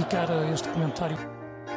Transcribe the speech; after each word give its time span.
dedicar 0.00 0.30
a 0.30 0.50
este 0.50 0.68
comentário. 0.68 1.16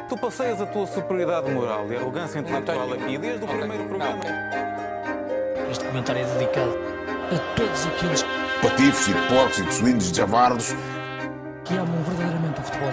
Tu 0.08 0.16
passeias 0.16 0.60
a 0.60 0.66
tua 0.66 0.86
superioridade 0.86 1.50
moral 1.50 1.86
e 1.92 1.96
arrogância 1.96 2.38
intelectual 2.38 2.92
aqui 2.92 3.18
desde 3.18 3.44
o 3.44 3.44
Ok. 3.44 3.58
primeiro 3.58 3.84
programa. 3.84 4.20
Este 5.70 5.84
comentário 5.84 6.22
é 6.22 6.24
dedicado 6.24 6.78
a 7.34 7.56
todos 7.56 7.86
aqueles 7.86 8.24
patifes 8.62 9.08
e 9.08 9.12
porcos 9.28 9.58
e 9.58 9.64
de 9.64 9.74
suínos 9.74 10.08
e 10.08 10.12
de 10.12 10.18
javardos. 10.18 10.74
que 11.64 11.74
amam 11.76 12.02
verdadeiramente 12.02 12.60
o 12.60 12.62
futebol. 12.62 12.92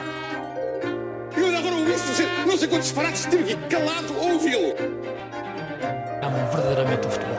Eu 1.36 1.58
agora 1.58 1.76
ouvi 1.76 1.92
dizer 1.92 2.28
não 2.48 2.58
sei 2.58 2.68
quantos 2.70 2.88
disparates, 2.88 3.26
tive 3.26 3.44
que 3.56 3.56
calado 3.76 4.18
ouvi-lo. 4.18 4.74
Amam 6.22 6.46
verdadeiramente 6.52 7.08
o 7.08 7.12
futebol. 7.12 7.38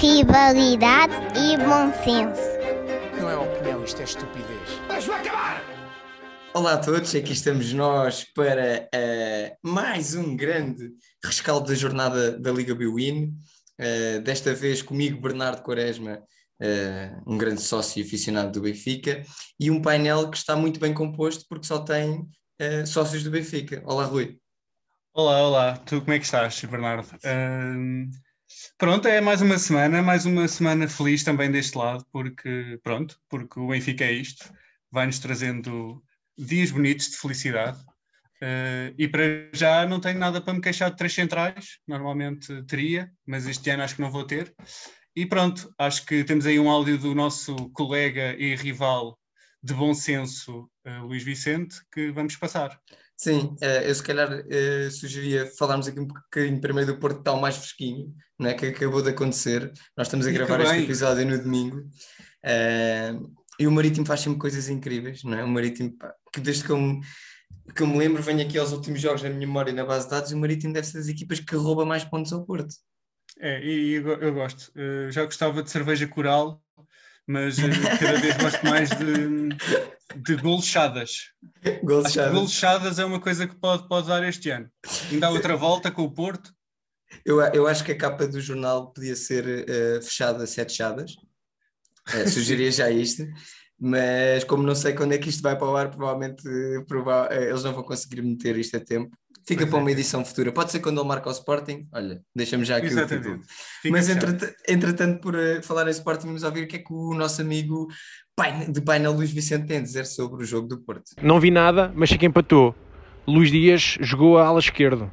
rivalidade 0.00 1.12
e 1.36 1.56
bom 1.56 1.92
senso. 2.04 2.40
Não 3.20 3.28
é 3.30 3.36
opinião, 3.36 3.82
isto 3.82 4.00
é 4.00 4.04
estupidez. 4.04 4.57
Olá 6.54 6.74
a 6.74 6.78
todos, 6.78 7.14
aqui 7.14 7.34
estamos 7.34 7.72
nós 7.74 8.24
para 8.24 8.88
eh, 8.92 9.56
mais 9.62 10.14
um 10.14 10.34
grande 10.34 10.90
rescaldo 11.22 11.68
da 11.68 11.74
jornada 11.74 12.38
da 12.38 12.50
Liga 12.50 12.74
Biwin. 12.74 13.36
Eh, 13.76 14.18
desta 14.20 14.54
vez 14.54 14.80
comigo, 14.80 15.20
Bernardo 15.20 15.62
Quaresma, 15.62 16.22
eh, 16.58 17.14
um 17.26 17.36
grande 17.36 17.60
sócio 17.60 18.00
e 18.00 18.02
aficionado 18.02 18.50
do 18.50 18.62
Benfica, 18.62 19.22
e 19.60 19.70
um 19.70 19.82
painel 19.82 20.30
que 20.30 20.38
está 20.38 20.56
muito 20.56 20.80
bem 20.80 20.94
composto 20.94 21.44
porque 21.48 21.66
só 21.66 21.80
tem 21.80 22.26
sócios 22.86 23.22
do 23.22 23.30
Benfica. 23.30 23.82
Olá, 23.84 24.04
Rui. 24.04 24.40
Olá, 25.14 25.42
olá, 25.46 25.76
tu 25.76 26.00
como 26.00 26.12
é 26.12 26.18
que 26.18 26.24
estás, 26.24 26.60
Bernardo? 26.64 27.08
Ahm, 27.24 28.10
pronto, 28.76 29.06
é 29.06 29.20
mais 29.20 29.42
uma 29.42 29.58
semana, 29.58 30.02
mais 30.02 30.24
uma 30.24 30.48
semana 30.48 30.88
feliz 30.88 31.22
também 31.22 31.52
deste 31.52 31.76
lado, 31.76 32.04
porque 32.10 32.80
pronto, 32.82 33.20
porque 33.28 33.60
o 33.60 33.68
Benfica 33.68 34.04
é 34.04 34.12
isto, 34.12 34.52
vai-nos 34.90 35.18
trazendo 35.18 36.02
dias 36.38 36.70
bonitos 36.70 37.10
de 37.10 37.16
felicidade. 37.16 37.78
Ah, 38.42 38.92
e 38.96 39.08
para 39.08 39.50
já 39.52 39.86
não 39.86 40.00
tenho 40.00 40.18
nada 40.18 40.40
para 40.40 40.54
me 40.54 40.60
queixar 40.60 40.90
de 40.90 40.96
três 40.96 41.12
centrais, 41.12 41.78
normalmente 41.86 42.62
teria, 42.64 43.10
mas 43.26 43.46
este 43.46 43.70
ano 43.70 43.82
acho 43.82 43.96
que 43.96 44.02
não 44.02 44.10
vou 44.10 44.24
ter. 44.24 44.54
E 45.14 45.26
pronto, 45.26 45.72
acho 45.78 46.06
que 46.06 46.22
temos 46.22 46.46
aí 46.46 46.58
um 46.58 46.70
áudio 46.70 46.96
do 46.98 47.14
nosso 47.14 47.56
colega 47.70 48.36
e 48.38 48.54
rival 48.54 49.18
de 49.60 49.74
bom 49.74 49.92
senso, 49.92 50.70
ah, 50.84 51.02
Luís 51.02 51.24
Vicente, 51.24 51.76
que 51.92 52.10
vamos 52.12 52.36
passar. 52.36 52.78
Sim, 53.16 53.56
eh, 53.60 53.90
eu 53.90 53.94
se 53.96 54.02
calhar 54.04 54.28
sugeria 54.92 55.44
falarmos 55.58 55.88
aqui 55.88 55.98
um 55.98 56.06
bocadinho 56.06 56.60
primeiro 56.60 56.92
do 56.92 57.00
Porto 57.00 57.20
tal 57.20 57.40
mais 57.40 57.56
fresquinho, 57.56 58.14
não 58.38 58.48
é? 58.48 58.54
Que 58.54 58.66
acabou 58.66 59.02
de 59.02 59.10
acontecer. 59.10 59.72
Nós 59.96 60.06
estamos 60.06 60.24
a 60.24 60.30
gravar 60.30 60.60
este 60.60 60.84
episódio 60.84 61.26
no 61.26 61.36
domingo. 61.36 61.82
E 63.58 63.66
o 63.66 63.72
Marítimo 63.72 64.06
faz 64.06 64.20
sempre 64.20 64.38
coisas 64.38 64.68
incríveis, 64.68 65.24
não 65.24 65.36
é? 65.36 65.44
O 65.44 65.48
Marítimo, 65.48 65.96
pá, 65.96 66.14
que 66.32 66.40
desde 66.40 66.64
que 66.64 66.70
eu, 66.70 66.78
me, 66.78 67.00
que 67.74 67.82
eu 67.82 67.86
me 67.86 67.98
lembro, 67.98 68.22
venho 68.22 68.40
aqui 68.40 68.56
aos 68.58 68.72
últimos 68.72 69.00
jogos 69.00 69.22
na 69.22 69.28
minha 69.30 69.46
memória 69.46 69.70
e 69.70 69.74
na 69.74 69.84
base 69.84 70.04
de 70.04 70.10
dados, 70.12 70.30
e 70.30 70.34
o 70.34 70.38
Marítimo 70.38 70.72
deve 70.72 70.86
ser 70.86 70.98
das 70.98 71.08
equipas 71.08 71.40
que 71.40 71.56
rouba 71.56 71.84
mais 71.84 72.04
pontos 72.04 72.32
ao 72.32 72.44
Porto. 72.44 72.74
É, 73.40 73.62
e 73.64 73.92
eu, 73.94 74.08
eu 74.20 74.34
gosto. 74.34 74.72
Eh, 74.76 75.10
já 75.10 75.24
gostava 75.24 75.62
de 75.62 75.70
cerveja 75.70 76.06
coral, 76.08 76.62
mas 77.26 77.58
eh, 77.58 77.68
cada 78.00 78.18
vez 78.18 78.36
gosto 78.36 78.66
mais 78.66 78.90
de, 78.90 79.48
de 80.16 80.36
golochadas. 80.36 81.32
Gol 81.82 82.00
Acho 82.00 82.06
que 82.06 82.14
fechado. 82.14 82.34
golochadas 82.34 82.98
é 82.98 83.04
uma 83.04 83.20
coisa 83.20 83.46
que 83.46 83.54
pode, 83.54 83.86
pode 83.88 84.08
dar 84.08 84.26
este 84.26 84.50
ano. 84.50 84.68
Ainda 85.10 85.26
há 85.26 85.30
outra 85.30 85.56
volta 85.56 85.90
com 85.90 86.02
o 86.02 86.10
Porto. 86.10 86.52
Eu, 87.24 87.40
eu 87.40 87.66
acho 87.66 87.84
que 87.84 87.92
a 87.92 87.96
capa 87.96 88.26
do 88.26 88.40
jornal 88.40 88.92
podia 88.92 89.14
ser 89.14 89.68
eh, 89.68 90.00
fechada 90.02 90.46
sete 90.46 90.72
chadas. 90.72 91.12
Eh, 92.14 92.26
sugeria 92.26 92.70
já 92.70 92.90
isto. 92.90 93.24
Mas 93.80 94.42
como 94.44 94.62
não 94.64 94.74
sei 94.74 94.92
quando 94.92 95.12
é 95.12 95.18
que 95.18 95.28
isto 95.28 95.40
vai 95.42 95.56
para 95.56 95.68
o 95.68 95.76
ar, 95.76 95.88
provavelmente 95.88 96.42
prova- 96.88 97.28
eh, 97.30 97.48
eles 97.50 97.62
não 97.62 97.72
vão 97.72 97.84
conseguir 97.84 98.22
meter 98.22 98.56
isto 98.56 98.76
a 98.76 98.80
tempo. 98.80 99.16
Fica 99.46 99.60
Pois 99.62 99.70
para 99.70 99.78
é. 99.78 99.82
uma 99.82 99.90
edição 99.92 100.24
futura. 100.24 100.52
Pode 100.52 100.72
ser 100.72 100.80
quando 100.80 101.00
ele 101.00 101.08
marca 101.08 101.28
o 101.28 101.32
Sporting. 101.32 101.86
Olha, 101.92 102.20
deixamos 102.34 102.66
já 102.68 102.76
aqui 102.76 102.86
o 102.88 102.90
título. 102.90 103.10
Exatamente. 103.14 103.46
Fica 103.80 103.92
Mas 103.96 104.06
fechado. 104.08 104.32
entreta- 104.34 104.56
entretanto, 104.68 105.20
por 105.20 105.34
eh, 105.36 105.62
falar 105.62 105.86
em 105.86 105.90
Sporting, 105.90 106.26
vamos 106.26 106.42
ouvir 106.42 106.64
o 106.64 106.66
que 106.66 106.76
é 106.76 106.78
que 106.80 106.92
o 106.92 107.14
nosso 107.14 107.40
amigo 107.40 107.86
de 108.68 108.80
painel 108.82 109.12
Luís 109.12 109.30
Vicente 109.30 109.66
tem 109.66 109.78
a 109.78 109.80
dizer 109.80 110.06
sobre 110.06 110.42
o 110.42 110.46
jogo 110.46 110.68
do 110.68 110.78
Porto. 110.80 111.04
Não 111.22 111.38
vi 111.40 111.50
nada, 111.50 111.92
mas 111.94 112.08
sei 112.10 112.18
que 112.18 112.26
empatou. 112.26 112.74
Luís 113.26 113.50
Dias 113.50 113.96
jogou 114.00 114.38
a 114.38 114.46
ala 114.46 114.58
esquerdo. 114.58 115.10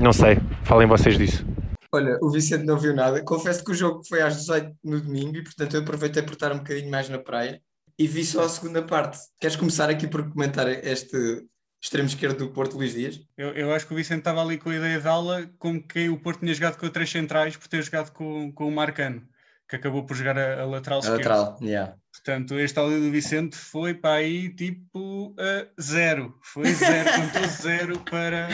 Não 0.00 0.12
sei, 0.12 0.38
falem 0.64 0.86
vocês 0.88 1.16
disso. 1.16 1.46
Olha, 1.94 2.18
o 2.20 2.28
Vicente 2.28 2.64
não 2.64 2.76
viu 2.76 2.92
nada. 2.92 3.22
Confesso 3.22 3.64
que 3.64 3.70
o 3.70 3.74
jogo 3.74 4.02
foi 4.08 4.20
às 4.20 4.36
18 4.36 4.76
no 4.82 5.00
domingo 5.00 5.36
e, 5.36 5.44
portanto, 5.44 5.74
eu 5.74 5.80
aproveitei 5.80 6.24
por 6.24 6.32
estar 6.32 6.50
um 6.50 6.58
bocadinho 6.58 6.90
mais 6.90 7.08
na 7.08 7.20
praia 7.20 7.62
e 7.96 8.08
vi 8.08 8.24
só 8.24 8.42
a 8.42 8.48
segunda 8.48 8.82
parte. 8.82 9.16
Queres 9.40 9.54
começar 9.54 9.88
aqui 9.88 10.08
por 10.08 10.28
comentar 10.28 10.66
este 10.68 11.46
extremo 11.80 12.08
esquerdo 12.08 12.38
do 12.38 12.50
Porto, 12.50 12.76
Luís 12.76 12.94
Dias? 12.94 13.20
Eu, 13.36 13.50
eu 13.50 13.72
acho 13.72 13.86
que 13.86 13.92
o 13.92 13.96
Vicente 13.96 14.18
estava 14.18 14.42
ali 14.42 14.58
com 14.58 14.70
a 14.70 14.74
ideia 14.74 15.00
de 15.00 15.06
aula 15.06 15.48
como 15.56 15.80
que 15.86 16.08
o 16.08 16.18
Porto 16.18 16.40
tinha 16.40 16.52
jogado 16.52 16.78
com 16.78 16.88
três 16.88 17.08
centrais 17.08 17.56
por 17.56 17.68
ter 17.68 17.80
jogado 17.80 18.10
com, 18.10 18.50
com 18.50 18.66
o 18.66 18.72
Marcano, 18.72 19.22
que 19.68 19.76
acabou 19.76 20.04
por 20.04 20.16
jogar 20.16 20.38
a, 20.38 20.62
a 20.62 20.66
lateral 20.66 20.98
A 20.98 21.00
esquerda. 21.00 21.16
lateral, 21.16 21.58
yeah. 21.62 21.96
Portanto, 22.12 22.58
este 22.58 22.78
áudio 22.78 23.00
do 23.00 23.10
Vicente 23.10 23.56
foi 23.56 23.94
para 23.94 24.16
aí 24.16 24.54
tipo 24.54 25.34
a 25.38 25.82
zero. 25.82 26.38
Foi 26.42 26.64
zero, 26.72 27.10
contou 27.32 27.48
zero 27.48 28.00
para, 28.00 28.48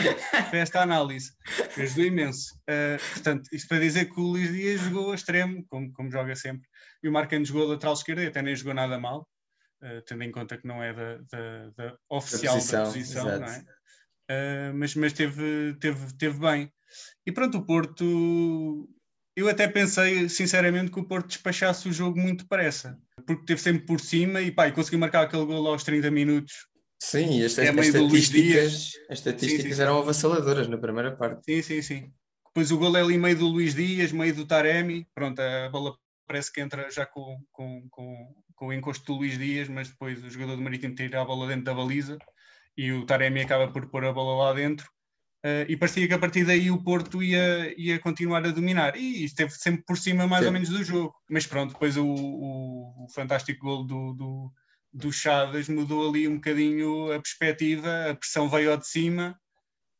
para 0.49 0.57
esta 0.57 0.81
análise. 0.81 1.31
Ajudou 1.77 2.05
imenso. 2.05 2.55
Uh, 2.69 3.13
portanto, 3.13 3.49
isto 3.53 3.67
para 3.67 3.79
dizer 3.79 4.05
que 4.05 4.19
o 4.19 4.23
Luís 4.23 4.51
Dias 4.51 4.81
jogou 4.81 5.11
a 5.11 5.15
extremo, 5.15 5.63
como, 5.69 5.91
como 5.93 6.11
joga 6.11 6.35
sempre, 6.35 6.67
e 7.03 7.09
o 7.09 7.11
Marcano 7.11 7.45
jogou 7.45 7.63
a 7.63 7.73
lateral 7.73 7.93
esquerda 7.93 8.23
e 8.23 8.27
até 8.27 8.41
nem 8.41 8.55
jogou 8.55 8.73
nada 8.73 8.97
mal, 8.97 9.27
uh, 9.83 10.01
tendo 10.07 10.23
em 10.23 10.31
conta 10.31 10.57
que 10.57 10.67
não 10.67 10.81
é 10.81 10.93
da, 10.93 11.17
da, 11.31 11.69
da 11.77 11.97
oficial 12.09 12.55
da 12.55 12.59
posição, 12.59 12.85
posição, 12.85 13.27
exato. 13.27 13.39
não 13.41 13.47
é? 13.47 13.65
Uh, 14.31 14.73
mas 14.73 14.95
mas 14.95 15.13
teve, 15.13 15.75
teve, 15.79 16.13
teve 16.17 16.39
bem. 16.39 16.71
E 17.25 17.31
pronto, 17.31 17.57
o 17.57 17.65
Porto. 17.65 18.89
Eu 19.35 19.47
até 19.47 19.67
pensei, 19.67 20.27
sinceramente, 20.27 20.91
que 20.91 20.99
o 20.99 21.05
Porto 21.05 21.27
despachasse 21.27 21.87
o 21.87 21.93
jogo 21.93 22.19
muito 22.19 22.43
depressa, 22.43 22.99
porque 23.25 23.45
teve 23.45 23.61
sempre 23.61 23.85
por 23.85 23.99
cima 23.99 24.41
e, 24.41 24.51
pá, 24.51 24.67
e 24.67 24.73
conseguiu 24.73 24.99
marcar 24.99 25.23
aquele 25.23 25.45
gol 25.45 25.67
aos 25.67 25.83
30 25.83 26.11
minutos. 26.11 26.67
Sim, 27.01 27.39
e 27.39 27.45
as, 27.45 27.57
É 27.57 27.69
as 27.69 27.75
Luís 27.75 27.87
estatísticas, 27.87 28.91
as 29.09 29.17
estatísticas 29.19 29.63
sim, 29.63 29.73
sim. 29.73 29.81
eram 29.81 29.99
avassaladoras 29.99 30.67
na 30.67 30.77
primeira 30.77 31.15
parte. 31.15 31.43
Sim, 31.45 31.61
sim, 31.61 31.81
sim. 31.81 32.13
Depois 32.47 32.69
o 32.71 32.77
gol 32.77 32.95
é 32.97 33.01
ali 33.01 33.17
meio 33.17 33.37
do 33.37 33.47
Luís 33.47 33.73
Dias, 33.73 34.11
meio 34.11 34.35
do 34.35 34.45
Taremi. 34.45 35.07
Pronto, 35.15 35.39
a 35.39 35.69
bola 35.69 35.95
parece 36.27 36.51
que 36.51 36.61
entra 36.61 36.91
já 36.91 37.05
com, 37.05 37.41
com, 37.51 37.87
com, 37.89 38.35
com 38.53 38.67
o 38.67 38.73
encosto 38.73 39.05
do 39.05 39.19
Luís 39.19 39.37
Dias, 39.37 39.67
mas 39.69 39.89
depois 39.89 40.23
o 40.23 40.29
jogador 40.29 40.57
do 40.57 40.61
Marítimo 40.61 40.93
tira 40.93 41.21
a 41.21 41.25
bola 41.25 41.47
dentro 41.47 41.63
da 41.63 41.73
baliza 41.73 42.17
e 42.77 42.91
o 42.91 43.05
Taremi 43.05 43.41
acaba 43.41 43.71
por 43.71 43.89
pôr 43.89 44.05
a 44.05 44.13
bola 44.13 44.45
lá 44.45 44.53
dentro. 44.53 44.87
Uh, 45.43 45.65
e 45.67 45.75
parecia 45.75 46.07
que 46.07 46.13
a 46.13 46.19
partir 46.19 46.45
daí 46.45 46.69
o 46.69 46.83
Porto 46.83 47.23
ia, 47.23 47.73
ia 47.75 47.97
continuar 47.99 48.45
a 48.45 48.51
dominar. 48.51 48.95
E 48.95 49.23
esteve 49.25 49.51
sempre 49.51 49.83
por 49.83 49.97
cima, 49.97 50.27
mais 50.27 50.41
Sim. 50.41 50.47
ou 50.47 50.53
menos, 50.53 50.69
do 50.69 50.83
jogo. 50.83 51.15
Mas 51.29 51.47
pronto, 51.47 51.73
depois 51.73 51.97
o, 51.97 52.05
o, 52.05 53.05
o 53.05 53.07
fantástico 53.09 53.65
gol 53.65 53.83
do, 53.83 54.13
do, 54.13 54.51
do 54.93 55.11
Chadas 55.11 55.67
mudou 55.67 56.07
ali 56.07 56.27
um 56.27 56.35
bocadinho 56.35 57.11
a 57.11 57.19
perspectiva, 57.19 58.11
a 58.11 58.15
pressão 58.15 58.47
veio 58.49 58.71
ao 58.71 58.77
de 58.77 58.87
cima. 58.87 59.35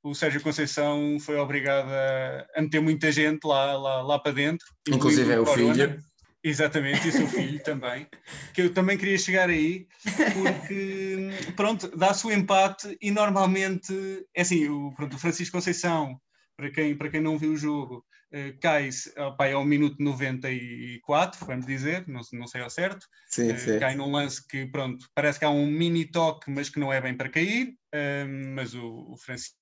O 0.03 0.13
Sérgio 0.13 0.41
Conceição 0.41 1.17
foi 1.19 1.37
obrigado 1.37 1.89
a, 1.89 2.45
a 2.55 2.61
meter 2.61 2.81
muita 2.81 3.11
gente 3.11 3.43
lá, 3.45 3.75
lá, 3.77 4.01
lá 4.01 4.19
para 4.19 4.33
dentro. 4.33 4.65
Inclusive 4.87 5.31
é 5.31 5.39
o 5.39 5.45
filho. 5.45 6.03
Exatamente, 6.43 7.05
e 7.05 7.09
o 7.09 7.11
seu 7.11 7.27
filho 7.27 7.61
também. 7.63 8.07
Que 8.53 8.63
eu 8.63 8.73
também 8.73 8.97
queria 8.97 9.17
chegar 9.17 9.49
aí, 9.49 9.87
porque, 10.33 11.29
pronto, 11.55 11.95
dá-se 11.95 12.25
o 12.25 12.31
empate 12.31 12.97
e 13.01 13.11
normalmente, 13.11 13.93
é 14.35 14.41
assim, 14.41 14.67
o, 14.67 14.91
pronto, 14.95 15.15
o 15.15 15.19
Francisco 15.19 15.57
Conceição, 15.57 16.19
para 16.57 16.71
quem, 16.71 16.95
para 16.95 17.09
quem 17.09 17.21
não 17.21 17.37
viu 17.37 17.51
o 17.51 17.57
jogo, 17.57 18.03
eh, 18.31 18.53
cai-se 18.61 19.11
pá, 19.37 19.51
ao 19.51 19.65
minuto 19.65 19.97
94, 19.99 21.45
vamos 21.45 21.65
dizer, 21.65 22.07
não, 22.07 22.21
não 22.33 22.47
sei 22.47 22.61
ao 22.61 22.69
certo, 22.69 23.05
Sim, 23.27 23.51
eh, 23.51 23.57
sim. 23.57 23.79
cai 23.79 23.95
num 23.95 24.11
lance 24.11 24.45
que, 24.47 24.65
pronto, 24.65 25.05
parece 25.13 25.37
que 25.37 25.45
há 25.45 25.49
um 25.49 25.67
mini 25.67 26.05
toque, 26.09 26.49
mas 26.49 26.69
que 26.69 26.79
não 26.79 26.91
é 26.91 27.01
bem 27.01 27.15
para 27.15 27.29
cair, 27.29 27.75
eh, 27.91 28.25
mas 28.25 28.73
o, 28.73 29.11
o 29.11 29.17
Francisco 29.17 29.60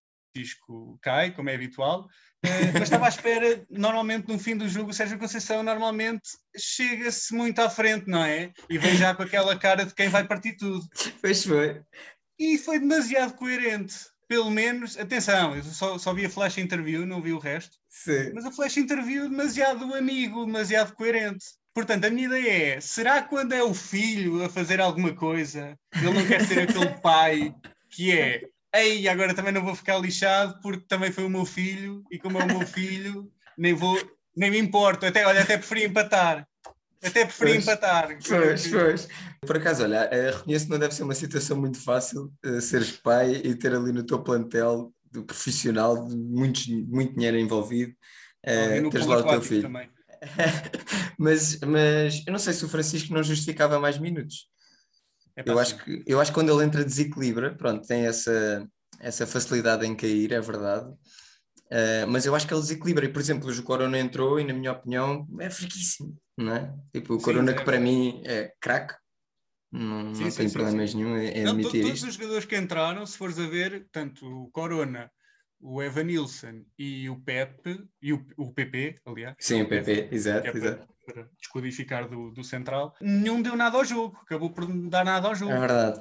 cai, 1.02 1.32
como 1.32 1.50
é 1.50 1.56
habitual. 1.56 2.08
Eh, 2.42 2.72
mas 2.72 2.84
estava 2.84 3.06
à 3.06 3.10
espera, 3.10 3.66
normalmente 3.70 4.30
no 4.30 4.40
fim 4.40 4.56
do 4.56 4.70
jogo, 4.70 4.92
o 4.92 4.94
Sérgio 4.94 5.20
Conceição 5.20 5.62
normalmente 5.62 6.30
chega-se 6.58 7.36
muito 7.36 7.60
à 7.60 7.70
frente, 7.70 8.08
não 8.08 8.24
é? 8.24 8.54
E 8.70 8.78
vem 8.78 8.96
já 8.96 9.14
com 9.14 9.24
aquela 9.24 9.60
cara 9.60 9.86
de 9.86 9.94
quem 9.94 10.08
vai 10.08 10.26
partir 10.26 10.56
tudo. 10.56 10.88
Pois 11.22 11.44
foi. 11.44 11.82
E 12.40 12.58
foi 12.58 12.80
demasiado 12.80 13.34
coerente. 13.34 13.94
Pelo 14.26 14.50
menos, 14.50 14.98
atenção, 14.98 15.54
eu 15.54 15.64
só, 15.64 15.98
só 15.98 16.14
vi 16.14 16.28
a 16.28 16.30
flash 16.30 16.60
interview, 16.60 17.06
não 17.06 17.22
vi 17.22 17.34
o 17.34 17.40
resto. 17.40 17.76
Sim. 17.90 18.32
Mas 18.34 18.46
a 18.46 18.52
flash 18.52 18.78
interview 18.78 19.28
demasiado 19.28 19.94
amigo, 19.94 20.46
demasiado 20.46 20.94
coerente. 20.94 21.46
Portanto, 21.74 22.06
a 22.06 22.10
minha 22.10 22.28
ideia 22.28 22.76
é: 22.76 22.82
será 22.82 23.22
quando 23.22 23.54
é 23.54 23.64
o 23.64 23.74
filho 23.74 24.44
a 24.44 24.50
fazer 24.50 24.80
alguma 24.80 25.14
coisa, 25.14 25.78
ele 25.96 26.14
não 26.14 26.26
quer 26.26 26.46
ser 26.46 26.62
aquele 26.62 26.94
pai 27.02 27.54
que 27.90 28.18
é 28.18 28.44
ei, 28.74 29.08
agora 29.08 29.34
também 29.34 29.52
não 29.54 29.64
vou 29.64 29.76
ficar 29.76 29.98
lixado 29.98 30.60
porque 30.62 30.86
também 30.88 31.12
foi 31.12 31.26
o 31.26 31.30
meu 31.30 31.46
filho 31.46 32.04
e 32.12 32.20
como 32.20 32.40
é 32.40 32.44
o 32.44 32.48
meu 32.48 32.62
filho, 32.68 33.32
nem 33.58 33.74
vou, 33.74 33.98
nem 34.36 34.52
me 34.52 34.60
importo, 34.60 35.06
até, 35.06 35.26
olha, 35.26 35.42
até 35.42 35.58
preferi 35.58 35.86
empatar. 35.86 36.48
Até 37.02 37.24
preferi 37.26 37.54
Pois. 37.54 37.64
empatar. 37.64 38.18
Pois, 38.28 38.68
pois. 38.68 39.08
Por 39.42 39.56
acaso, 39.58 39.84
olha, 39.84 40.10
eh, 40.12 40.32
reconheço 40.32 40.66
que 40.66 40.72
não 40.72 40.80
deve 40.80 40.94
ser 40.94 41.04
uma 41.04 41.16
situação 41.16 41.58
muito 41.58 41.82
fácil 41.82 42.32
eh, 42.44 42.60
seres 42.60 42.92
pai 42.92 43.42
e 43.44 43.56
ter 43.56 43.74
ali 43.74 43.94
no 43.94 44.04
teu 44.04 44.22
plantel 44.22 44.94
do 45.10 45.24
profissional 45.24 46.08
de 46.08 46.16
muitos, 46.16 46.68
muito 46.68 47.14
dinheiro 47.14 47.38
envolvido, 47.38 47.94
E 48.46 48.82
no 48.82 48.90
teres 48.90 49.08
lá 49.08 49.20
o 49.20 49.24
teu 49.24 49.42
filho. 49.42 49.70
mas, 51.18 51.60
mas 51.62 52.24
eu 52.28 52.34
não 52.34 52.40
sei 52.40 52.54
se 52.54 52.66
o 52.66 52.70
Francisco 52.70 53.14
não 53.14 53.24
justificava 53.24 53.80
mais 53.80 53.98
minutos. 53.98 54.50
Epá, 55.40 55.52
Eu 55.52 55.60
acho, 55.60 55.76
sim. 55.76 55.84
que, 55.84 56.04
eu 56.06 56.20
acho 56.20 56.32
que 56.32 56.36
quando 56.36 56.52
ele 56.52 56.66
entra 56.66 56.84
desequilibra, 56.84 57.56
pronto, 57.56 57.88
tem 57.88 58.06
essa, 58.06 58.68
essa 59.00 59.26
facilidade 59.26 59.86
em 59.86 59.96
cair, 59.96 60.32
é 60.34 60.42
verdade. 60.42 60.94
Eh, 61.72 62.06
mas 62.08 62.26
eu 62.26 62.36
acho 62.36 62.48
que 62.48 62.54
ele 62.54 62.62
desequilibra. 62.62 63.06
E, 63.06 63.10
por 63.14 63.20
exemplo, 63.22 63.50
o 63.50 63.64
Corona 63.64 64.00
entrou 64.00 64.40
e, 64.40 64.44
na 64.44 64.54
minha 64.54 64.72
opinião, 64.72 65.28
é 65.40 65.50
fraquíssimo, 65.50 66.16
não 66.38 66.56
é? 66.56 66.74
Tipo, 66.94 67.14
o 67.14 67.20
Sim, 67.20 67.26
Corona 67.26 67.52
é 67.52 67.54
que 67.54 67.64
para 67.64 67.80
mim 67.80 68.22
é 68.26 68.52
craque, 68.60 68.96
não, 69.72 70.14
Sim, 70.16 70.24
não 70.24 70.32
sim, 70.32 70.48
sim, 70.48 70.54
problemas 70.54 70.94
nenhum 70.96 71.16
em 71.18 71.44
Não, 71.44 71.52
admitir 71.52 71.82
todos 71.84 71.94
isto. 71.96 72.08
os 72.08 72.16
jogadores 72.16 72.46
que 72.46 72.58
entraram, 72.58 73.06
se 73.06 73.18
fores 73.18 73.38
a 73.38 73.48
ver, 73.48 73.88
tanto 73.92 74.26
o 74.26 74.50
Corona, 74.52 75.12
o 75.62 75.84
Evan 75.84 76.06
Nilsson 76.06 76.64
e 76.78 77.10
o 77.10 77.22
Pepe, 77.22 77.84
e 78.02 78.14
o, 78.14 78.26
o 78.38 78.52
PP, 78.52 78.96
aliás. 79.06 79.36
Sim, 79.40 79.62
o 79.62 79.70
PP, 79.70 80.10
exato, 80.12 80.48
é 80.48 80.58
exato. 80.58 80.88
Para 81.12 81.28
descodificar 81.40 82.08
do, 82.08 82.32
do 82.32 82.44
central, 82.44 82.96
nenhum 83.02 83.42
deu 83.42 83.56
nada 83.56 83.78
ao 83.78 83.86
jogo, 83.86 84.18
acabou 84.22 84.50
por 84.52 84.68
não 84.68 84.88
dar 84.90 85.04
nada 85.06 85.28
ao 85.28 85.36
jogo. 85.36 85.52
É 85.52 85.60
verdade, 85.60 86.00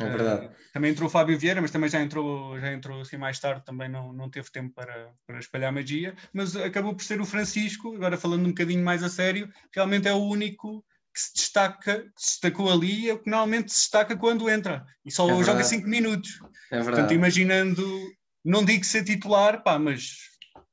é 0.00 0.04
Eh, 0.04 0.08
verdade. 0.10 0.50
também 0.72 0.90
entrou 0.92 1.08
o 1.08 1.10
Fábio 1.10 1.38
Vieira, 1.38 1.60
mas 1.60 1.70
também 1.70 1.88
já 1.90 2.00
entrou, 2.00 2.58
já 2.60 2.72
entrou 2.72 3.00
assim 3.00 3.16
mais 3.16 3.38
tarde, 3.38 3.64
também 3.64 3.88
não, 3.88 4.12
não 4.12 4.30
teve 4.30 4.50
tempo 4.50 4.72
para, 4.74 5.12
para 5.26 5.38
espalhar 5.38 5.72
magia, 5.72 6.14
mas 6.32 6.54
acabou 6.56 6.94
por 6.94 7.02
ser 7.04 7.20
o 7.20 7.24
Francisco, 7.24 7.94
agora 7.96 8.16
falando 8.16 8.44
um 8.46 8.50
bocadinho 8.50 8.84
mais 8.84 9.02
a 9.02 9.08
sério, 9.08 9.50
realmente 9.74 10.06
é 10.08 10.12
o 10.12 10.18
único 10.22 10.84
que 11.12 11.20
se 11.20 11.34
destaca, 11.34 12.00
que 12.14 12.22
se 12.22 12.30
destacou 12.32 12.70
ali, 12.70 13.06
e 13.06 13.10
é 13.10 13.14
o 13.14 13.18
que 13.18 13.28
normalmente 13.30 13.72
se 13.72 13.80
destaca 13.80 14.16
quando 14.16 14.48
entra, 14.48 14.84
e 15.04 15.10
só 15.10 15.24
É 15.24 15.30
joga 15.30 15.44
verdade. 15.44 15.66
5 15.66 15.88
minutos. 15.88 16.30
É 16.70 16.76
Portanto, 16.76 16.84
verdade. 16.84 17.14
imaginando, 17.14 17.84
não 18.44 18.64
digo 18.64 18.84
ser 18.84 19.02
titular, 19.04 19.62
pá, 19.64 19.78
mas 19.80 20.16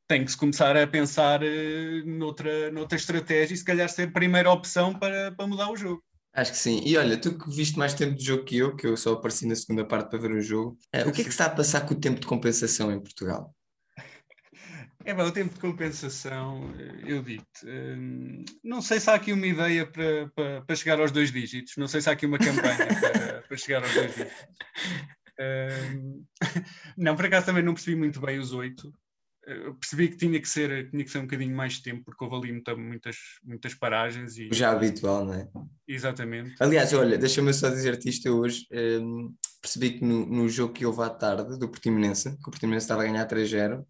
tem 0.07 0.24
que 0.24 0.31
se 0.31 0.38
começar 0.38 0.78
a 0.78 0.88
pensar 0.88 1.42
eh, 1.44 2.04
noutra, 2.06 2.72
noutra 2.72 2.98
estratégia 2.98 3.54
e 3.54 3.57
se 3.57 3.66
calhar 3.66 3.90
ser 3.90 4.07
a 4.07 4.12
primeira 4.12 4.52
opção 4.52 4.94
para, 4.94 5.31
para 5.31 5.48
mudar 5.48 5.72
o 5.72 5.75
jogo. 5.75 6.04
Acho 6.34 6.52
que 6.52 6.57
sim. 6.57 6.81
E 6.86 6.98
olha, 6.98 7.18
tu 7.18 7.38
que 7.38 7.50
viste 7.50 7.80
mais 7.80 7.94
tempo 7.94 8.16
de 8.16 8.25
jogo 8.25 8.44
que 8.44 8.57
eu, 8.57 8.75
que 8.75 8.86
eu 8.86 8.96
só 8.98 9.13
apareci 9.13 9.48
na 9.48 9.56
segunda 9.56 9.86
parte 9.86 10.10
para 10.10 10.19
ver 10.19 10.31
o 10.31 10.42
jogo, 10.42 10.78
eh, 10.92 11.04
o 11.06 11.12
que 11.12 11.22
é 11.22 11.24
que 11.24 11.30
está 11.30 11.46
a 11.46 11.50
passar 11.50 11.81
com 11.81 11.94
o 11.94 12.00
tempo 12.00 12.19
de 12.19 12.28
compensação 12.28 12.92
em 12.92 13.00
Portugal? 13.00 13.54
É 15.07 15.13
bem, 15.13 15.24
o 15.24 15.31
tempo 15.31 15.54
de 15.54 15.60
compensação, 15.60 16.74
eh, 16.80 17.04
eu 17.06 17.22
digo-te, 17.22 17.68
não 18.63 18.81
sei 18.81 19.00
se 19.00 19.08
há 19.08 19.13
aqui 19.13 19.34
uma 19.34 19.46
ideia 19.46 19.86
para, 19.86 20.30
para, 20.30 20.62
para 20.63 20.75
chegar 20.75 21.00
aos 21.00 21.12
dois 21.12 21.31
dígitos, 21.31 21.74
não 21.78 21.88
sei 21.88 22.01
se 22.01 22.10
há 22.10 22.13
aqui 22.13 22.25
uma 22.25 22.40
campanha 22.40 22.88
para, 23.00 23.42
para 23.44 23.58
chegar 23.58 23.84
aos 23.84 23.94
dois 23.94 24.16
dígitos. 24.16 24.48
Não, 26.98 27.13
por 27.16 27.25
acaso 27.25 27.46
também 27.46 27.62
não 27.62 27.74
percebi 27.74 27.98
muito 27.98 28.22
bem 28.22 28.40
os 28.40 28.54
oito. 28.54 28.94
Percebi 29.80 30.09
que 30.09 30.18
tinha 30.18 30.39
que 30.42 30.50
ser, 30.50 30.89
tinha 30.89 31.03
que 31.03 31.09
ser 31.12 31.19
um 31.19 31.24
bocadinho 31.24 31.56
mais 31.56 31.74
de 31.74 31.83
tempo, 31.83 32.03
porque 32.06 32.24
houve 32.24 32.36
ali 32.38 32.51
muita- 32.53 32.75
muitas, 32.75 33.18
muitas 33.44 33.74
paragens 33.75 34.38
e 34.38 34.50
Já 34.51 34.71
habitual, 34.71 35.24
não 35.25 35.33
é? 35.36 35.47
exatamente. 35.88 36.56
Aliás, 36.59 36.92
olha, 36.94 37.18
deixa-me 37.18 37.53
só 37.53 37.69
dizer-te 37.69 38.09
isto 38.09 38.27
eu 38.27 38.38
hoje. 38.39 38.65
hum, 38.71 39.33
percebi 39.62 39.92
que 40.00 40.06
no, 40.06 40.25
no 40.25 40.47
jogo 40.50 40.74
que 40.74 40.86
houve 40.86 41.01
à 41.01 41.09
tarde 41.09 41.57
do 41.59 41.69
Portimonense, 41.69 42.31
que 42.38 42.47
o 42.47 42.51
Portimonense 42.51 42.83
estava 42.86 43.01
a 43.03 43.06
ganhar 43.06 43.25
3-0, 43.27 43.83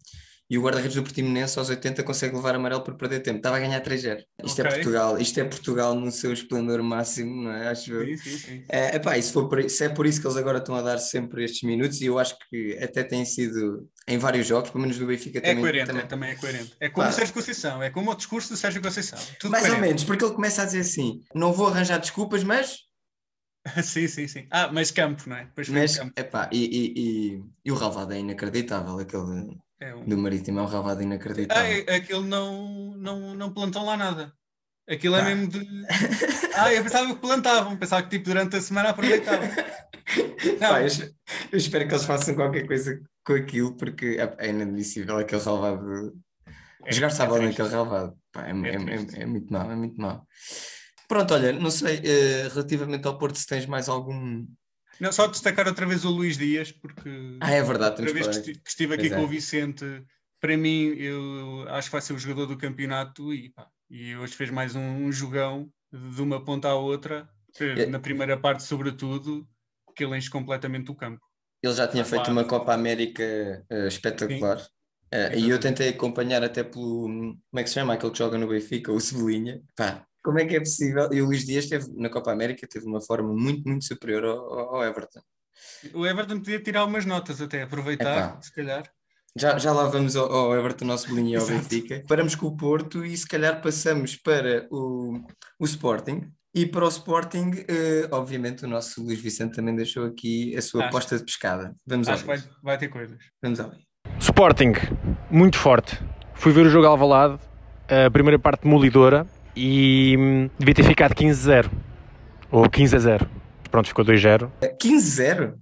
e 0.48 0.56
o 0.56 0.62
guarda-redes 0.62 0.94
do 0.94 1.02
Portimonense 1.02 1.58
aos 1.58 1.68
80 1.68 2.02
consegue 2.04 2.36
levar 2.36 2.54
amarelo 2.54 2.82
por 2.84 2.94
perder 2.96 3.20
tempo. 3.20 3.38
Estava 3.38 3.56
a 3.56 3.60
ganhar 3.60 3.80
3-0. 3.80 4.22
Isto 4.44 4.60
é 4.60 4.64
Ok. 4.64 4.74
Portugal, 4.76 5.18
isto 5.18 5.40
é 5.40 5.44
Portugal 5.44 5.94
no 5.94 6.10
seu 6.12 6.32
esplendor 6.32 6.82
máximo, 6.82 7.42
não 7.42 7.50
é? 7.50 7.68
Acho 7.68 7.92
eu. 7.92 8.06
Sim, 8.06 8.16
sim, 8.16 8.38
sim. 8.38 8.64
É, 8.70 8.96
epá, 8.96 9.18
e 9.18 9.22
se, 9.22 9.32
for 9.32 9.48
por, 9.48 9.68
se 9.68 9.84
é 9.84 9.88
por 9.88 10.06
isso 10.06 10.20
que 10.20 10.26
eles 10.26 10.36
agora 10.36 10.58
estão 10.58 10.74
a 10.76 10.82
dar 10.82 10.98
sempre 10.98 11.44
estes 11.44 11.62
minutos, 11.62 12.00
e 12.00 12.06
eu 12.06 12.18
acho 12.18 12.36
que 12.48 12.78
até 12.80 13.02
tem 13.02 13.24
sido 13.24 13.88
em 14.06 14.18
vários 14.18 14.46
jogos, 14.46 14.70
pelo 14.70 14.82
menos 14.82 14.98
do 14.98 15.06
Benfica 15.06 15.38
É 15.38 15.42
também. 15.42 15.60
coerente, 15.60 15.86
também- 15.86 16.02
é, 16.02 16.06
também 16.06 16.30
é 16.30 16.34
coerente. 16.36 16.76
É 16.78 16.88
como 16.88 17.08
o 17.08 17.12
Sérgio 17.12 17.34
Conceição, 17.34 17.82
é 17.82 17.90
como 17.90 18.10
o 18.12 18.14
discurso 18.14 18.50
do 18.50 18.56
Sérgio 18.56 18.80
Conceição. 18.80 19.18
Tudo 19.40 19.50
Mais 19.50 19.64
ou 19.64 19.70
coerente. 19.70 19.88
menos, 19.88 20.04
porque 20.04 20.24
ele 20.24 20.34
começa 20.34 20.62
a 20.62 20.64
dizer 20.64 20.80
assim: 20.80 21.20
não 21.34 21.52
vou 21.52 21.66
arranjar 21.66 21.98
desculpas, 21.98 22.44
mas. 22.44 22.76
sim, 23.82 24.06
sim, 24.06 24.28
sim. 24.28 24.46
Ah, 24.50 24.70
mas 24.72 24.92
campo, 24.92 25.28
não 25.28 25.36
é? 25.36 25.50
Foi 25.54 25.64
mas 25.70 25.98
campo. 25.98 26.12
epá, 26.16 26.48
e, 26.52 26.64
e, 26.64 26.94
e, 27.36 27.42
e 27.64 27.72
o 27.72 27.74
Ravado 27.74 28.12
é 28.12 28.20
inacreditável, 28.20 28.96
aquele 29.00 29.56
É 29.80 29.94
um- 29.94 30.04
do 30.06 30.16
Marítimo 30.16 30.58
é 30.58 30.62
um 30.62 30.66
Ravado 30.66 31.00
Ah, 31.00 31.02
inacreditável. 31.04 31.84
é- 31.86 31.94
aquilo 31.96 32.22
não, 32.22 32.94
não, 32.96 33.34
não 33.34 33.52
plantam 33.52 33.84
lá 33.84 33.96
nada. 33.96 34.32
Aquilo 34.88 35.16
é 35.16 35.20
Pá. 35.20 35.24
mesmo 35.34 35.48
de. 35.48 35.66
Ah, 36.54 36.72
eu 36.72 36.82
pensava 36.82 37.12
que 37.14 37.20
plantavam, 37.20 37.76
pensava 37.76 38.02
que 38.04 38.10
tipo 38.10 38.26
durante 38.26 38.56
a 38.56 38.60
semana 38.60 38.90
aproveitavam. 38.90 39.48
Não. 40.60 40.68
Pá, 40.68 40.80
eu, 40.82 40.88
eu 41.52 41.58
espero 41.58 41.88
que 41.88 41.92
eles 41.94 42.04
façam 42.06 42.34
qualquer 42.36 42.64
coisa 42.66 43.02
com 43.24 43.32
aquilo, 43.32 43.76
porque 43.76 44.16
é, 44.18 44.46
é 44.46 44.50
inadmissível 44.50 45.18
aquele 45.18 45.42
Ravado. 45.42 46.14
É- 46.84 46.92
Jogar 46.92 47.08
é 47.08 47.10
sábado 47.10 47.40
triste. 47.40 47.58
naquele 47.60 48.14
pá, 48.32 48.46
é, 48.46 48.50
É 48.52 48.52
é- 48.52 49.18
é- 49.20 49.22
é 49.22 49.26
muito 49.26 49.52
mau, 49.52 49.70
é 49.70 49.74
muito 49.74 50.00
mau. 50.00 50.24
Pronto, 51.08 51.34
olha, 51.34 51.52
não 51.52 51.70
sei, 51.70 52.00
eh, 52.04 52.48
relativamente 52.52 53.06
ao 53.06 53.18
Porto, 53.18 53.36
se 53.36 53.46
tens 53.46 53.66
mais 53.66 53.88
algum. 53.88 54.46
Não, 55.00 55.12
só 55.12 55.26
destacar 55.26 55.66
outra 55.66 55.86
vez 55.86 56.04
o 56.04 56.10
Luís 56.10 56.36
Dias, 56.38 56.72
porque 56.72 57.08
Ah, 57.40 57.50
é 57.52 57.62
verdade, 57.62 58.00
outra 58.02 58.12
vez 58.14 58.38
que 58.38 58.52
que, 58.54 58.68
estive 58.68 58.94
aqui 58.94 59.08
Pois 59.08 59.14
com 59.14 59.20
é. 59.20 59.24
o 59.24 59.28
Vicente, 59.28 59.84
para 60.40 60.56
mim, 60.56 60.94
eu 60.96 61.64
acho 61.68 61.88
que 61.88 61.92
vai 61.92 62.00
ser 62.00 62.12
o 62.14 62.18
jogador 62.18 62.46
do 62.46 62.56
campeonato 62.56 63.32
e, 63.32 63.50
pá, 63.50 63.68
e 63.90 64.16
hoje 64.16 64.34
fez 64.34 64.50
mais 64.50 64.74
um, 64.74 64.80
um 65.06 65.12
jogão 65.12 65.70
de 65.92 66.20
uma 66.22 66.44
ponta 66.44 66.68
à 66.68 66.74
outra, 66.74 67.28
eh, 67.60 67.82
É. 67.82 67.86
na 67.86 67.98
primeira 67.98 68.36
parte, 68.38 68.62
sobretudo, 68.62 69.46
que 69.94 70.04
ele 70.04 70.16
enche 70.16 70.28
completamente 70.30 70.90
o 70.90 70.94
campo. 70.94 71.20
Ele 71.62 71.74
já 71.74 71.88
tinha 71.88 72.02
Ah, 72.02 72.06
feito 72.06 72.30
uma 72.30 72.44
Copa 72.44 72.72
América 72.74 73.22
eh, 73.70 73.86
espetacular. 73.88 74.64
Eh, 75.10 75.38
e 75.38 75.50
eu 75.50 75.58
tentei 75.58 75.88
acompanhar 75.88 76.42
até 76.42 76.62
pelo. 76.64 77.06
Como 77.06 77.40
é 77.56 77.62
que 77.62 77.68
se 77.68 77.74
chama? 77.74 77.94
Aquele 77.94 78.12
que 78.12 78.18
joga 78.18 78.36
no 78.36 78.48
Benfica, 78.48 78.92
o 78.92 79.00
Cebolinha. 79.00 79.62
Pá, 79.76 80.04
como 80.26 80.40
é 80.40 80.44
que 80.44 80.56
é 80.56 80.58
possível? 80.58 81.08
E 81.12 81.22
o 81.22 81.26
Luís 81.26 81.46
Dias 81.46 81.66
teve, 81.66 81.86
na 81.96 82.10
Copa 82.10 82.32
América 82.32 82.66
teve 82.68 82.84
uma 82.84 83.00
forma 83.00 83.32
muito, 83.32 83.68
muito 83.68 83.84
superior 83.84 84.24
ao, 84.24 84.76
ao 84.76 84.84
Everton. 84.84 85.20
O 85.94 86.04
Everton 86.04 86.38
podia 86.40 86.60
tirar 86.60 86.84
umas 86.84 87.06
notas 87.06 87.40
até, 87.40 87.62
aproveitar, 87.62 88.30
Epá. 88.30 88.42
se 88.42 88.52
calhar. 88.52 88.82
Já, 89.38 89.56
já 89.56 89.72
lá 89.72 89.86
vamos 89.86 90.16
ao, 90.16 90.30
ao 90.32 90.54
Everton, 90.56 90.90
ao 90.90 90.98
Cebolinha 90.98 91.38
e 91.38 91.40
ao. 91.40 91.46
Benfica. 91.46 92.02
Paramos 92.08 92.34
com 92.34 92.46
o 92.46 92.56
Porto 92.56 93.04
e 93.04 93.16
se 93.16 93.28
calhar 93.28 93.62
passamos 93.62 94.16
para 94.16 94.66
o, 94.70 95.20
o 95.60 95.64
Sporting. 95.64 96.28
E 96.54 96.66
para 96.66 96.84
o 96.84 96.88
Sporting, 96.88 97.52
eh, 97.68 98.08
obviamente, 98.10 98.64
o 98.64 98.68
nosso 98.68 99.02
Luís 99.04 99.20
Vicente 99.20 99.54
também 99.54 99.76
deixou 99.76 100.06
aqui 100.06 100.56
a 100.56 100.62
sua 100.62 100.80
Acho- 100.80 100.88
aposta 100.88 101.18
de 101.18 101.24
pescada. 101.24 101.76
Vamos 101.86 102.08
ao 102.08 102.14
Acho 102.14 102.22
que 102.24 102.28
vai, 102.28 102.42
vai 102.62 102.78
ter 102.78 102.88
coisas. 102.88 103.18
Vamos 103.42 103.60
ao 103.60 103.70
Sporting, 104.18 104.72
muito 105.30 105.58
forte. 105.58 105.98
Fui 106.34 106.52
ver 106.52 106.66
o 106.66 106.70
jogo 106.70 106.86
Alvalade, 106.86 107.38
a 107.88 108.10
primeira 108.10 108.38
parte 108.38 108.62
demolidora 108.62 109.26
e 109.56 110.16
hum, 110.18 110.50
devia 110.58 110.74
ter 110.74 110.84
ficado 110.84 111.14
15-0 111.14 111.70
ou 112.50 112.64
15-0. 112.64 113.26
Pronto, 113.70 113.88
ficou 113.88 114.04
2-0. 114.04 114.50
15-0? 114.80 115.54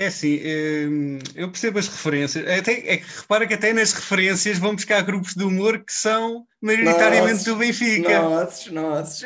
É 0.00 0.06
assim, 0.06 0.40
hum, 0.88 1.18
eu 1.34 1.50
percebo 1.50 1.78
as 1.78 1.86
referências. 1.86 2.48
Até, 2.48 2.72
é 2.90 2.96
que 2.96 3.04
repara 3.20 3.46
que 3.46 3.52
até 3.52 3.70
nas 3.74 3.92
referências 3.92 4.56
vão 4.56 4.74
buscar 4.74 5.02
grupos 5.02 5.34
de 5.34 5.44
humor 5.44 5.78
que 5.84 5.92
são 5.92 6.46
maioritariamente 6.62 7.44
do 7.44 7.56
Benfica. 7.56 8.22
Nossos, 8.22 8.72
nossos. 8.72 9.22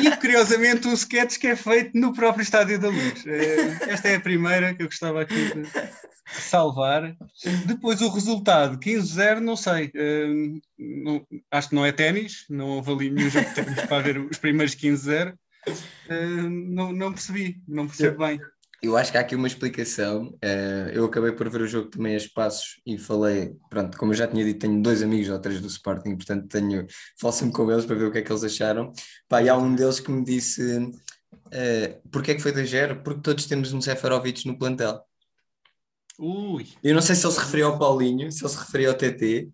E 0.00 0.10
curiosamente 0.16 0.88
um 0.88 0.92
sketch 0.94 1.38
que 1.38 1.46
é 1.46 1.54
feito 1.54 1.96
no 1.96 2.12
próprio 2.12 2.42
Estádio 2.42 2.80
da 2.80 2.88
Luz. 2.88 3.24
Eh, 3.28 3.78
Esta 3.92 4.08
é 4.08 4.16
a 4.16 4.20
primeira 4.20 4.74
que 4.74 4.82
eu 4.82 4.86
gostava 4.88 5.22
aqui 5.22 5.36
de 5.54 5.62
salvar. 6.26 7.14
Depois 7.66 8.00
o 8.00 8.08
resultado, 8.08 8.76
15-0, 8.80 9.38
não 9.38 9.54
sei. 9.54 9.92
Não- 10.76 11.24
acho 11.48 11.68
que 11.68 11.74
não 11.76 11.86
é 11.86 11.92
ténis, 11.92 12.44
não 12.50 12.66
houve 12.70 12.90
ali 12.90 13.10
nenhum 13.10 13.30
jogo 13.30 13.48
de 13.48 13.54
ténis 13.54 13.80
para 13.86 14.02
ver 14.02 14.18
os 14.18 14.36
primeiros 14.38 14.74
15-0. 14.74 15.32
Eh, 16.08 16.26
não, 16.26 16.92
não 16.92 17.12
percebi, 17.12 17.60
não 17.68 17.86
percebo 17.86 18.18
bem. 18.26 18.40
Eu 18.80 18.96
acho 18.96 19.10
que 19.10 19.18
há 19.18 19.20
aqui 19.22 19.34
uma 19.34 19.48
explicação. 19.48 20.36
Eh, 20.40 20.92
eu 20.94 21.04
acabei 21.04 21.32
por 21.32 21.48
ver 21.50 21.62
o 21.62 21.66
jogo 21.66 21.90
também 21.90 22.14
a 22.14 22.16
espaços 22.16 22.80
e 22.86 22.96
falei, 22.96 23.56
pronto, 23.68 23.98
como 23.98 24.12
eu 24.12 24.16
já 24.16 24.26
tinha 24.26 24.44
dito, 24.44 24.60
tenho 24.60 24.80
dois 24.80 25.02
amigos 25.02 25.28
ou 25.28 25.38
três 25.40 25.60
do 25.60 25.66
Sporting, 25.66 26.14
portanto 26.14 26.46
tenho, 26.48 26.86
falo 27.20 27.32
sempre 27.32 27.54
com 27.54 27.70
eles 27.70 27.84
para 27.84 27.96
ver 27.96 28.04
o 28.04 28.12
que 28.12 28.18
é 28.18 28.22
que 28.22 28.30
eles 28.30 28.44
acharam. 28.44 28.92
Pá, 29.28 29.42
e 29.42 29.48
há 29.48 29.56
um 29.56 29.74
deles 29.74 29.98
que 29.98 30.10
me 30.12 30.24
disse: 30.24 30.62
eh, 31.52 32.00
porque 32.10 32.32
é 32.32 32.34
que 32.34 32.42
foi 32.42 32.52
2-0? 32.52 33.02
Porque 33.02 33.20
todos 33.20 33.46
temos 33.46 33.72
um 33.72 33.80
Seferovic 33.80 34.46
no 34.46 34.58
plantel. 34.58 35.02
Ui, 36.18 36.66
Eu 36.82 36.94
não 36.94 37.02
sei 37.02 37.14
se 37.14 37.24
ele 37.24 37.32
se 37.32 37.40
referia 37.40 37.66
ao 37.66 37.78
Paulinho, 37.78 38.30
se 38.32 38.42
ele 38.42 38.52
se 38.52 38.58
referia 38.58 38.88
ao 38.88 38.94
TT, 38.94 39.50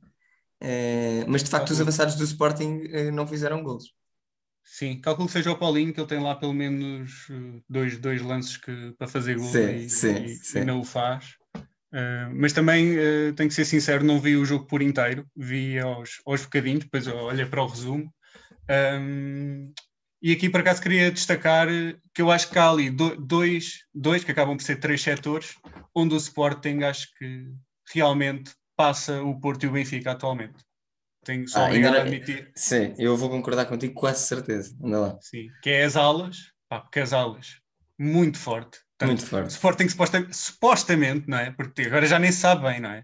eh, 0.60 1.24
mas 1.28 1.42
de 1.42 1.50
facto 1.50 1.70
os 1.70 1.80
avançados 1.80 2.14
do 2.16 2.24
Sporting 2.24 2.82
eh, 2.90 3.10
não 3.10 3.26
fizeram 3.26 3.62
gols. 3.62 3.92
Sim, 4.64 5.00
calculo 5.00 5.26
que 5.28 5.32
seja 5.34 5.52
o 5.52 5.58
Paulinho, 5.58 5.92
que 5.92 6.00
ele 6.00 6.08
tem 6.08 6.20
lá 6.20 6.34
pelo 6.34 6.52
menos 6.54 7.26
eh, 7.30 7.60
dois, 7.68 7.98
dois 7.98 8.20
lances 8.22 8.56
que, 8.56 8.92
para 8.98 9.06
fazer 9.08 9.36
gol 9.36 9.52
Sim, 9.52 9.76
e, 9.76 9.88
sim, 9.90 10.24
e- 10.24 10.34
sim. 10.36 10.58
e 10.60 10.64
não 10.64 10.80
o 10.80 10.84
faz. 10.84 11.34
Eh, 11.92 12.28
mas 12.32 12.52
também 12.52 12.96
eh, 12.98 13.32
tenho 13.32 13.48
que 13.48 13.54
ser 13.54 13.64
sincero, 13.64 14.04
não 14.04 14.20
vi 14.20 14.36
o 14.36 14.44
jogo 14.44 14.66
por 14.66 14.82
inteiro, 14.82 15.26
vi 15.36 15.78
aos, 15.78 16.20
aos 16.26 16.42
bocadinhos, 16.42 16.84
depois 16.84 17.06
olhei 17.06 17.46
para 17.46 17.62
o 17.62 17.66
resumo. 17.66 18.12
Ahm, 18.68 19.72
E 20.22 20.32
aqui, 20.32 20.48
por 20.48 20.60
acaso, 20.60 20.80
queria 20.82 21.10
destacar 21.12 21.68
que 22.14 22.22
eu 22.22 22.30
acho 22.30 22.50
que 22.50 22.58
há 22.58 22.70
ali 22.70 22.90
do- 22.90 23.14
dois, 23.16 23.80
dois 23.94 24.24
que 24.24 24.30
acabam 24.32 24.56
por 24.56 24.62
ser 24.64 24.76
três 24.76 25.02
setores, 25.02 25.54
onde 25.94 26.14
o 26.14 26.16
Sporting 26.18 26.82
acho 26.82 27.08
que 27.18 27.46
realmente 27.92 28.52
passa 28.76 29.22
o 29.22 29.38
Porto 29.38 29.64
e 29.64 29.68
o 29.68 29.72
Benfica 29.72 30.12
atualmente. 30.12 30.64
Tenho 31.24 31.48
só 31.48 31.60
Ah, 31.60 31.66
obrigado 31.66 31.96
a 31.96 32.00
admitir. 32.02 32.52
Sim, 32.54 32.94
eu 32.98 33.16
vou 33.16 33.30
concordar 33.30 33.66
contigo, 33.66 33.94
quase 33.94 34.26
certeza. 34.26 34.76
Anda 34.82 35.00
lá. 35.00 35.18
Sim, 35.20 35.48
que 35.62 35.70
é 35.70 35.84
as 35.84 35.96
alas, 35.96 36.36
pá, 36.68 36.80
porque 36.80 37.00
as 37.00 37.12
alas, 37.12 37.60
muito 37.98 38.38
forte. 38.38 38.78
Portanto, 38.98 39.08
Muito 39.18 39.26
forte. 39.26 39.50
Sporting 39.50 39.88
suposta- 39.88 40.28
supostamente, 40.30 41.28
não 41.28 41.38
é? 41.38 41.50
Porque 41.50 41.82
agora 41.82 42.06
já 42.06 42.18
nem 42.18 42.30
se 42.30 42.38
sabe 42.38 42.62
bem, 42.62 42.80
não 42.80 42.90
é? 42.90 43.02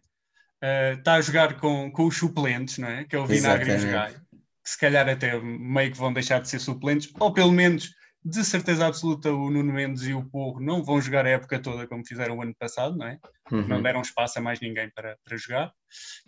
Ah, 0.62 0.92
Está 0.92 1.14
a 1.14 1.20
jogar 1.20 1.58
com, 1.58 1.90
com 1.90 2.06
os 2.06 2.16
suplentes, 2.16 2.78
não 2.78 2.88
é? 2.88 3.04
Que 3.04 3.16
é 3.16 3.18
o 3.18 3.26
Vinagre 3.26 3.72
e 3.72 4.14
que 4.62 4.70
se 4.70 4.78
calhar 4.78 5.08
até 5.08 5.40
meio 5.40 5.90
que 5.90 5.98
vão 5.98 6.12
deixar 6.12 6.40
de 6.40 6.48
ser 6.48 6.58
suplentes, 6.60 7.10
ou 7.18 7.32
pelo 7.32 7.50
menos, 7.50 7.90
de 8.22 8.44
certeza 8.44 8.86
absoluta, 8.86 9.32
o 9.32 9.50
Nuno 9.50 9.72
Mendes 9.72 10.02
e 10.02 10.12
o 10.12 10.22
Porro 10.28 10.60
não 10.60 10.84
vão 10.84 11.00
jogar 11.00 11.24
a 11.26 11.30
época 11.30 11.58
toda 11.58 11.86
como 11.88 12.06
fizeram 12.06 12.36
o 12.36 12.42
ano 12.42 12.54
passado, 12.56 12.94
não 12.96 13.06
é? 13.06 13.18
Uhum. 13.50 13.66
Não 13.66 13.82
deram 13.82 14.02
espaço 14.02 14.38
a 14.38 14.42
mais 14.42 14.60
ninguém 14.60 14.90
para, 14.90 15.16
para 15.24 15.36
jogar. 15.38 15.72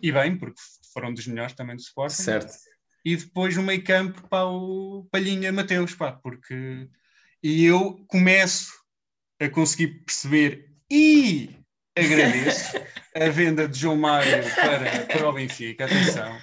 E 0.01 0.11
bem, 0.11 0.35
porque 0.35 0.59
foram 0.93 1.13
dos 1.13 1.27
melhores 1.27 1.53
também 1.53 1.75
do 1.75 1.81
Sporting. 1.81 2.21
Certo. 2.21 2.53
e 3.03 3.15
depois 3.15 3.55
no 3.57 3.63
meio 3.63 3.83
campo 3.83 4.27
para 4.29 4.45
o 4.45 5.07
Palhinha 5.11 5.51
Mateus, 5.51 5.93
pá, 5.93 6.11
porque 6.11 6.87
e 7.41 7.65
eu 7.65 8.03
começo 8.07 8.71
a 9.39 9.49
conseguir 9.49 10.03
perceber 10.05 10.69
e 10.89 11.49
agradeço 11.97 12.77
a 13.15 13.29
venda 13.29 13.67
de 13.67 13.79
João 13.79 13.97
Mário 13.97 14.43
para, 14.55 15.05
para 15.05 15.29
o 15.29 15.33
Benfica, 15.33 15.85
atenção, 15.85 16.39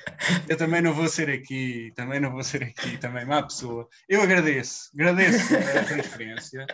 eu 0.48 0.56
também 0.56 0.82
não 0.82 0.92
vou 0.92 1.08
ser 1.08 1.30
aqui, 1.30 1.92
também 1.96 2.20
não 2.20 2.30
vou 2.30 2.42
ser 2.42 2.62
aqui, 2.62 2.98
também 2.98 3.24
má 3.24 3.42
pessoa, 3.42 3.88
eu 4.08 4.20
agradeço, 4.22 4.90
agradeço 4.94 5.54
a 5.56 5.84
transferência, 5.84 6.66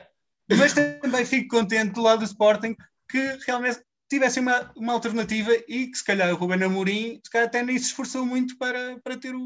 mas 0.56 0.75
também 0.75 1.25
fico 1.25 1.56
contente 1.56 1.92
do 1.92 2.02
lado 2.02 2.18
do 2.18 2.25
Sporting 2.25 2.75
que 3.09 3.38
realmente 3.47 3.80
tivessem 4.08 4.42
uma, 4.42 4.72
uma 4.76 4.92
alternativa 4.92 5.52
e 5.68 5.88
que 5.88 5.98
se 5.98 6.04
calhar 6.04 6.32
o 6.32 6.36
Ruben 6.36 6.62
Amorim 6.62 7.20
se 7.25 7.30
calhar 7.30 7.48
até 7.48 7.62
nem 7.62 7.76
se 7.78 7.86
esforçou 7.86 8.25
muito 8.25 8.56
para, 8.58 8.98
para 9.00 9.16
ter 9.16 9.34
o, 9.34 9.40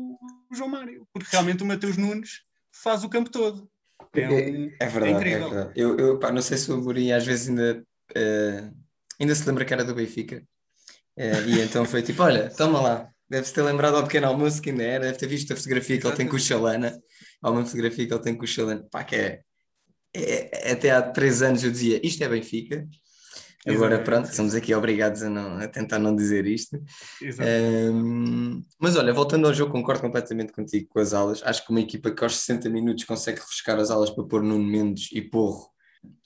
o 0.51 0.55
João 0.55 0.69
Mário, 0.69 1.07
porque 1.13 1.29
realmente 1.33 1.63
o 1.63 1.67
Mateus 1.67 1.97
Nunes 1.97 2.41
faz 2.73 3.03
o 3.05 3.09
campo 3.09 3.31
todo. 3.31 3.69
É, 4.15 4.29
um- 4.29 4.71
É 4.81 4.87
verdade, 4.87 5.07
é, 5.07 5.17
incrível. 5.17 5.51
verdade. 5.51 5.73
Eu, 5.81 5.97
eu 5.99 6.19
pá, 6.19 6.31
não 6.33 6.43
sei 6.43 6.57
se 6.59 6.71
o 6.71 6.75
Amorim 6.75 7.13
às 7.13 7.25
vezes 7.27 7.49
ainda, 7.49 7.85
eh, 8.15 8.71
ainda 9.21 9.35
se 9.35 9.47
lembra 9.47 9.65
que 9.65 9.73
era 9.73 9.85
do 9.85 9.95
Benfica. 9.95 10.43
Eh, 11.17 11.43
e 11.49 11.61
então 11.61 11.85
foi 11.85 12.03
tipo: 12.03 12.23
olha, 12.23 12.51
toma 12.51 12.81
lá. 12.81 13.09
Deve-se 13.29 13.55
ter 13.55 13.63
lembrado 13.63 13.97
ao 13.97 14.03
pequeno 14.05 14.27
almoço 14.27 14.61
que 14.61 14.71
ainda 14.71 14.83
era, 14.83 15.05
deve 15.07 15.19
ter 15.19 15.27
visto 15.29 15.53
a 15.53 15.57
fotografia 15.57 15.99
que 16.01 16.07
ele 16.07 16.17
tem 16.17 16.27
com 16.27 16.37
o 16.37 16.41
Chalana. 16.41 17.01
Há 17.43 17.51
uma 17.51 17.65
fotografia 17.65 18.07
que 18.07 18.13
ele 18.13 18.23
tem 18.23 18.35
com 18.37 18.45
o 18.45 18.47
Chalana. 18.47 18.85
Pá, 18.91 19.05
que 19.05 19.15
é, 19.15 19.41
é- 20.15 20.73
até 20.73 20.91
há 20.91 21.01
três 21.03 21.41
anos 21.43 21.63
eu 21.63 21.71
dizia: 21.71 22.01
isto 22.05 22.23
é 22.25 22.29
Benfica. 22.29 22.87
Agora, 23.67 23.95
Exatamente, 23.97 24.05
pronto, 24.05 24.35
somos 24.35 24.55
aqui 24.55 24.75
obrigados 24.75 25.23
a, 25.23 25.29
não, 25.29 25.59
a 25.59 25.69
tentar 25.69 25.99
não 25.99 26.17
dizer 26.17 26.47
isto. 26.47 26.81
Um, 27.93 28.63
mas 28.79 28.97
olha, 28.97 29.13
voltando 29.13 29.47
ao 29.47 29.55
jogo, 29.55 29.73
concordo 29.73 30.01
completamente 30.03 30.53
contigo 30.53 30.89
com 30.89 30.99
as 31.01 31.13
alas. 31.13 31.43
Acho 31.45 31.65
que 31.65 31.71
uma 31.71 31.81
equipa 31.81 32.11
que 32.11 32.25
aos 32.25 32.37
60 32.37 32.69
minutos 32.71 33.05
consegue 33.05 33.39
refrescar 33.41 33.79
as 33.79 33.91
alas 33.91 34.11
para 34.11 34.25
pôr 34.25 34.43
Nuno 34.43 34.65
Mendes 34.65 35.11
e 35.13 35.21
Porro 35.21 35.69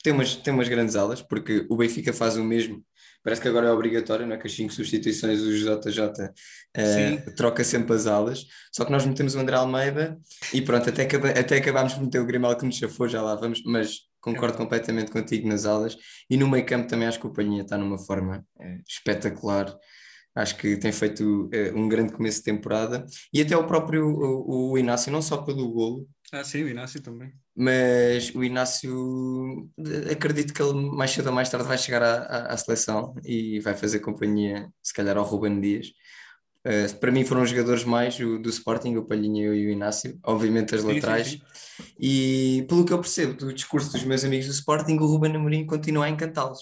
tem 0.02 0.12
umas, 0.12 0.36
tem 0.36 0.52
umas 0.54 0.68
grandes 0.68 0.94
alas, 0.94 1.20
porque 1.22 1.66
o 1.68 1.76
Benfica 1.76 2.12
faz 2.12 2.36
o 2.36 2.44
mesmo. 2.44 2.84
Parece 3.24 3.40
que 3.40 3.48
agora 3.48 3.68
é 3.68 3.70
obrigatório, 3.72 4.26
não 4.26 4.34
é? 4.34 4.38
Que 4.38 4.46
as 4.46 4.52
cinco 4.52 4.72
substituições 4.72 5.40
o 5.40 5.50
JJ 5.50 6.30
eh, 6.76 7.16
troca 7.34 7.64
sempre 7.64 7.96
as 7.96 8.06
alas. 8.06 8.44
Só 8.70 8.84
que 8.84 8.92
nós 8.92 9.04
metemos 9.06 9.34
o 9.34 9.40
André 9.40 9.56
Almeida 9.56 10.18
e 10.52 10.60
pronto, 10.60 10.88
até, 10.90 11.02
acaba- 11.04 11.30
até 11.30 11.56
acabámos 11.56 11.94
por 11.94 12.02
meter 12.04 12.20
o 12.20 12.26
Grimal 12.26 12.54
que 12.56 12.66
nos 12.66 12.76
chafou, 12.76 13.08
já 13.08 13.22
lá 13.22 13.34
vamos, 13.34 13.62
mas 13.64 14.00
concordo 14.24 14.56
completamente 14.58 15.10
contigo 15.12 15.46
nas 15.48 15.66
alas. 15.66 15.96
E 16.30 16.36
no 16.36 16.48
meio 16.48 16.64
campo 16.66 16.88
também 16.88 17.06
acho 17.06 17.20
que 17.20 17.26
o 17.26 17.32
Palhinha 17.32 17.62
está 17.62 17.76
numa 17.78 17.98
forma 17.98 18.44
eh, 18.60 18.80
espetacular. 18.88 19.76
Acho 20.36 20.56
que 20.56 20.76
tem 20.76 20.90
feito 20.90 21.48
eh, 21.52 21.72
um 21.74 21.88
grande 21.88 22.12
começo 22.12 22.38
de 22.38 22.44
temporada 22.44 23.04
e 23.32 23.40
até 23.40 23.56
o 23.56 23.66
próprio 23.66 24.04
o, 24.08 24.72
o 24.72 24.78
Inácio, 24.78 25.12
não 25.12 25.22
só 25.22 25.36
pelo 25.38 25.70
golo, 25.72 26.08
Ah, 26.32 26.42
sim, 26.42 26.64
o 26.64 26.68
Inácio 26.68 27.00
também. 27.00 27.30
mas 27.56 28.34
o 28.34 28.42
Inácio 28.42 29.70
eh, 29.78 30.12
acredito 30.12 30.52
que 30.52 30.60
ele 30.62 30.72
mais 30.90 31.12
cedo 31.12 31.28
ou 31.28 31.32
mais 31.32 31.48
tarde 31.48 31.68
vai 31.68 31.78
chegar 31.78 32.02
à, 32.02 32.14
à- 32.24 32.52
à 32.54 32.56
seleção 32.56 33.14
e 33.24 33.60
vai 33.60 33.74
fazer 33.76 34.00
companhia, 34.00 34.68
se 34.82 34.92
calhar, 34.92 35.16
ao 35.16 35.24
Ruben 35.24 35.60
Dias. 35.60 35.86
Eh, 36.64 36.88
para 36.94 37.12
mim 37.12 37.24
foram 37.24 37.42
os 37.42 37.50
jogadores 37.50 37.84
mais 37.84 38.18
o, 38.18 38.38
do 38.38 38.48
Sporting, 38.48 38.96
o 38.96 39.04
Palhinha 39.04 39.54
e 39.54 39.66
o 39.66 39.70
Inácio, 39.70 40.18
obviamente 40.24 40.74
as 40.74 40.80
Sim, 40.80 40.88
sim, 40.88 40.94
laterais. 40.94 41.28
sim. 41.28 41.42
E 42.00 42.64
pelo 42.68 42.84
que 42.84 42.92
eu 42.92 42.98
percebo 42.98 43.34
do 43.34 43.52
discurso 43.52 43.92
dos 43.92 44.02
meus 44.04 44.24
amigos 44.24 44.46
do 44.46 44.52
Sporting, 44.52 44.96
o 44.96 45.06
Ruben 45.06 45.36
Amorim 45.36 45.66
continua 45.66 46.06
a 46.06 46.08
encantá-los. 46.08 46.60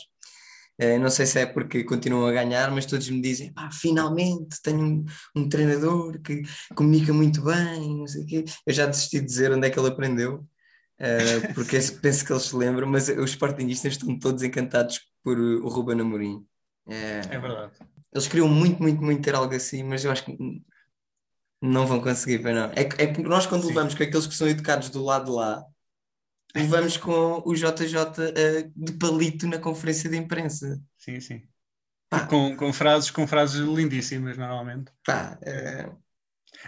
Eh, 0.78 0.98
não 0.98 1.10
sei 1.10 1.26
se 1.26 1.38
é 1.38 1.46
porque 1.46 1.84
continuam 1.84 2.26
a 2.26 2.32
ganhar, 2.32 2.70
mas 2.72 2.86
todos 2.86 3.08
me 3.08 3.20
dizem: 3.20 3.52
"Pá, 3.52 3.70
finalmente 3.70 4.60
tenho 4.62 4.80
um, 4.80 5.04
um 5.36 5.48
treinador 5.48 6.20
que 6.20 6.42
comunica 6.74 7.12
muito 7.12 7.42
bem, 7.42 7.98
não 7.98 8.06
sei 8.06 8.24
o 8.24 8.26
quê. 8.26 8.44
Eu 8.66 8.72
já 8.72 8.86
desisti 8.86 9.20
de 9.20 9.26
dizer 9.26 9.52
onde 9.52 9.68
é 9.68 9.70
que 9.70 9.78
ele 9.78 9.88
aprendeu, 9.88 10.44
eh, 10.98 11.40
porque 11.54 11.78
penso 12.02 12.24
que 12.24 12.32
eles 12.32 12.42
se 12.44 12.56
lembram, 12.56 12.88
mas 12.88 13.08
os 13.08 13.30
Sportingistas 13.30 13.92
estão 13.92 14.18
todos 14.18 14.42
encantados 14.42 15.00
por 15.22 15.38
uh, 15.38 15.64
o 15.64 15.68
Ruben 15.68 16.00
Amorim. 16.00 16.44
É 16.88 17.38
verdade. 17.38 17.74
Eles 18.12 18.26
queriam 18.28 18.48
muito, 18.48 18.82
muito, 18.82 19.02
muito 19.02 19.22
ter 19.22 19.34
algo 19.34 19.54
assim, 19.54 19.82
mas 19.82 20.04
eu 20.04 20.10
acho 20.12 20.24
que 20.24 20.36
não 21.60 21.86
vão 21.86 22.00
conseguir, 22.00 22.38
bem, 22.38 22.54
não. 22.54 22.70
É, 22.74 22.84
que- 22.84 23.00
é 23.02 23.12
que 23.12 23.22
nós, 23.22 23.46
quando 23.46 23.62
Sim. 23.62 23.68
levamos 23.68 23.94
com 23.94 24.02
aqueles 24.02 24.26
que 24.26 24.34
são 24.34 24.48
educados 24.48 24.90
do 24.90 25.02
lado 25.02 25.26
de 25.26 25.30
lá, 25.30 25.64
levamos 26.54 26.96
com 26.96 27.42
o 27.46 27.54
JJ 27.54 28.32
eh, 28.36 28.70
de 28.74 28.92
palito 28.94 29.46
na 29.46 29.58
conferência 29.58 30.10
de 30.10 30.16
imprensa. 30.16 30.80
Sim, 30.98 31.20
sim. 31.20 31.42
Com, 32.28 32.56
com, 32.56 32.72
frases, 32.72 33.10
com 33.10 33.26
frases 33.26 33.60
lindíssimas, 33.60 34.36
normalmente. 34.36 34.92
Pá, 35.04 35.38
eh, 35.42 35.88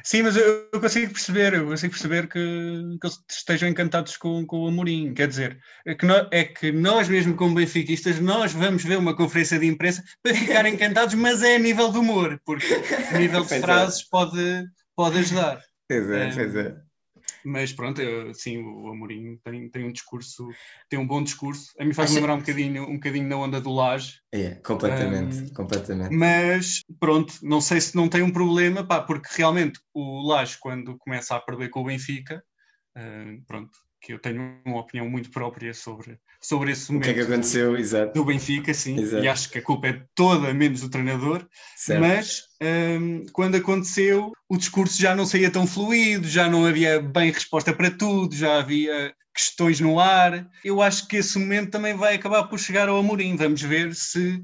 Sim, 0.03 0.23
mas 0.23 0.37
eu, 0.37 0.69
eu 0.73 0.81
consigo 0.81 1.13
perceber, 1.13 1.55
eu 1.55 1.67
consigo 1.67 1.93
perceber 1.93 2.27
que, 2.29 2.39
que 2.39 3.07
eles 3.07 3.19
estejam 3.31 3.69
encantados 3.69 4.17
com, 4.17 4.45
com 4.47 4.61
o 4.65 4.69
Amorim. 4.69 5.15
Quer 5.15 5.29
dizer, 5.29 5.59
é 5.87 5.95
que, 5.95 6.05
nó- 6.07 6.29
é 6.33 6.45
que 6.45 6.73
nós 6.73 7.09
mesmo 7.09 7.37
como 7.37 7.55
benfiquistas, 7.55 8.19
nós 8.19 8.53
vamos 8.53 8.83
ver 8.85 8.99
uma 8.99 9.17
conferência 9.17 9.59
de 9.59 9.67
imprensa 9.67 10.03
para 10.23 10.35
ficar 10.35 10.67
encantados, 10.67 11.15
mas 11.15 11.43
é 11.43 11.57
a 11.57 11.59
nível 11.59 11.93
de 11.93 11.99
humor, 11.99 12.41
porque 12.45 12.67
a 13.15 13.19
nível 13.19 13.45
de 13.45 13.55
é. 13.55 13.61
frases 13.61 14.03
pode, 14.09 14.65
pode 14.97 15.19
ajudar. 15.19 15.63
pois 15.89 16.11
é, 16.11 16.29
Eh, 16.29 16.35
pois 16.35 16.57
é. 16.57 16.77
Mas 17.45 17.73
pronto, 17.73 18.01
eu, 18.01 18.33
sim, 18.35 18.59
o 18.59 18.89
Amorim 18.89 19.37
tem, 19.45 19.69
tem 19.69 19.85
um 19.85 19.93
discurso, 19.93 20.49
tem 20.89 20.99
um 20.99 21.07
bom 21.07 21.23
discurso. 21.23 21.73
A 21.79 21.85
mim 21.85 21.93
faz 21.93 22.11
Acha- 22.11 22.19
lembrar 22.19 22.35
um 22.35 22.39
bocadinho, 22.39 22.85
um 22.89 22.95
bocadinho 22.95 23.29
na 23.29 23.37
onda 23.37 23.61
do 23.61 23.73
Laje, 23.73 24.21
É, 24.33 24.55
completamente, 24.57 25.43
Hum, 25.43 25.55
completamente. 25.55 26.15
mas 26.17 26.81
pronto, 26.99 27.35
não 27.43 27.61
sei 27.61 27.81
se 27.81 27.95
não 27.95 28.09
tem 28.09 28.23
um 28.23 28.33
problema, 28.33 28.85
pá, 28.87 29.01
porque 29.03 29.29
realmente 29.37 29.79
o 29.93 30.27
Laje, 30.27 30.57
quando 30.59 30.97
começa 30.99 31.37
a 31.37 31.41
perder 31.41 31.69
com 31.69 31.81
o 31.81 31.85
Benfica, 31.85 32.43
pronto, 33.47 33.71
que 34.05 34.13
eu 34.13 34.19
tenho 34.19 34.61
uma 34.67 34.81
opinião 34.81 35.09
muito 35.09 35.31
própria 35.31 35.73
sobre, 35.73 36.19
sobre 36.39 36.73
esse 36.73 36.91
O 36.91 36.93
momento 36.93 37.05
que 37.07 37.11
é 37.11 37.15
que 37.15 37.33
aconteceu? 37.33 37.75
Exato. 37.77 38.13
do 38.13 38.23
Benfica, 38.25 38.75
sim, 38.75 38.99
Exato. 39.01 39.25
e 39.25 39.29
acho 39.29 39.49
que 39.51 39.59
a 39.59 39.63
culpa 39.63 39.87
é 39.89 40.03
toda 40.15 40.53
menos 40.53 40.83
do 40.83 40.91
treinador, 40.91 41.47
Certo. 41.75 42.01
mas 42.01 42.43
hum, 43.01 43.25
quando 43.33 43.55
aconteceu, 43.57 44.33
o 44.47 44.57
discurso 44.59 45.01
já 45.01 45.17
não 45.17 45.25
saía 45.25 45.51
tão 45.51 45.67
fluido, 45.67 46.29
já 46.29 46.51
não 46.51 46.67
havia 46.67 47.01
bem 47.01 47.31
resposta 47.33 47.73
para 47.73 47.91
tudo, 47.91 48.35
já 48.35 48.59
havia 48.59 49.15
questões 49.35 49.81
no 49.81 49.99
ar. 49.99 50.47
Eu 50.63 50.83
acho 50.83 51.09
que 51.09 51.17
esse 51.17 51.39
momento 51.39 51.71
também 51.71 51.97
vai 51.97 52.15
acabar 52.15 52.45
por 52.45 52.59
chegar 52.59 52.89
ao 52.91 52.99
Amorim. 52.99 53.37
Vamos 53.37 53.63
ver 53.63 53.95
se. 53.95 54.43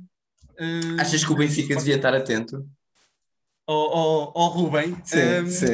hum, 0.59 0.97
Achas 0.99 1.23
que 1.23 1.33
o 1.33 1.37
Benfica 1.37 1.77
devia 1.77 1.97
estar 1.97 2.15
atento? 2.15 2.67
Ao, 3.71 3.97
ao, 3.97 4.39
ao 4.39 4.49
Rubem, 4.49 4.97
Sim, 5.05 5.19
hum, 5.43 5.47
sim. 5.47 5.67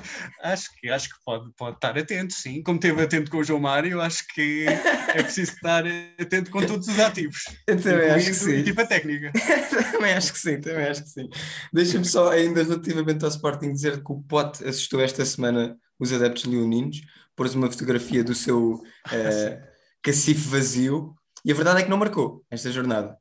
acho 0.42 0.68
que, 0.76 0.90
acho 0.90 1.08
que 1.08 1.14
pode, 1.24 1.52
pode 1.56 1.76
estar 1.76 1.96
atento, 1.96 2.34
sim. 2.34 2.62
Como 2.62 2.78
esteve 2.78 3.02
atento 3.02 3.30
com 3.30 3.38
o 3.38 3.44
João 3.44 3.60
Mário, 3.60 4.00
acho 4.00 4.26
que 4.34 4.66
é 4.66 5.22
preciso 5.22 5.52
estar 5.52 5.84
atento 6.20 6.50
com 6.50 6.66
todos 6.66 6.88
os 6.88 6.98
ativos. 6.98 7.44
Eu 7.66 7.80
também 7.80 8.10
acho 8.10 8.26
que 8.26 8.34
sim. 8.34 8.56
equipa 8.56 8.86
técnica. 8.86 9.32
também 9.92 10.12
acho 10.14 10.32
que 10.32 10.38
sim, 10.38 10.60
também 10.60 10.86
acho 10.86 11.04
que 11.04 11.10
sim. 11.10 11.28
Deixa-me 11.72 12.04
só, 12.04 12.30
ainda 12.30 12.62
relativamente 12.62 13.24
ao 13.24 13.30
Sporting, 13.30 13.72
dizer 13.72 14.02
que 14.02 14.12
o 14.12 14.20
Pote 14.22 14.64
assistiu 14.64 15.00
esta 15.00 15.24
semana 15.24 15.76
os 15.98 16.12
adeptos 16.12 16.44
leoninos, 16.44 17.02
pôs 17.36 17.54
uma 17.54 17.70
fotografia 17.70 18.24
do 18.24 18.34
seu 18.34 18.82
eh, 19.12 19.62
cacife 20.02 20.48
vazio 20.48 21.14
e 21.44 21.52
a 21.52 21.54
verdade 21.54 21.80
é 21.80 21.84
que 21.84 21.90
não 21.90 21.98
marcou 21.98 22.44
esta 22.50 22.72
jornada. 22.72 23.16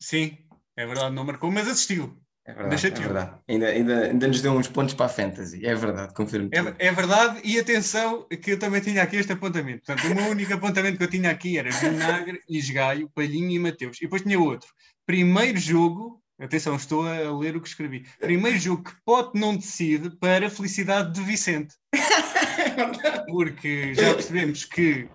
Sim, 0.00 0.38
é 0.74 0.86
verdade, 0.86 1.14
não 1.14 1.24
marcou, 1.24 1.50
mas 1.50 1.68
assistiu. 1.68 2.19
É 2.50 2.54
verdade, 2.54 2.86
é 2.86 2.90
verdade. 2.90 3.30
Ainda, 3.48 3.66
ainda, 3.66 4.00
ainda 4.06 4.28
nos 4.28 4.42
deu 4.42 4.52
uns 4.52 4.68
pontos 4.68 4.94
para 4.94 5.06
a 5.06 5.08
fantasy, 5.08 5.64
é 5.64 5.74
verdade, 5.74 6.12
confirmo. 6.14 6.50
É, 6.52 6.88
é 6.88 6.92
verdade, 6.92 7.40
e 7.44 7.58
atenção, 7.58 8.26
que 8.42 8.52
eu 8.52 8.58
também 8.58 8.80
tinha 8.80 9.02
aqui 9.02 9.16
este 9.16 9.32
apontamento. 9.32 9.82
Portanto, 9.86 10.10
o 10.10 10.14
meu 10.14 10.30
único 10.30 10.52
apontamento 10.52 10.98
que 10.98 11.04
eu 11.04 11.10
tinha 11.10 11.30
aqui 11.30 11.58
era 11.58 11.70
Vinagre, 11.70 12.40
Isgaio, 12.48 13.10
Palhinho 13.14 13.50
e 13.50 13.58
Mateus. 13.58 13.98
E 13.98 14.02
depois 14.02 14.22
tinha 14.22 14.38
outro. 14.38 14.68
Primeiro 15.06 15.58
jogo, 15.58 16.20
atenção, 16.40 16.76
estou 16.76 17.06
a 17.06 17.38
ler 17.38 17.56
o 17.56 17.60
que 17.60 17.68
escrevi. 17.68 18.04
Primeiro 18.18 18.58
jogo 18.58 18.84
que 18.84 18.92
Pote 19.04 19.38
não 19.38 19.56
decide 19.56 20.10
para 20.18 20.46
a 20.46 20.50
felicidade 20.50 21.12
de 21.12 21.22
Vicente. 21.22 21.74
Porque 23.26 23.94
já 23.94 24.14
percebemos 24.14 24.64
que, 24.64 25.08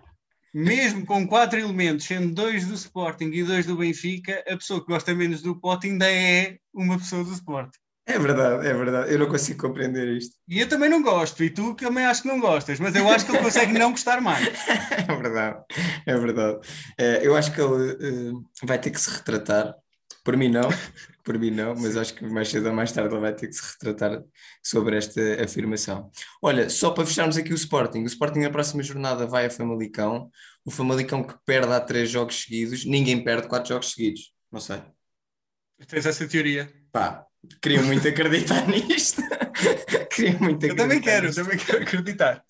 mesmo 0.56 1.06
com 1.06 1.28
quatro 1.28 1.60
elementos, 1.60 2.06
sendo 2.06 2.34
dois 2.34 2.66
do 2.66 2.76
Sporting 2.76 3.26
e 3.26 3.44
dois 3.44 3.66
do 3.66 3.76
Benfica, 3.76 4.42
a 4.48 4.56
pessoa 4.56 4.80
que 4.80 4.88
gosta 4.88 5.14
menos 5.14 5.42
do 5.42 5.60
Pote 5.60 5.88
ainda 5.88 6.10
é 6.10 6.58
uma 6.74 6.98
pessoa 6.98 7.26
do 7.26 7.34
Sporting. 7.34 7.78
É 8.08 8.18
verdade, 8.18 8.66
é 8.66 8.74
verdade. 8.74 9.12
Eu 9.12 9.20
não 9.20 9.28
consigo 9.28 9.68
compreender 9.68 10.16
isto. 10.16 10.36
E 10.48 10.62
eu 10.62 10.70
também 10.70 10.90
não 10.90 11.04
gosto, 11.04 11.44
e 11.44 11.50
tu 11.50 11.74
também 11.76 12.06
acho 12.06 12.22
que 12.22 12.30
não 12.30 12.40
gostas, 12.40 12.80
mas 12.80 12.96
eu 12.96 13.10
acho 13.10 13.26
que 13.26 13.34
ele 13.34 13.44
consegue 13.44 13.74
não 13.74 13.92
gostar 13.92 14.22
mais. 14.22 14.48
É 15.08 15.16
verdade, 15.16 15.64
é 16.06 16.18
verdade. 16.18 16.60
É, 16.98 17.28
eu 17.28 17.36
acho 17.36 17.52
que 17.52 17.60
ele 17.60 17.92
eh, 17.92 18.32
vai 18.64 18.80
ter 18.80 18.92
que 18.92 19.02
se 19.02 19.10
retratar. 19.10 19.76
Por 20.26 20.36
mim 20.36 20.50
não, 20.50 20.68
por 21.24 21.38
mim 21.38 21.52
não, 21.52 21.76
mas 21.76 21.96
acho 21.96 22.16
que 22.16 22.26
mais 22.26 22.50
cedo 22.50 22.68
ou 22.68 22.74
mais 22.74 22.92
tarde 22.92 23.14
ele 23.14 23.22
vai 23.22 23.34
ter 23.34 23.48
que 23.48 23.54
se 23.54 23.62
retratar 23.74 24.24
sobre 24.62 24.98
esta 24.98 25.22
afirmação. 25.44 26.10
Olha, 26.42 26.68
só 26.68 26.90
para 26.90 27.06
fecharmos 27.06 27.38
aqui 27.38 27.54
o 27.54 27.56
Sporting, 27.56 28.00
o 28.02 28.08
Sporting 28.08 28.40
na 28.40 28.50
próxima 28.50 28.82
jornada 28.82 29.28
vai 29.28 29.46
a 29.46 29.50
Famalicão, 29.52 30.32
o 30.66 30.72
Famalicão 30.72 31.24
que 31.24 31.36
perde 31.46 31.72
há 31.72 31.80
três 31.80 32.10
jogos 32.10 32.42
seguidos, 32.42 32.86
ninguém 32.86 33.24
perde 33.24 33.48
quatro 33.48 33.70
jogos 33.70 33.92
seguidos, 33.92 34.34
não 34.52 34.60
sei. 34.60 34.82
Tens 35.88 36.08
essa 36.08 36.28
teoria? 36.28 36.74
Pá, 36.92 37.24
queria 37.62 37.84
muito 37.84 38.08
acreditar 38.08 38.66
nisto. 38.68 39.22
queria 40.10 40.40
muito 40.40 40.66
acreditar 40.66 40.68
Eu 40.68 40.76
também 40.76 41.02
quero, 41.02 41.28
nisto. 41.28 41.44
também 41.44 41.58
quero 41.60 41.84
acreditar. 41.84 42.44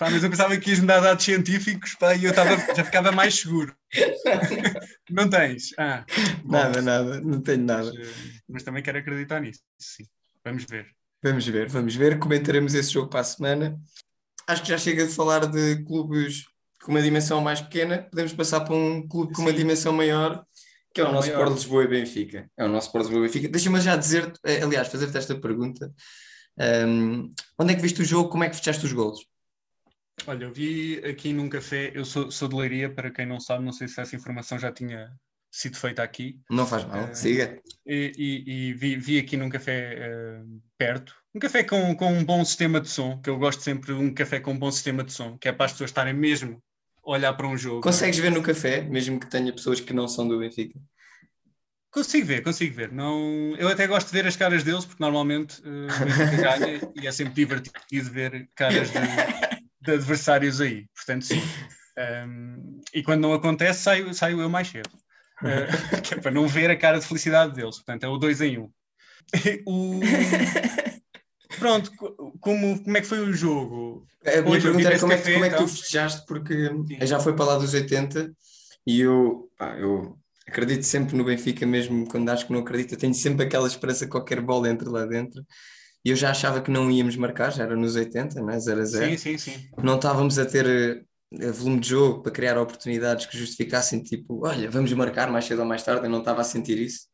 Pá, 0.00 0.08
mas 0.08 0.24
eu 0.24 0.30
pensava 0.30 0.56
que 0.56 0.70
ias 0.70 0.78
me 0.80 0.86
dar 0.86 1.00
dados 1.00 1.22
científicos 1.22 1.94
pá, 1.94 2.14
e 2.16 2.24
eu 2.24 2.34
tava, 2.34 2.56
já 2.74 2.82
ficava 2.82 3.12
mais 3.12 3.34
seguro. 3.34 3.76
não 5.10 5.28
tens? 5.28 5.74
Ah, 5.78 6.06
bom, 6.42 6.52
Nada, 6.52 6.80
nada, 6.80 7.20
não 7.20 7.38
tenho 7.42 7.62
nada. 7.62 7.92
mas, 7.94 8.08
eh, 8.08 8.12
mas 8.48 8.62
também 8.62 8.82
quero 8.82 8.96
acreditar 8.96 9.40
nisso. 9.40 9.60
Sim, 9.78 10.04
vamos 10.42 10.64
ver. 10.64 10.86
Vamos 11.22 11.46
ver, 11.46 11.68
vamos 11.68 11.94
ver. 11.94 12.18
Comentaremos 12.18 12.72
esse 12.72 12.90
jogo 12.94 13.10
para 13.10 13.20
a 13.20 13.24
semana. 13.24 13.78
Acho 14.46 14.62
que 14.62 14.68
já 14.70 14.78
chega 14.78 15.06
de 15.06 15.12
falar 15.12 15.44
de 15.46 15.84
clubes 15.84 16.44
com 16.82 16.92
uma 16.92 17.02
dimensão 17.02 17.42
mais 17.42 17.60
pequena. 17.60 17.98
Podemos 18.10 18.32
passar 18.32 18.60
para 18.60 18.74
um 18.74 19.06
clube 19.06 19.34
com 19.34 19.42
uma 19.42 19.50
Sim. 19.50 19.56
dimensão 19.58 19.92
maior, 19.92 20.42
que 20.94 21.02
é 21.02 21.04
o 21.04 21.08
Não, 21.08 21.14
nosso 21.16 21.28
maior. 21.28 21.42
Sport 21.42 21.58
Lisboa 21.58 21.84
e 21.84 21.88
Benfica. 21.88 22.50
É 22.56 22.64
o 22.64 22.68
nosso 22.68 22.86
Sport 22.86 23.04
Lisboa 23.04 23.26
e 23.26 23.26
Benfica. 23.28 23.48
Deixa-me 23.50 23.78
já 23.82 23.96
dizer, 23.96 24.32
eh, 24.46 24.62
aliás, 24.62 24.88
fazer-te 24.88 25.18
esta 25.18 25.38
pergunta. 25.38 25.92
Ahm, 26.58 27.28
onde 27.58 27.72
é 27.74 27.76
que 27.76 27.82
viste 27.82 28.00
o 28.00 28.04
jogo? 28.04 28.30
Como 28.30 28.44
é 28.44 28.48
que 28.48 28.56
fechaste 28.56 28.86
os 28.86 28.94
golos? 28.94 29.28
Olha, 30.26 30.44
eu 30.44 30.52
vi 30.52 30.98
aqui 31.04 31.32
num 31.32 31.48
café, 31.48 31.90
eu 31.94 32.04
sou, 32.04 32.30
sou 32.30 32.48
de 32.48 32.54
Leiria, 32.56 32.90
para 32.92 33.10
quem 33.10 33.26
não 33.26 33.40
sabe, 33.40 33.64
não 33.64 33.72
sei 33.72 33.88
se 33.88 34.00
essa 34.00 34.14
informação 34.16 34.58
já 34.58 34.70
tinha 34.70 35.10
sido 35.50 35.76
feita 35.76 36.02
aqui. 36.02 36.38
Não 36.50 36.66
faz 36.66 36.84
mal, 36.84 37.08
Eh, 37.08 37.14
siga. 37.14 37.60
E, 37.86 38.12
e- 38.16 38.44
e 38.70 38.72
vi, 38.74 38.96
vi 38.96 39.18
aqui 39.18 39.36
num 39.36 39.48
café 39.48 39.94
eh, 39.98 40.42
perto, 40.78 41.14
um 41.34 41.38
café 41.38 41.64
com, 41.64 41.94
com 41.96 42.12
um 42.12 42.24
bom 42.24 42.44
sistema 42.44 42.80
de 42.80 42.88
som, 42.88 43.20
que 43.20 43.30
eu 43.30 43.38
gosto 43.38 43.62
sempre 43.62 43.94
de 43.94 43.98
um 44.00 44.12
café 44.14 44.38
com 44.40 44.52
um 44.52 44.58
bom 44.58 44.70
sistema 44.70 45.02
de 45.02 45.12
som, 45.12 45.36
que 45.38 45.48
é 45.48 45.52
para 45.52 45.66
as 45.66 45.72
pessoas 45.72 45.90
estarem 45.90 46.14
mesmo 46.14 46.62
a 47.04 47.10
olhar 47.10 47.32
para 47.34 47.48
um 47.48 47.56
jogo. 47.56 47.80
Consegues 47.80 48.18
ver 48.18 48.30
no 48.30 48.42
café, 48.42 48.82
mesmo 48.82 49.18
que 49.18 49.26
tenha 49.30 49.52
pessoas 49.52 49.80
que 49.80 49.92
não 49.92 50.06
são 50.06 50.28
do 50.28 50.38
Benfica? 50.38 50.78
Consigo 51.90 52.26
ver, 52.26 52.42
consigo 52.42 52.72
ver. 52.74 52.92
Não, 52.92 53.56
eu 53.58 53.66
até 53.68 53.86
gosto 53.86 54.06
de 54.08 54.12
ver 54.12 54.26
as 54.26 54.36
caras 54.36 54.62
deles, 54.62 54.84
porque 54.84 55.02
normalmente 55.02 55.60
o 55.66 55.86
Benfica 56.04 56.36
ganha 56.36 56.80
e 56.94 57.06
é 57.06 57.10
sempre 57.10 57.34
divertido 57.34 58.10
ver 58.10 58.48
caras 58.54 58.88
de, 58.92 58.98
de 59.80 59.92
adversários 59.92 60.60
aí. 60.60 60.86
Portanto, 60.94 61.24
sim. 61.24 61.40
Um, 62.26 62.80
e 62.94 63.02
quando 63.02 63.20
não 63.22 63.32
acontece, 63.32 63.82
saio, 63.82 64.12
saio 64.14 64.40
eu 64.40 64.48
mais 64.48 64.68
cedo. 64.68 64.90
Eh, 65.44 65.66
que 66.02 66.14
é 66.14 66.20
para 66.20 66.30
não 66.30 66.46
ver 66.46 66.70
a 66.70 66.76
cara 66.76 66.98
de 66.98 67.06
felicidade 67.06 67.54
deles. 67.54 67.76
Portanto, 67.76 68.04
é 68.04 68.08
o 68.08 68.18
dois 68.18 68.40
em 68.40 68.58
um. 68.58 68.70
O- 69.66 70.00
Pronto, 71.58 71.90
co- 71.96 72.32
como, 72.40 72.82
como 72.82 72.96
é 72.96 73.00
que 73.00 73.06
foi 73.06 73.20
o 73.20 73.32
jogo? 73.32 74.06
A 74.24 74.30
minha 74.42 74.44
Hoje 74.56 74.62
pergunta 74.62 74.88
era 74.88 74.98
como 74.98 75.12
é, 75.12 75.16
café, 75.16 75.32
como 75.32 75.44
é 75.44 75.48
que 75.50 75.56
tu 75.56 75.62
então. 75.62 75.68
festejaste, 75.68 76.26
porque 76.26 76.54
Sim. 76.68 77.06
já 77.06 77.20
foi 77.20 77.34
para 77.34 77.44
lá 77.44 77.58
dos 77.58 77.74
80 77.74 78.32
e 78.86 79.00
eu, 79.00 79.50
pá, 79.58 79.76
eu 79.76 80.16
acredito 80.46 80.84
sempre 80.84 81.16
no 81.16 81.24
Benfica, 81.24 81.66
mesmo 81.66 82.06
quando 82.08 82.28
acho 82.30 82.46
que 82.46 82.52
não 82.52 82.60
acredito, 82.60 82.94
eu 82.94 82.98
tenho 82.98 83.14
sempre 83.14 83.44
aquela 83.44 83.66
esperança 83.66 84.04
que 84.04 84.10
qualquer 84.10 84.40
bola 84.40 84.68
entre 84.70 84.88
lá 84.88 85.04
dentro. 85.04 85.44
E 86.04 86.10
eu 86.10 86.16
já 86.16 86.30
achava 86.30 86.60
que 86.62 86.70
não 86.70 86.90
íamos 86.90 87.16
marcar, 87.16 87.50
já 87.52 87.64
era 87.64 87.76
nos 87.76 87.94
80, 87.94 88.40
não 88.40 88.50
é? 88.50 88.58
0 88.58 88.80
a 88.80 88.84
0. 88.84 89.10
Sim, 89.10 89.16
sim, 89.16 89.38
sim. 89.38 89.68
Não 89.82 89.96
estávamos 89.96 90.38
a 90.38 90.46
ter 90.46 91.06
eh, 91.32 91.52
volume 91.52 91.80
de 91.80 91.88
jogo 91.90 92.22
para 92.22 92.32
criar 92.32 92.58
oportunidades 92.58 93.26
que 93.26 93.36
justificassem, 93.36 94.02
tipo, 94.02 94.46
olha, 94.46 94.70
vamos 94.70 94.92
marcar 94.94 95.30
mais 95.30 95.44
cedo 95.44 95.60
ou 95.60 95.66
mais 95.66 95.82
tarde. 95.82 96.06
Eu 96.06 96.10
não 96.10 96.20
estava 96.20 96.40
a 96.40 96.44
sentir 96.44 96.78
isso. 96.78 97.08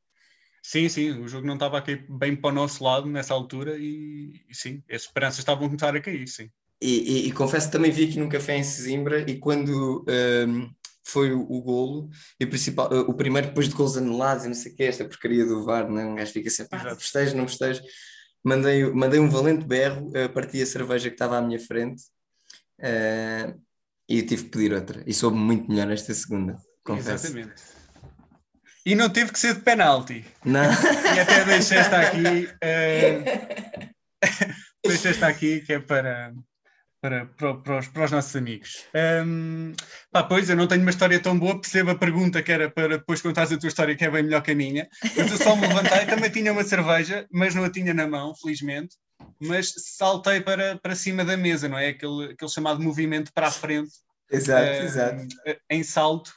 Sim, 0.62 0.88
sim, 0.88 1.10
o 1.20 1.28
jogo 1.28 1.46
não 1.46 1.54
estava 1.54 1.78
a 1.78 1.82
cair 1.82 2.04
bem 2.08 2.34
para 2.34 2.50
o 2.50 2.52
nosso 2.52 2.82
lado 2.82 3.06
nessa 3.08 3.32
altura 3.32 3.76
e, 3.78 4.32
e 4.48 4.54
sim, 4.54 4.82
as 4.90 5.02
esperanças 5.02 5.38
estavam 5.38 5.64
a 5.64 5.68
começar 5.68 5.94
a 5.94 6.00
cair, 6.00 6.26
sim. 6.26 6.50
E, 6.82 7.24
e- 7.24 7.28
e 7.28 7.32
confesso 7.32 7.66
que 7.68 7.72
também 7.72 7.90
vi 7.92 8.04
aqui 8.04 8.18
num 8.18 8.28
café 8.28 8.56
em 8.56 8.64
Sesimbra 8.64 9.20
e 9.30 9.38
quando 9.38 10.04
ehm, 10.08 10.68
foi 11.04 11.32
o, 11.32 11.40
o 11.40 11.62
golo, 11.62 12.10
e 12.40 12.44
o, 12.44 12.48
principal, 12.48 12.92
eh, 12.92 12.98
o 12.98 13.14
primeiro 13.14 13.46
depois 13.48 13.68
de 13.68 13.74
golos 13.76 13.96
anulados 13.96 14.44
e 14.44 14.48
não 14.48 14.54
sei 14.56 14.72
o 14.72 14.74
que, 14.76 14.82
esta 14.82 15.04
porcaria 15.04 15.46
do 15.46 15.64
VAR, 15.64 15.88
né? 15.88 16.04
um 16.04 16.16
gajo 16.16 16.32
fica 16.32 16.50
sempre, 16.50 16.76
ah, 16.80 16.96
festejo, 16.96 17.36
não 17.36 17.46
festejo. 17.46 17.80
Mandei, 18.46 18.84
mandei 18.92 19.18
um 19.18 19.28
valente 19.28 19.64
berro, 19.64 20.08
eh, 20.14 20.28
parti 20.28 20.62
a 20.62 20.66
cerveja 20.66 21.08
que 21.08 21.16
estava 21.16 21.36
à 21.36 21.42
minha 21.42 21.58
frente 21.58 22.04
eh, 22.78 23.52
e 24.08 24.22
tive 24.22 24.44
que 24.44 24.50
pedir 24.50 24.72
outra. 24.72 25.02
E 25.04 25.12
soube 25.12 25.36
muito 25.36 25.68
melhor 25.68 25.90
esta 25.90 26.14
segunda, 26.14 26.56
confesso. 26.84 27.26
Exatamente. 27.26 27.60
E 28.86 28.94
não 28.94 29.10
teve 29.10 29.32
que 29.32 29.40
ser 29.40 29.56
de 29.56 29.62
penalti. 29.62 30.24
Não, 30.44 30.62
E 31.16 31.18
até 31.18 31.44
deixei 31.44 31.78
esta 31.78 31.98
aqui. 31.98 32.48
eh, 32.62 33.90
deixei 34.86 35.10
esta 35.10 35.26
aqui 35.26 35.62
que 35.62 35.72
é 35.72 35.80
para, 35.80 36.32
para, 37.06 37.26
para, 37.26 37.54
para 37.54 37.78
os, 37.78 37.88
para 37.88 38.04
os 38.04 38.10
nossos 38.10 38.34
amigos. 38.34 38.84
Ahm, 38.94 39.72
pá, 40.10 40.24
pois, 40.24 40.50
eu 40.50 40.56
não 40.56 40.66
tenho 40.66 40.82
uma 40.82 40.90
história 40.90 41.20
tão 41.20 41.38
boa, 41.38 41.60
percebo 41.60 41.92
a 41.92 41.94
pergunta 41.94 42.42
que 42.42 42.50
era 42.50 42.68
para 42.68 42.98
depois 42.98 43.22
contares 43.22 43.52
a 43.52 43.58
tua 43.58 43.68
história, 43.68 43.94
que 43.94 44.04
é 44.04 44.10
bem 44.10 44.24
melhor 44.24 44.42
que 44.42 44.50
a 44.50 44.54
minha. 44.56 44.88
Mas 45.16 45.30
eu 45.30 45.36
só 45.38 45.54
me 45.54 45.68
levantei, 45.68 46.04
também 46.06 46.30
tinha 46.30 46.52
uma 46.52 46.64
cerveja, 46.64 47.26
mas 47.32 47.54
não 47.54 47.62
a 47.64 47.70
tinha 47.70 47.94
na 47.94 48.08
mão, 48.08 48.34
felizmente. 48.34 48.96
Mas 49.40 49.72
saltei 49.96 50.40
para, 50.40 50.78
para 50.78 50.94
cima 50.96 51.24
da 51.24 51.36
mesa, 51.36 51.68
não 51.68 51.78
é? 51.78 51.88
Aquele, 51.88 52.32
aquele 52.32 52.50
chamado 52.50 52.82
movimento 52.82 53.32
para 53.32 53.46
a 53.46 53.50
frente, 53.52 53.90
exato, 54.30 54.62
eh, 54.64 54.84
exato. 54.84 55.26
em 55.70 55.82
salto. 55.84 56.32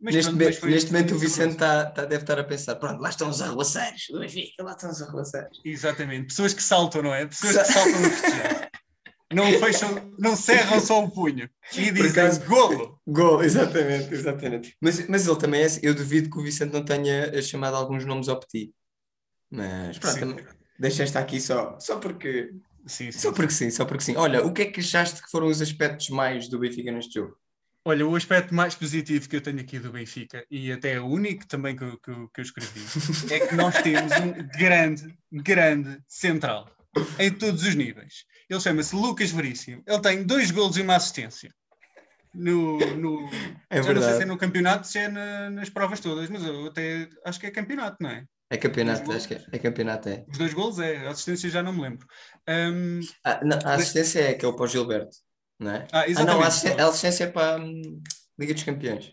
Mas 0.00 0.14
Neste, 0.14 0.32
pronto, 0.34 0.54
foi- 0.60 0.70
neste 0.70 0.92
momento 0.92 1.14
o 1.14 1.18
Vicente 1.18 1.56
tá, 1.56 1.84
tá- 1.86 2.06
deve 2.06 2.22
estar 2.22 2.38
a 2.38 2.44
pensar, 2.44 2.74
pronto, 2.76 3.00
lá 3.00 3.10
estão 3.10 3.28
os 3.28 3.42
arruaceiros 3.42 4.06
lá 4.10 4.72
estão 4.72 4.90
os 4.90 5.02
arruaceiros. 5.02 5.60
Exatamente, 5.64 6.28
pessoas 6.28 6.54
que 6.54 6.62
saltam, 6.62 7.02
não 7.02 7.14
é? 7.14 7.26
Pessoas 7.26 7.66
que 7.66 7.72
saltam 7.72 8.00
no 8.00 8.08
festejar. 8.10 8.57
Não 9.32 9.44
fecham, 9.58 10.14
não 10.18 10.34
cerram 10.34 10.80
só 10.80 11.04
o 11.04 11.10
punho 11.10 11.50
e 11.76 11.90
dizem 11.90 12.10
acaso- 12.10 12.44
golo. 12.46 12.98
Gol, 13.06 13.42
exatamente, 13.42 14.14
exatamente. 14.14 14.76
Mas, 14.80 15.06
mas 15.06 15.26
ele 15.26 15.38
também 15.38 15.60
é 15.62 15.64
assim, 15.64 15.80
eu 15.82 15.94
duvido 15.94 16.30
que 16.30 16.38
o 16.38 16.42
Vicente 16.42 16.72
não 16.72 16.82
tenha 16.84 17.40
chamado 17.42 17.76
alguns 17.76 18.04
nomes 18.06 18.28
ao 18.28 18.40
petit. 18.40 18.72
Mas 19.50 19.98
pronto, 19.98 20.18
Sim. 20.18 20.36
deixa 20.78 21.02
esta 21.02 21.18
aqui 21.20 21.40
só, 21.40 21.78
só 21.78 21.98
porque, 21.98 22.50
Sim, 22.86 23.12
sim. 23.12 23.18
só 23.18 23.32
porque 23.32 23.52
sim, 23.52 23.70
só 23.70 23.84
porque 23.84 24.02
sim. 24.04 24.16
Olha, 24.16 24.44
o 24.46 24.52
que 24.52 24.62
é 24.62 24.66
que 24.66 24.80
achaste 24.80 25.22
que 25.22 25.30
foram 25.30 25.46
os 25.48 25.60
aspectos 25.60 26.08
mais 26.08 26.48
do 26.48 26.58
Benfica 26.58 26.90
neste 26.90 27.14
jogo? 27.18 27.36
Olha, 27.84 28.06
o 28.06 28.14
aspecto 28.16 28.54
mais 28.54 28.74
positivo 28.74 29.28
que 29.28 29.36
eu 29.36 29.40
tenho 29.40 29.60
aqui 29.60 29.78
do 29.78 29.90
Benfica, 29.92 30.44
e 30.50 30.70
até 30.72 31.00
o 31.00 31.06
único 31.06 31.46
também 31.46 31.74
que, 31.76 31.84
que, 31.98 32.12
que 32.34 32.40
eu 32.40 32.42
escrevi, 32.42 32.80
é 33.32 33.40
que 33.46 33.54
nós 33.54 33.74
temos 33.82 34.12
um 34.12 34.32
grande, 34.58 35.18
grande 35.32 35.98
central 36.06 36.70
em 37.18 37.30
todos 37.30 37.62
os 37.62 37.74
níveis. 37.74 38.24
Ele 38.48 38.60
chama-se 38.60 38.94
Lucas 38.96 39.30
Veríssimo. 39.30 39.82
Ele 39.86 40.00
tem 40.00 40.24
dois 40.24 40.50
golos 40.50 40.76
e 40.76 40.82
uma 40.82 40.96
assistência. 40.96 41.50
No, 42.34 42.78
no, 42.96 43.30
É 43.70 43.82
já 43.82 43.92
não 43.92 44.02
sei 44.02 44.14
se 44.14 44.22
é 44.22 44.26
no 44.26 44.38
campeonato, 44.38 44.86
se 44.86 44.98
é 44.98 45.08
na- 45.08 45.50
nas 45.50 45.68
provas 45.70 45.98
todas, 46.00 46.28
mas 46.30 46.42
eu 46.44 46.66
até 46.66 47.08
acho 47.24 47.40
que 47.40 47.46
é 47.46 47.50
campeonato, 47.50 47.96
não 48.00 48.10
é? 48.10 48.24
É 48.50 48.56
campeonato, 48.56 49.12
acho 49.12 49.28
que 49.28 49.34
é, 49.34 49.44
é 49.52 49.58
campeonato, 49.58 50.08
é. 50.08 50.24
Os 50.28 50.38
dois 50.38 50.54
golos 50.54 50.78
é, 50.78 51.06
a 51.06 51.10
assistência 51.10 51.50
já 51.50 51.62
não 51.62 51.72
me 51.72 51.82
lembro. 51.82 52.06
Ahm, 52.46 53.00
Ah, 53.24 53.40
não, 53.44 53.58
a 53.64 53.74
assistência 53.74 54.20
é 54.20 54.30
aquele 54.30 54.52
para 54.52 54.62
o 54.62 54.66
Gilberto, 54.66 55.16
não 55.58 55.70
é? 55.72 55.86
ah, 55.92 56.00
Ah, 56.00 56.06
não, 56.06 56.06
exatamente. 56.08 56.42
a 56.44 56.46
assistência, 56.48 56.84
a 56.84 56.88
assistência 56.88 57.24
é 57.24 57.26
para 57.26 57.54
a 57.56 57.64
hum, 57.64 58.02
Liga 58.38 58.54
dos 58.54 58.62
Campeões. 58.62 59.12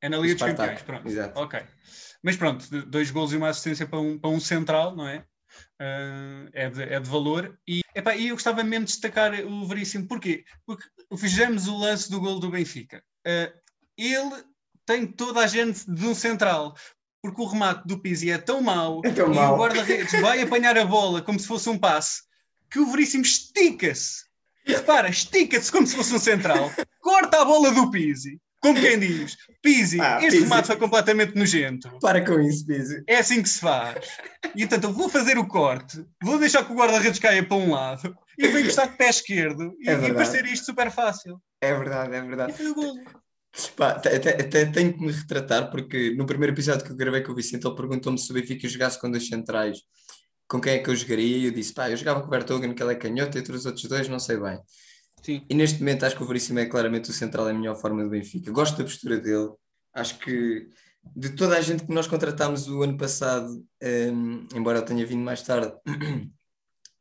É 0.00 0.08
na 0.08 0.16
Liga 0.18 0.34
do 0.34 0.38
dos 0.38 0.46
Campeões, 0.56 0.82
pronto. 0.82 1.08
exato. 1.08 1.40
Ok. 1.40 1.60
Mas 2.22 2.36
pronto, 2.36 2.68
dois 2.86 3.10
golos 3.10 3.32
e 3.32 3.36
uma 3.36 3.48
assistência 3.48 3.86
para 3.86 3.98
um, 4.00 4.18
para 4.18 4.30
um 4.30 4.40
central, 4.40 4.94
não 4.94 5.08
é? 5.08 5.24
Ah, 5.80 6.46
é, 6.52 6.70
de, 6.70 6.82
é 6.82 7.00
de 7.00 7.08
valor. 7.08 7.58
E, 7.66 7.82
epá, 7.94 8.16
eu 8.16 8.34
gostava 8.34 8.62
mesmo 8.64 8.86
de 8.86 8.92
destacar 8.92 9.32
o 9.44 9.66
Veríssimo. 9.66 10.06
Porquê? 10.06 10.44
Porque 10.66 10.84
vejamos 11.12 11.68
o 11.68 11.76
lance 11.76 12.10
do 12.10 12.20
gol 12.20 12.38
do 12.38 12.50
Benfica. 12.50 13.02
Ah, 13.26 13.52
ele 13.96 14.44
tem 14.86 15.06
toda 15.06 15.40
a 15.40 15.46
gente 15.46 15.90
de 15.90 16.06
um 16.06 16.14
central. 16.14 16.74
Porque 17.20 17.42
o 17.42 17.46
remate 17.46 17.86
do 17.86 17.98
Pizzi 17.98 18.30
é 18.30 18.38
tão 18.38 18.60
mau 18.62 19.00
É 19.04 19.10
tão 19.10 19.32
e 19.32 19.34
mau. 19.34 19.54
o 19.54 19.58
guarda-redes 19.58 20.12
vai 20.20 20.40
apanhar 20.40 20.78
a 20.78 20.84
bola 20.84 21.20
como 21.20 21.38
se 21.38 21.48
fosse 21.48 21.68
um 21.68 21.76
passe 21.76 22.22
que 22.70 22.78
o 22.78 22.86
Veríssimo 22.90 23.24
estica-se. 23.24 24.24
Repara, 24.64 25.08
estica-se 25.08 25.72
como 25.72 25.86
se 25.86 25.96
fosse 25.96 26.14
um 26.14 26.18
central, 26.18 26.70
corta 27.00 27.40
a 27.40 27.44
bola 27.44 27.72
do 27.72 27.90
Pizzi, 27.90 28.38
Como 28.60 28.74
quem 28.80 28.98
diz, 28.98 29.36
Pizzi, 29.62 30.00
Ah, 30.00 30.16
este 30.18 30.30
Pizzi. 30.30 30.42
remate 30.42 30.66
foi 30.66 30.76
completamente 30.76 31.34
nojento. 31.36 31.88
Para 32.00 32.24
com 32.24 32.40
isso, 32.40 32.66
Pizzi. 32.66 33.02
É 33.06 33.18
assim 33.18 33.40
que 33.42 33.48
se 33.48 33.60
faz. 33.60 34.04
E 34.56 34.62
então 34.64 34.78
eu 34.82 34.92
vou 34.92 35.08
fazer 35.08 35.38
o 35.38 35.46
corte, 35.46 36.04
vou 36.22 36.38
deixar 36.38 36.64
que 36.64 36.72
o 36.72 36.76
guarda-redes 36.76 37.18
caia 37.20 37.44
para 37.44 37.56
um 37.56 37.70
lado 37.72 38.14
e 38.36 38.48
vou 38.48 38.58
encostar 38.60 38.88
com 38.88 38.94
o 38.94 38.98
pé 38.98 39.08
esquerdo 39.10 39.74
e, 39.80 39.88
É 39.88 39.92
e 39.94 40.12
parecer 40.14 40.44
isto 40.46 40.66
super 40.66 40.90
fácil. 40.90 41.40
É 41.60 41.72
verdade, 41.72 42.14
é 42.14 42.18
E 42.18 42.22
verdade. 42.22 42.52
foi 42.54 42.70
o. 42.70 42.94
Pá, 43.76 43.90
até, 43.90 44.64
tenho 44.66 44.92
que 44.92 45.00
me 45.04 45.10
retratar, 45.10 45.70
porque 45.70 46.14
no 46.16 46.26
primeiro 46.26 46.54
episódio 46.54 46.84
que 46.84 46.92
eu 46.92 46.96
gravei 46.96 47.22
com 47.22 47.32
o 47.32 47.34
Vicente, 47.34 47.66
ele 47.66 47.74
perguntou-me 47.76 48.18
se 48.18 48.30
o 48.30 48.34
Benfica 48.34 48.68
jogasse 48.68 49.00
com 49.00 49.10
dois 49.10 49.26
centrais, 49.26 49.78
com 50.48 50.60
quem 50.60 50.74
é 50.74 50.78
que 50.78 50.90
eu 50.90 50.94
jogaria? 50.96 51.36
E 51.38 51.44
eu 51.46 51.50
disse, 51.50 51.72
pá, 51.72 51.90
eu 51.90 51.96
jogava 51.96 52.20
com 52.20 52.26
o 52.26 52.30
Bertogen, 52.30 52.74
que 52.74 52.82
ele 52.82 52.92
é 52.92 52.96
canhoto, 52.96 53.36
e 53.36 53.40
entre 53.40 53.54
os 53.56 53.66
outros 53.66 53.84
dois, 53.88 54.08
não 54.08 54.18
sei 54.18 54.36
bem. 54.38 54.58
Sim. 55.22 55.44
E 55.48 55.54
neste 55.54 55.78
momento 55.80 56.04
acho 56.04 56.16
que 56.16 56.22
o 56.22 56.26
Veríssimo 56.26 56.58
é 56.58 56.66
claramente 56.66 57.10
o 57.10 57.12
central, 57.12 57.48
é 57.48 57.50
a 57.52 57.54
melhor 57.54 57.76
forma 57.76 58.02
do 58.02 58.10
Benfica. 58.10 58.50
Gosto 58.50 58.78
da 58.78 58.84
postura 58.84 59.18
dele. 59.18 59.50
Acho 59.94 60.18
que 60.18 60.68
de 61.16 61.30
toda 61.30 61.56
a 61.56 61.60
gente 61.60 61.84
que 61.84 61.92
nós 61.92 62.06
contratámos 62.06 62.68
o 62.68 62.82
ano 62.82 62.96
passado, 62.96 63.64
hum, 63.82 64.46
embora 64.54 64.78
eu 64.78 64.84
tenha 64.84 65.04
vindo 65.06 65.22
mais 65.22 65.42
tarde, 65.42 65.72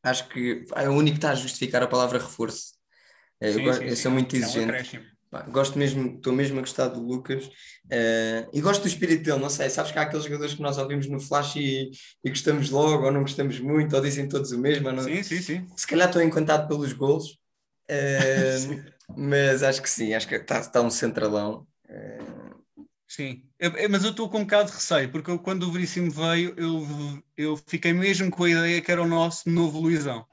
acho 0.04 0.28
que 0.30 0.64
é 0.76 0.90
o 0.90 0.94
único 0.94 1.16
que 1.16 1.18
está 1.18 1.32
a 1.32 1.36
justificar 1.36 1.84
a 1.84 1.88
palavra 1.88 2.20
reforço. 2.20 2.74
É, 3.40 3.50
eu, 3.50 3.54
Sim, 3.56 3.64
gosto- 3.64 3.82
sim, 3.82 3.88
eu 3.90 3.96
sou 3.96 4.12
muito 4.12 4.36
É 4.36 4.40
um 4.40 4.42
exigente. 4.44 5.18
Pá, 5.30 5.42
gosto 5.42 5.78
mesmo, 5.78 6.16
estou 6.16 6.32
mesmo 6.32 6.58
a 6.58 6.62
gostar 6.62 6.88
do 6.88 7.02
Lucas 7.02 7.50
eh, 7.92 8.48
e 8.54 8.62
gosto 8.62 8.84
do 8.84 8.88
espírito 8.88 9.24
dele, 9.26 9.40
não 9.40 9.50
sei, 9.50 9.70
sabes 9.70 9.92
que 9.92 10.00
há 10.00 10.04
aqueles 10.04 10.24
jogadores 10.24 10.54
que 10.54 10.62
nós 10.62 10.78
ouvimos 10.78 11.06
no 11.10 11.20
flash 11.20 11.58
e, 11.58 11.92
e 12.24 12.30
gostamos 12.30 12.70
logo, 12.70 13.04
ou 13.06 13.12
não 13.12 13.22
gostamos 13.24 13.60
muito, 13.60 13.94
ou 13.94 14.02
dizem 14.02 14.30
todos 14.30 14.54
o 14.54 14.58
mesmo, 14.58 14.90
não- 14.90 15.04
Sim, 15.04 15.22
sim, 15.24 15.42
sim. 15.42 15.68
se 15.76 15.86
calhar 15.86 16.08
estou 16.08 16.22
encantado 16.22 16.66
pelos 16.70 16.94
golos, 16.94 17.38
mas 19.16 19.64
acho 19.64 19.82
que 19.82 19.90
sim, 19.90 20.14
acho 20.14 20.28
que 20.28 20.36
está 20.36 20.60
está 20.60 20.82
um 20.82 20.90
centralão. 20.90 21.68
Sim, 23.08 23.44
Eu- 23.60 23.90
mas 23.90 24.04
eu 24.04 24.12
estou 24.12 24.30
com 24.30 24.40
um 24.40 24.44
bocado 24.44 24.70
de 24.70 24.76
receio, 24.76 25.12
porque 25.12 25.32
eu, 25.32 25.40
quando 25.40 25.64
o 25.64 25.72
Veríssimo 25.72 26.12
veio, 26.12 26.54
eu, 26.58 27.24
eu 27.38 27.58
fiquei 27.68 27.94
mesmo 27.94 28.30
com 28.30 28.44
a 28.44 28.50
ideia 28.50 28.82
que 28.82 28.92
era 28.92 29.02
o 29.02 29.08
nosso 29.08 29.50
novo 29.50 29.80
Luizão. 29.80 30.26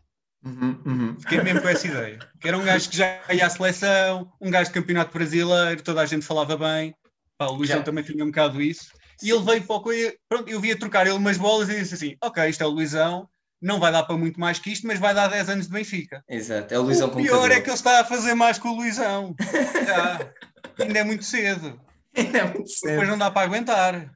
uhum, 0.44 0.82
uhum. 0.86 1.20
Fiquei 1.20 1.40
mesmo 1.40 1.60
com 1.62 1.68
essa 1.68 1.86
ideia. 1.86 2.18
Que 2.40 2.48
era 2.48 2.58
um 2.58 2.64
gajo 2.64 2.90
que 2.90 2.96
já 2.96 3.20
ia 3.32 3.46
à 3.46 3.50
seleção, 3.50 4.32
um 4.40 4.50
gajo 4.50 4.70
de 4.70 4.74
campeonato 4.74 5.12
brasileiro, 5.12 5.82
toda 5.82 6.00
a 6.02 6.06
gente 6.06 6.24
falava 6.26 6.56
bem. 6.56 6.94
Pá, 7.38 7.46
o 7.46 7.54
Luizão 7.54 7.78
Já. 7.78 7.84
também 7.84 8.04
tinha 8.04 8.22
um 8.24 8.28
bocado 8.28 8.60
isso. 8.60 8.92
E 9.22 9.30
ele 9.30 9.42
veio 9.42 9.64
para 9.66 9.76
o 9.76 9.80
coisa. 9.80 10.14
Pronto, 10.28 10.48
eu 10.48 10.60
via 10.60 10.78
trocar 10.78 11.06
ele 11.06 11.16
umas 11.16 11.38
bolas 11.38 11.68
e 11.68 11.78
disse 11.78 11.94
assim: 11.94 12.16
Ok, 12.22 12.48
isto 12.48 12.62
é 12.62 12.66
o 12.66 12.70
Luizão, 12.70 13.28
não 13.64 13.80
vai 13.80 13.90
dar 13.90 14.02
para 14.02 14.16
muito 14.18 14.38
mais 14.38 14.58
que 14.58 14.70
isto, 14.70 14.86
mas 14.86 14.98
vai 14.98 15.14
dar 15.14 15.26
10 15.28 15.48
anos 15.48 15.66
de 15.66 15.72
Benfica. 15.72 16.22
Exato, 16.28 16.72
é 16.74 16.78
o 16.78 16.82
Luizão 16.82 17.08
o 17.08 17.16
pior 17.16 17.50
é 17.50 17.60
que 17.62 17.70
ele 17.70 17.74
está 17.76 18.00
a 18.00 18.04
fazer 18.04 18.34
mais 18.34 18.58
com 18.58 18.68
o 18.68 18.76
Luizão. 18.76 19.34
Ainda 20.78 20.98
é 20.98 21.04
muito 21.04 21.24
cedo. 21.24 21.80
É 22.14 22.44
muito 22.44 22.68
cedo. 22.68 22.90
Depois 22.90 23.08
não 23.08 23.16
dá 23.16 23.30
para 23.30 23.46
aguentar. 23.46 24.10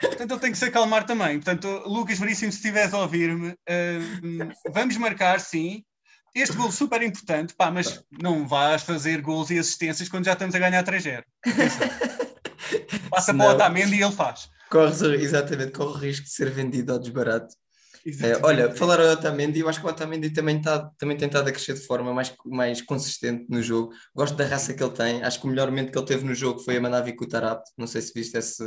Portanto, 0.00 0.30
ele 0.30 0.40
tem 0.40 0.50
que 0.50 0.58
se 0.58 0.64
acalmar 0.64 1.04
também. 1.04 1.36
Portanto, 1.40 1.82
Lucas 1.86 2.18
Veríssimo, 2.18 2.50
se 2.50 2.58
estiveres 2.58 2.94
a 2.94 2.98
ouvir-me, 3.00 3.50
hum, 3.50 4.48
vamos 4.72 4.96
marcar, 4.96 5.40
sim. 5.40 5.84
Este 6.34 6.56
gol 6.56 6.72
super 6.72 7.00
importante, 7.02 7.54
pá, 7.54 7.70
mas 7.70 8.02
não 8.10 8.48
vais 8.48 8.82
fazer 8.82 9.20
gols 9.20 9.50
e 9.50 9.58
assistências 9.58 10.08
quando 10.08 10.24
já 10.24 10.32
estamos 10.32 10.54
a 10.54 10.58
ganhar 10.58 10.82
3-0. 10.82 11.22
Atenção. 11.46 11.88
Passa 13.10 13.32
para 13.34 13.44
o 13.44 13.50
Senão- 13.50 13.54
Otamendi 13.54 13.96
e 13.96 14.02
ele 14.02 14.12
faz. 14.12 14.48
Corres, 14.70 15.00
exatamente, 15.02 15.70
corre 15.72 15.90
o 15.90 15.98
risco 15.98 16.24
de 16.24 16.32
ser 16.32 16.50
vendido 16.50 16.92
ao 16.92 16.98
desbarato. 16.98 17.54
É, 18.06 18.38
olha, 18.42 18.74
falar 18.74 19.00
ao 19.00 19.12
Otamendi, 19.12 19.60
eu 19.60 19.68
acho 19.68 19.80
que 19.80 19.86
o 19.86 19.88
Otamendi 19.88 20.30
também, 20.30 20.60
tá, 20.60 20.90
também 20.98 21.16
tem 21.16 21.26
estado 21.26 21.48
a 21.48 21.52
crescer 21.52 21.72
de 21.72 21.86
forma 21.86 22.12
mais, 22.12 22.34
mais 22.44 22.82
consistente 22.82 23.46
no 23.48 23.62
jogo. 23.62 23.92
Gosto 24.14 24.36
da 24.36 24.44
raça 24.44 24.74
que 24.74 24.82
ele 24.82 24.92
tem. 24.92 25.22
Acho 25.22 25.40
que 25.40 25.46
o 25.46 25.48
melhor 25.48 25.68
momento 25.68 25.90
que 25.90 25.98
ele 25.98 26.06
teve 26.06 26.24
no 26.24 26.34
jogo 26.34 26.60
foi 26.60 26.76
a 26.76 26.80
mandar 26.80 27.00
vir 27.00 27.14
com 27.14 27.24
o 27.24 27.28
Tarapte. 27.28 27.70
Não 27.78 27.86
sei 27.86 28.02
se 28.02 28.12
viste 28.14 28.36
esse, 28.36 28.62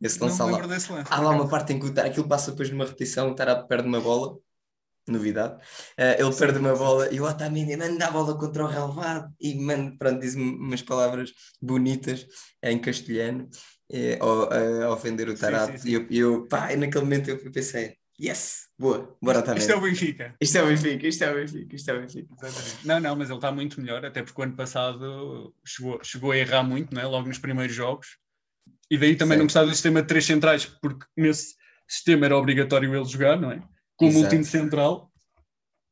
esse 0.00 0.20
não 0.20 0.26
lance 0.26 0.42
me 0.42 0.50
lá. 0.50 0.66
desse 0.66 0.90
lance. 0.90 1.12
Há 1.12 1.20
lá 1.20 1.30
uma 1.30 1.48
parte 1.48 1.72
em 1.72 1.78
que 1.78 1.86
o 1.86 2.00
aquilo 2.00 2.26
passa 2.26 2.50
depois 2.50 2.70
numa 2.70 2.84
repetição, 2.84 3.30
o 3.30 3.34
Tarapte 3.34 3.68
perde 3.68 3.86
uma 3.86 4.00
bola. 4.00 4.36
Novidade. 5.06 5.60
Eh, 5.96 6.22
ele 6.22 6.32
perde 6.32 6.60
uma 6.60 6.76
bola 6.76 7.12
e 7.12 7.20
o 7.20 7.24
Otamendi 7.24 7.76
manda 7.76 8.06
a 8.06 8.10
bola 8.12 8.38
contra 8.38 8.64
o 8.64 8.68
relevado 8.68 9.32
e 9.40 9.54
manda, 9.56 9.96
pronto, 9.98 10.20
diz-me 10.20 10.44
umas 10.44 10.80
palavras 10.80 11.32
bonitas 11.60 12.24
em 12.62 12.78
castelhano 12.80 13.48
eh, 13.90 14.16
ao, 14.20 14.48
a 14.52 14.92
ofender 14.92 15.28
o 15.28 15.36
Sim, 15.36 15.46
sim, 15.46 15.78
sim. 15.78 15.88
E 15.88 15.94
eu, 15.94 16.06
eu, 16.08 16.46
pá, 16.46 16.74
naquele 16.76 17.02
momento 17.02 17.30
eu 17.30 17.50
pensei, 17.50 17.96
yes, 18.20 18.68
boa, 18.78 19.16
bora 19.20 19.40
Otamendi. 19.40 19.60
Isto 19.60 19.72
é 19.72 19.76
o 19.76 19.80
Benfica. 19.80 20.34
Isto 20.40 20.58
é 20.58 20.62
o 20.62 20.66
Benfica, 20.66 21.06
isto 21.06 21.24
é 21.24 21.30
o 21.30 21.34
Benfica, 21.34 21.76
isto 21.76 21.90
é 21.90 21.94
o 21.94 22.00
Benfica. 22.00 22.34
Exatamente. 22.42 22.86
Não, 22.86 23.00
não, 23.00 23.16
mas 23.16 23.28
ele 23.28 23.38
está 23.38 23.52
muito 23.52 23.80
melhor, 23.80 24.04
até 24.04 24.22
porque 24.22 24.40
o 24.40 24.44
ano 24.44 24.56
passado 24.56 25.54
chegou, 25.64 26.02
chegou 26.02 26.30
a 26.32 26.36
errar 26.36 26.62
muito, 26.62 26.94
não 26.94 27.02
é? 27.02 27.06
logo 27.06 27.28
nos 27.28 27.38
primeiros 27.38 27.74
jogos. 27.74 28.18
E 28.90 28.98
daí 28.98 29.16
também 29.16 29.36
Sim. 29.36 29.38
não 29.38 29.46
gostava 29.46 29.66
do 29.66 29.72
sistema 29.72 30.02
de 30.02 30.08
três 30.08 30.24
centrais, 30.24 30.66
porque 30.66 31.06
nesse 31.16 31.54
sistema 31.88 32.26
era 32.26 32.36
obrigatório 32.36 32.94
ele 32.94 33.04
jogar, 33.04 33.40
não 33.40 33.50
é? 33.50 33.62
Como 33.96 34.10
Exato. 34.10 34.24
último 34.24 34.44
central, 34.44 35.11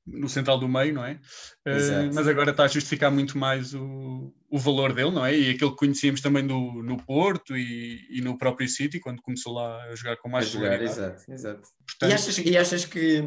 no 0.07 0.29
central 0.29 0.59
do 0.59 0.69
meio, 0.69 0.95
não 0.95 1.05
é? 1.05 1.21
Exato. 1.67 2.11
mas 2.15 2.27
agora 2.27 2.51
está 2.51 2.65
a 2.65 2.69
justificar 2.69 3.11
muito 3.11 3.37
mais 3.39 3.75
o, 3.75 4.33
o 4.51 4.59
valor 4.59 4.93
dele, 4.93 5.11
não 5.11 5.25
é? 5.25 5.37
E 5.37 5.51
aquele 5.51 5.71
que 5.71 5.77
conhecíamos 5.77 6.21
também 6.21 6.47
do, 6.47 6.83
no 6.83 6.97
Porto 6.97 7.57
e, 7.57 8.07
e 8.11 8.21
no 8.21 8.37
próprio 8.39 8.69
City, 8.69 8.99
quando 8.99 9.23
começou 9.23 9.53
lá 9.55 9.83
a 9.85 9.95
jogar 9.95 10.17
com 10.17 10.29
A 10.29 10.33
mais 10.33 10.49
jogar, 10.49 10.71
regularidade. 10.71 11.01
exato, 11.23 11.33
exato. 11.33 11.69
Portanto, 11.87 12.11
E 12.11 12.15
achas, 12.15 12.39
e 12.39 12.57
achas 12.59 12.85
que 12.85 13.23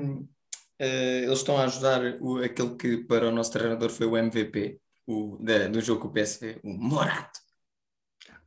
eh, 0.79 1.23
eles 1.25 1.39
estão 1.39 1.57
a 1.57 1.63
ajudar 1.65 2.01
o, 2.19 2.37
aquele 2.43 2.75
que 2.75 2.97
para 3.05 3.29
o 3.29 3.31
nosso 3.31 3.51
treinador 3.51 3.89
foi 3.89 4.07
o 4.07 4.17
MVP 4.17 4.79
o, 5.07 5.37
da- 5.41 5.67
do 5.67 5.79
jogo 5.81 6.01
com 6.01 6.07
o 6.07 6.11
PSV, 6.13 6.59
o 6.63 6.73
Morato? 6.73 7.39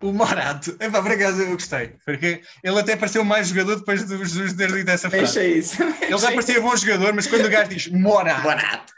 O 0.01 0.13
Morato, 0.13 0.77
epá, 0.79 1.01
por 1.01 1.11
acaso 1.11 1.41
eu 1.41 1.53
gostei, 1.53 1.95
porque 2.05 2.43
ele 2.63 2.79
até 2.79 2.97
pareceu 2.97 3.25
mais 3.25 3.49
jogador 3.49 3.77
depois 3.77 4.05
do 4.05 4.19
Jesus 4.19 4.53
ter 4.53 4.71
dito 4.71 4.91
essa 4.91 5.09
frase. 5.09 5.39
Deixa 5.39 5.59
isso. 5.59 5.83
Ele 5.83 6.19
já 6.19 6.31
parecia 6.33 6.61
bom 6.61 6.77
jogador, 6.77 7.15
mas 7.15 7.27
quando 7.27 7.47
o 7.47 7.51
gajo 7.51 7.71
diz 7.71 7.89
Morato, 7.89 8.43
Morato. 8.43 8.93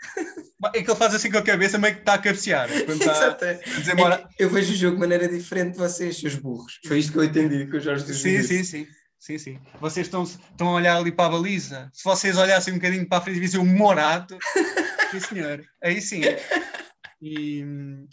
é 0.74 0.82
que 0.82 0.90
ele 0.90 0.98
faz 0.98 1.14
assim 1.14 1.30
com 1.30 1.38
a 1.38 1.42
cabeça, 1.42 1.78
meio 1.78 1.94
que 1.94 2.00
está 2.00 2.14
a 2.14 2.18
cabecear. 2.18 2.68
Exato. 2.70 3.44
a 3.44 3.52
dizer 3.52 3.94
É 3.96 4.26
eu 4.40 4.50
vejo 4.50 4.72
o 4.72 4.76
jogo 4.76 4.94
de 4.96 5.00
maneira 5.00 5.28
diferente 5.28 5.72
de 5.74 5.78
vocês, 5.78 6.18
seus 6.18 6.34
burros. 6.34 6.80
Foi 6.84 6.98
isto 6.98 7.12
que 7.12 7.18
eu 7.18 7.24
entendi 7.24 7.66
que 7.66 7.76
o 7.76 7.80
Jorge 7.80 8.04
Jesus 8.04 8.20
Sim, 8.20 8.42
sim, 8.42 8.64
sim. 8.64 8.86
Sim, 9.20 9.36
sim. 9.38 9.58
Vocês 9.80 10.06
estão, 10.06 10.22
estão 10.22 10.68
a 10.68 10.72
olhar 10.74 10.96
ali 10.96 11.10
para 11.10 11.26
a 11.26 11.30
baliza. 11.30 11.90
Se 11.92 12.04
vocês 12.04 12.36
olhassem 12.36 12.74
um 12.74 12.76
bocadinho 12.76 13.08
para 13.08 13.18
a 13.18 13.20
frente 13.20 13.36
e 13.36 13.40
vissem 13.40 13.60
o 13.60 13.64
Morato, 13.64 14.38
sim 15.10 15.20
senhor, 15.20 15.64
aí 15.82 16.00
sim. 16.00 16.22
E, 17.20 17.64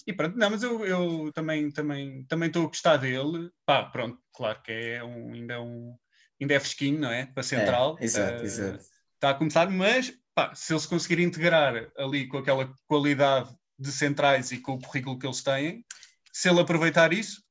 e 0.08 0.13
pronto, 0.13 0.36
não, 0.38 0.50
mas 0.50 0.63
eu, 0.63 0.84
eu 0.86 1.32
também 1.34 1.70
também 1.72 2.26
também 2.26 2.48
estou 2.48 2.63
a 2.63 2.68
gostar 2.68 2.98
dele. 2.98 3.50
Pá, 3.65 3.84
pronto, 3.84 4.20
claro 4.34 4.62
que 4.63 4.72
é 4.72 5.04
um, 5.04 5.34
ainda 5.34 5.54
é 5.54 5.60
um 5.60 5.96
ainda 6.41 6.54
é 6.56 6.60
fresquinho, 6.60 7.00
não 7.00 7.12
é? 7.12 7.28
Para 7.28 7.44
central. 7.44 7.98
É, 8.00 8.04
exato, 8.06 8.44
Eh, 8.44 8.46
exato. 8.46 8.84
Está 9.15 9.30
a 9.30 9.34
começar, 9.36 9.70
mas 9.70 10.12
pá, 10.34 10.54
se 10.56 10.74
ele 10.74 10.80
se 10.80 10.88
conseguir 10.88 11.20
integrar 11.22 11.91
ali 11.98 12.28
com 12.28 12.38
aquela 12.38 12.74
qualidade 12.88 13.50
de 13.78 13.91
centrais 13.91 14.52
e 14.52 14.58
com 14.60 14.74
o 14.74 14.80
currículo 14.82 15.18
que 15.20 15.26
eles 15.28 15.41
têm, 15.44 15.86
se 16.34 16.50
ele 16.50 16.60
aproveitar 16.60 17.13
isso, 17.13 17.41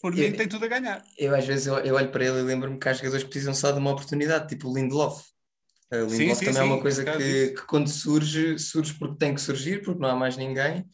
por 0.00 0.14
mim 0.14 0.22
Eu- 0.22 0.36
tem 0.36 0.48
tudo 0.48 0.64
a 0.64 0.68
ganhar. 0.68 1.02
Eu 1.18 1.34
às 1.34 1.46
vezes 1.46 1.66
eu, 1.66 1.78
eu 1.78 1.94
olho 1.94 2.10
para 2.10 2.24
ele 2.24 2.38
e 2.38 2.42
lembro-me 2.42 2.78
que 2.78 2.88
há 2.88 2.92
jogadores 2.92 3.22
que 3.24 3.30
precisam 3.30 3.54
só 3.54 3.72
de 3.72 3.78
uma 3.78 3.90
oportunidade, 3.90 4.48
tipo 4.48 4.68
o 4.68 4.74
Lindelof. 4.74 5.24
O 5.92 6.08
Sim, 6.08 6.18
Lindelof 6.18 6.38
sim, 6.38 6.44
também 6.44 6.60
é 6.60 6.64
sim, 6.64 6.70
uma 6.72 6.80
coisa 6.80 7.04
que, 7.04 7.48
que 7.48 7.62
quando 7.66 7.88
surge, 7.88 8.58
surge 8.58 8.94
porque 8.94 9.16
tem 9.18 9.34
que 9.34 9.40
surgir, 9.40 9.82
porque 9.82 10.00
não 10.00 10.08
há 10.08 10.14
mais 10.14 10.36
ninguém, 10.36 10.86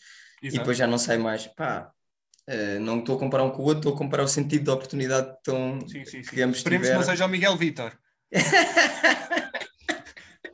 e 0.42 0.46
Exato. 0.46 0.61
depois 0.61 0.78
já 0.78 0.87
não 0.87 0.96
sai 0.96 1.18
mais. 1.18 1.46
Pá, 1.46 1.90
uh, 2.48 2.80
não 2.80 3.00
estou 3.00 3.16
a 3.16 3.18
comparar 3.18 3.44
um 3.44 3.50
com 3.50 3.62
o 3.62 3.64
outro, 3.66 3.80
estou 3.80 3.94
a 3.94 3.98
comparar 3.98 4.22
o 4.22 4.28
sentido 4.28 4.64
da 4.64 4.72
oportunidade 4.74 5.37
tão 5.44 5.80
Sim, 5.87 6.04
sim, 6.04 6.22
sim. 6.22 6.35
que 6.35 6.40
ambos 6.40 6.59
Esperemos 6.59 6.87
que 6.88 6.94
não 6.94 7.00
tiveram. 7.00 7.02
seja 7.02 7.26
o 7.26 7.28
Miguel 7.28 7.56
Vitor. 7.56 7.92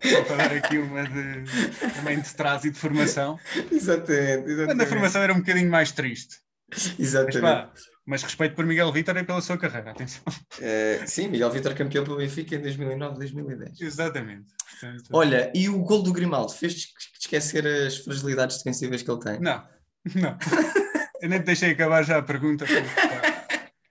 Só 0.04 0.24
para 0.24 0.36
dar 0.36 0.52
aqui 0.56 0.78
uma 0.78 1.04
de, 1.04 1.44
também 1.94 2.20
de 2.20 2.34
trás 2.34 2.64
e 2.64 2.70
de 2.70 2.78
formação. 2.78 3.38
Exatamente, 3.70 4.42
Quando 4.42 4.48
a 4.48 4.52
exatamente. 4.64 4.88
formação 4.88 5.22
era 5.22 5.32
um 5.32 5.38
bocadinho 5.38 5.70
mais 5.70 5.92
triste. 5.92 6.38
Mas, 6.98 6.98
Exatamente. 6.98 7.40
pá, 7.40 7.72
mas 8.04 8.22
respeito 8.22 8.56
por 8.56 8.66
Miguel 8.66 8.90
Vitor 8.90 9.16
e 9.16 9.24
pela 9.24 9.40
sua 9.40 9.58
carreira, 9.58 9.90
atenção. 9.90 10.22
Uh, 10.26 11.06
sim, 11.06 11.28
Miguel 11.28 11.50
Vitor 11.50 11.74
campeão 11.74 12.02
pelo 12.02 12.16
Benfica 12.16 12.56
em 12.56 12.62
2009, 12.62 13.16
2010. 13.16 13.80
Exatamente. 13.80 14.46
Portanto, 14.80 15.04
Olha, 15.12 15.52
e 15.54 15.68
o 15.68 15.78
gol 15.80 16.02
do 16.02 16.12
Grimaldo 16.12 16.52
fez-te 16.52 16.88
esquecer 17.20 17.66
as 17.66 17.98
fragilidades 17.98 18.56
defensivas 18.58 19.02
que 19.02 19.10
ele 19.10 19.20
tem? 19.20 19.40
Não, 19.40 19.62
não. 20.14 20.36
Eu 21.20 21.28
nem 21.28 21.38
te 21.38 21.44
deixei 21.44 21.70
acabar 21.70 22.02
já 22.02 22.18
a 22.18 22.22
pergunta. 22.22 22.64
porque, 22.66 22.80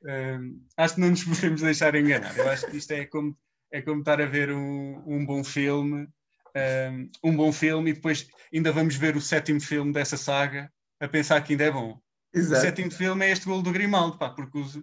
hum, 0.04 0.62
acho 0.76 0.96
que 0.96 1.02
não 1.02 1.10
nos 1.12 1.24
podemos 1.24 1.62
deixar 1.62 1.96
enganar. 1.96 2.38
Eu 2.38 2.50
acho 2.50 2.66
que 2.68 2.78
isto 2.78 2.92
é 2.92 3.06
como, 3.06 3.38
é 3.72 3.82
como 3.82 4.00
estar 4.00 4.20
a 4.22 4.26
ver 4.26 4.52
um, 4.52 5.02
um 5.08 5.26
bom 5.26 5.42
filme, 5.42 6.08
hum, 6.56 7.10
um 7.24 7.36
bom 7.36 7.54
filme 7.54 7.92
e 7.92 7.94
depois 7.94 8.28
ainda 8.54 8.74
vamos 8.74 8.96
ver 8.96 9.16
o 9.16 9.22
sétimo 9.22 9.62
filme 9.62 9.94
dessa 9.94 10.18
saga 10.18 10.70
a 11.00 11.08
pensar 11.08 11.40
que 11.42 11.54
ainda 11.54 11.64
é 11.64 11.72
bom. 11.72 11.98
O 12.34 12.38
Exato. 12.40 12.62
sétimo 12.62 12.92
filme 12.92 13.26
é 13.26 13.32
este 13.32 13.46
gol 13.46 13.62
do 13.62 13.72
Grimaldo, 13.72 14.18
pá, 14.18 14.30
porque 14.30 14.58
os... 14.58 14.80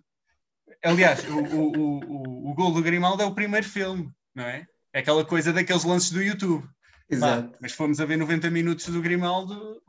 aliás, 0.85 1.25
o, 1.29 1.39
o, 1.39 1.79
o, 1.79 2.05
o, 2.05 2.51
o 2.51 2.55
gol 2.55 2.73
do 2.73 2.83
Grimaldo 2.83 3.23
é 3.23 3.27
o 3.27 3.35
primeiro 3.35 3.67
filme, 3.67 4.11
não 4.35 4.45
é? 4.45 4.67
É 4.93 5.01
aquela 5.01 5.25
coisa 5.25 5.53
daqueles 5.53 5.85
lances 5.85 6.11
do 6.11 6.23
YouTube. 6.23 6.63
Pá, 6.65 6.71
Exato. 7.11 7.57
mas 7.61 7.73
fomos 7.73 8.01
a 8.01 8.05
ver 8.05 8.17
90 8.19 8.51
minutos 8.51 8.87
do 8.89 9.01
Grimaldo, 9.01 9.81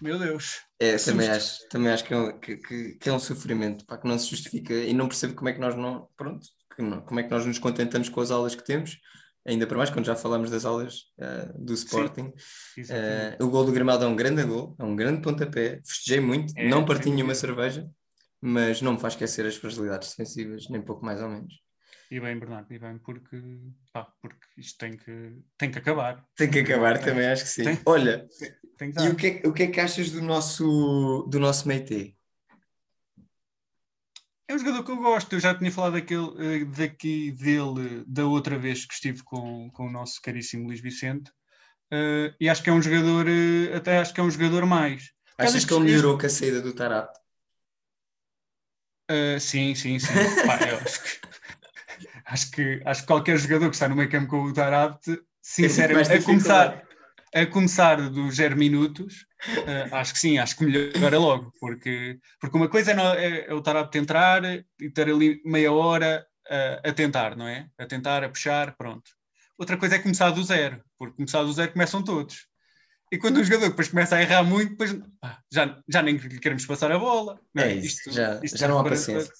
Meu 0.00 0.18
Deus. 0.18 0.60
É, 0.78 0.96
Que 0.96 1.04
também 1.04 1.28
acho, 1.28 1.68
também 1.68 1.92
acho 1.92 2.04
que 2.04 2.14
é, 2.14 2.16
um, 2.16 2.38
que, 2.38 2.56
que- 2.58 2.92
que 2.94 3.08
é 3.08 3.12
um 3.12 3.18
sofrimento, 3.18 3.84
pá, 3.86 3.98
que 3.98 4.06
não 4.08 4.18
se 4.18 4.28
justifica 4.30 4.72
e 4.74 4.92
não 4.92 5.08
percebo 5.08 5.34
como 5.34 5.48
é 5.48 5.52
que 5.52 5.60
nós 5.60 5.74
não, 5.76 6.08
pronto, 6.16 6.46
não- 6.78 7.00
como 7.00 7.18
é 7.20 7.22
que 7.24 7.30
nós 7.30 7.44
nos 7.46 7.58
contentamos 7.58 8.08
com 8.08 8.20
as 8.20 8.30
aulas 8.30 8.54
que 8.54 8.64
temos, 8.64 8.98
ainda 9.46 9.66
para 9.66 9.76
mais 9.76 9.90
quando 9.90 10.06
já 10.06 10.16
falamos 10.16 10.50
das 10.50 10.64
aulas 10.64 11.12
ah, 11.20 11.52
do 11.56 11.74
Sporting. 11.74 12.32
Exatamente. 12.76 13.36
Ah, 13.40 13.44
o 13.44 13.48
gol 13.48 13.64
do 13.64 13.72
Grimaldo 13.72 14.04
é 14.04 14.08
um 14.08 14.16
grande 14.16 14.42
gol, 14.44 14.74
é 14.78 14.84
um 14.84 14.96
grande 14.96 15.20
pontapé, 15.20 15.80
festejei 15.84 16.20
muito, 16.20 16.52
É, 16.56 16.68
não 16.68 16.84
parti 16.84 17.10
nenhuma 17.10 17.34
cerveja, 17.34 17.88
mas 18.40 18.80
não 18.82 18.94
me 18.94 19.00
faz 19.00 19.14
esquecer 19.14 19.46
as 19.46 19.56
fragilidades 19.56 20.10
defensivas, 20.10 20.68
nem 20.68 20.82
pouco 20.82 21.04
mais 21.04 21.20
ou 21.20 21.28
menos. 21.28 21.54
E 22.10 22.20
bem, 22.20 22.38
Bernardo, 22.38 22.72
e 22.72 22.78
bem, 22.78 22.98
porque, 22.98 23.42
pá, 23.92 24.06
porque 24.20 24.46
isto 24.58 24.78
tem 24.78 24.96
que, 24.96 25.36
tem 25.58 25.70
que 25.70 25.78
acabar. 25.78 26.24
Tem 26.36 26.50
que 26.50 26.60
acabar 26.60 26.98
também, 26.98 27.26
acho 27.26 27.44
que 27.44 27.50
sim. 27.50 27.64
Tem- 27.64 27.80
Olha, 27.86 28.26
Tem 28.76 28.90
e 28.90 29.08
o 29.08 29.16
que, 29.16 29.26
é, 29.26 29.48
o 29.48 29.52
que 29.52 29.62
é 29.64 29.66
que 29.68 29.80
achas 29.80 30.10
do 30.10 30.20
nosso, 30.22 31.26
do 31.30 31.40
nosso 31.40 31.66
Meite? 31.66 32.16
É 34.46 34.54
um 34.54 34.58
jogador 34.58 34.84
que 34.84 34.90
eu 34.90 34.96
gosto, 34.96 35.32
eu 35.32 35.40
já 35.40 35.54
tinha 35.54 35.72
falado 35.72 35.94
daquele, 35.94 36.28
eh, 36.38 36.64
daqui 36.66 37.32
dele 37.32 38.04
da 38.06 38.26
outra 38.26 38.58
vez 38.58 38.84
que 38.84 38.92
estive 38.92 39.22
com, 39.22 39.70
com 39.70 39.86
o 39.86 39.90
nosso 39.90 40.20
caríssimo 40.20 40.66
Luís 40.66 40.80
Vicente, 40.80 41.32
eh, 41.90 42.34
e 42.38 42.48
acho 42.48 42.62
que 42.62 42.68
é 42.68 42.72
um 42.72 42.82
jogador, 42.82 43.26
eh, 43.26 43.74
até 43.74 43.98
acho 43.98 44.12
que 44.12 44.20
é 44.20 44.22
um 44.22 44.30
jogador 44.30 44.66
mais. 44.66 45.12
Achas 45.38 45.64
que 45.64 45.72
ele 45.72 45.84
melhorou 45.84 46.18
com 46.18 46.26
a 46.26 46.28
saída 46.28 46.60
do 46.60 46.74
Tarap? 46.74 47.10
Uh, 49.10 49.38
sim, 49.38 49.74
sim, 49.74 49.98
sim. 49.98 50.12
Pá, 50.46 50.54
acho, 50.54 51.02
que, 51.02 51.20
acho, 52.24 52.50
que, 52.50 52.82
acho 52.84 53.00
que 53.02 53.06
qualquer 53.06 53.38
jogador 53.38 53.68
que 53.68 53.76
está 53.76 53.88
no 53.88 53.96
meio 53.96 54.10
campo 54.10 54.28
com 54.28 54.42
o 54.44 54.52
Tarapte, 54.52 55.20
sinceramente, 55.42 56.08
mais 56.08 56.22
a 56.22 56.24
começar, 56.24 56.82
a 57.34 57.44
começar 57.46 57.96
dos 58.10 58.36
zero 58.36 58.56
minutos, 58.56 59.26
uh, 59.58 59.94
acho 59.96 60.12
que 60.12 60.18
sim, 60.20 60.38
acho 60.38 60.56
que 60.56 60.64
melhora 60.64 61.18
logo, 61.18 61.52
porque, 61.60 62.18
porque 62.40 62.56
uma 62.56 62.68
coisa 62.68 62.92
é, 62.92 62.94
no- 62.94 63.02
é- 63.14 63.46
é 63.48 63.54
o 63.54 63.60
entrar 63.98 64.42
e 64.44 64.90
ter 64.90 65.08
ali 65.08 65.42
meia 65.44 65.72
hora 65.72 66.24
uh, 66.46 66.88
a 66.88 66.92
tentar, 66.92 67.36
não 67.36 67.48
é? 67.48 67.68
A 67.78 67.86
tentar, 67.86 68.22
a 68.22 68.28
puxar, 68.28 68.76
pronto. 68.76 69.10
Outra 69.58 69.76
coisa 69.76 69.96
é 69.96 69.98
começar 69.98 70.30
do 70.30 70.42
zero, 70.44 70.80
porque 70.98 71.16
começar 71.16 71.42
do 71.42 71.52
zero 71.52 71.72
começam 71.72 72.02
todos. 72.02 72.46
E 73.12 73.18
quando 73.18 73.38
um 73.40 73.44
jogador 73.44 73.68
depois 73.68 73.88
começa 73.88 74.16
a 74.16 74.22
errar 74.22 74.42
muito, 74.42 74.70
depois 74.70 74.96
já, 75.52 75.78
já 75.88 76.02
nem 76.02 76.16
lhe 76.16 76.40
queremos 76.40 76.64
passar 76.66 76.90
a 76.90 76.98
bola. 76.98 77.38
não 77.54 77.62
É 77.64 77.74
isso, 77.74 78.10
já- 78.12 78.40
já 78.42 78.48
serve 78.48 78.68
não 78.68 78.78
há 78.78 78.82
para- 78.82 78.90
paciência. 78.92 79.28
Para, 79.28 79.34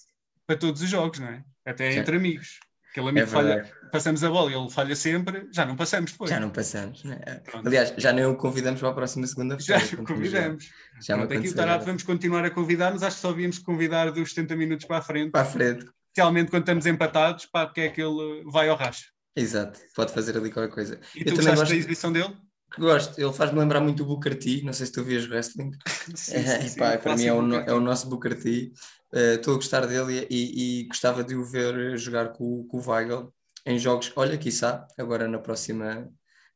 para 0.49 0.57
todos 0.57 0.83
os 0.83 0.89
jogos, 0.91 1.19
não 1.21 1.29
é? 1.29 1.43
Até 1.65 1.93
Já. 1.93 2.01
entre 2.01 2.17
amigos. 2.17 2.59
Aquele 2.95 3.07
É 3.07 3.11
amigo 3.11 3.27
falha, 3.27 3.55
verdade. 3.57 3.73
passamos 3.91 4.23
a 4.23 4.31
bola 4.31 4.51
e 4.53 4.55
ele 4.55 4.71
falha 4.71 4.95
sempre, 4.95 5.49
já 5.53 5.67
não 5.67 5.75
passamos 5.75 6.13
depois. 6.13 6.31
Já 6.31 6.39
não 6.39 6.51
passamos, 6.51 7.03
né? 7.03 7.17
Pronto. 7.45 7.67
Aliás, 7.67 7.93
já 7.99 8.13
nem 8.13 8.25
o 8.25 8.37
convidamos 8.37 8.79
para 8.79 8.91
a 8.91 8.95
próxima 8.95 9.27
segunda-feira. 9.27 9.81
Já 9.85 9.97
quando 9.97 10.07
convidamos. 10.07 10.71
Já, 11.03 11.17
Pronto, 11.17 11.35
aqui 11.35 11.49
o 11.49 11.57
já. 11.57 11.77
vamos 11.79 12.03
continuar 12.05 12.45
a 12.45 12.51
convidar, 12.51 12.93
mas 12.93 13.03
acho 13.03 13.17
que 13.17 13.23
só 13.23 13.31
havíamos 13.31 13.59
que 13.59 13.65
convidar 13.65 14.13
dos 14.13 14.29
70 14.33 14.55
minutos 14.55 14.87
para 14.87 14.99
a 14.99 15.03
frente, 15.03 15.33
Para 15.33 15.41
a 15.41 15.45
frente. 15.45 15.87
especialmente 16.07 16.51
quando 16.51 16.63
estamos 16.63 16.87
empatados, 16.87 17.47
para 17.47 17.69
que 17.73 17.81
é 17.81 17.89
que 17.89 18.01
ele 18.01 18.45
vai 18.47 18.69
ao 18.69 18.77
racho. 18.77 19.07
Exato, 19.35 19.81
pode 19.97 20.13
fazer 20.13 20.37
ali 20.39 20.53
qualquer 20.53 20.73
coisa. 20.73 21.01
E 21.17 21.23
Eu 21.23 21.25
tu 21.25 21.31
também 21.31 21.35
gostaste 21.35 21.57
gosto, 21.57 21.71
da 21.71 21.77
exibição 21.77 22.13
dele? 22.13 22.37
Gosto, 22.79 23.19
ele 23.21 23.33
faz-me 23.33 23.59
lembrar 23.59 23.81
muito 23.81 24.03
o 24.03 24.07
Booker 24.07 24.39
T, 24.39 24.63
não 24.65 24.73
sei 24.73 24.87
se 24.87 24.93
tu 24.93 25.05
vias 25.05 25.27
wrestling. 25.29 25.71
Sim, 26.17 26.37
É, 26.37 26.43
sim, 26.63 26.69
sim, 26.69 26.79
pá, 26.79 26.99
para 26.99 27.17
mim 27.17 27.25
é 27.25 27.33
o, 27.33 27.43
no- 27.43 27.57
é 27.57 27.73
o 27.73 27.81
nosso 27.81 28.09
Booker 28.09 28.41
T. 28.41 28.73
Eh, 29.13 29.35
Estou 29.35 29.55
a 29.55 29.57
gostar 29.57 29.87
dele 29.87 30.27
e, 30.31 30.81
e 30.83 30.85
gostava 30.89 31.23
de 31.25 31.35
o 31.37 31.45
ver 31.45 31.97
jogar 31.99 32.33
com, 32.33 32.67
com 32.67 32.79
o 32.79 32.91
Weigl 32.91 33.33
em 33.67 33.79
jogos. 33.79 34.13
Olha, 34.17 34.37
quiçá, 34.39 34.87
agora 34.99 35.29
na 35.29 35.39
próxima 35.39 36.09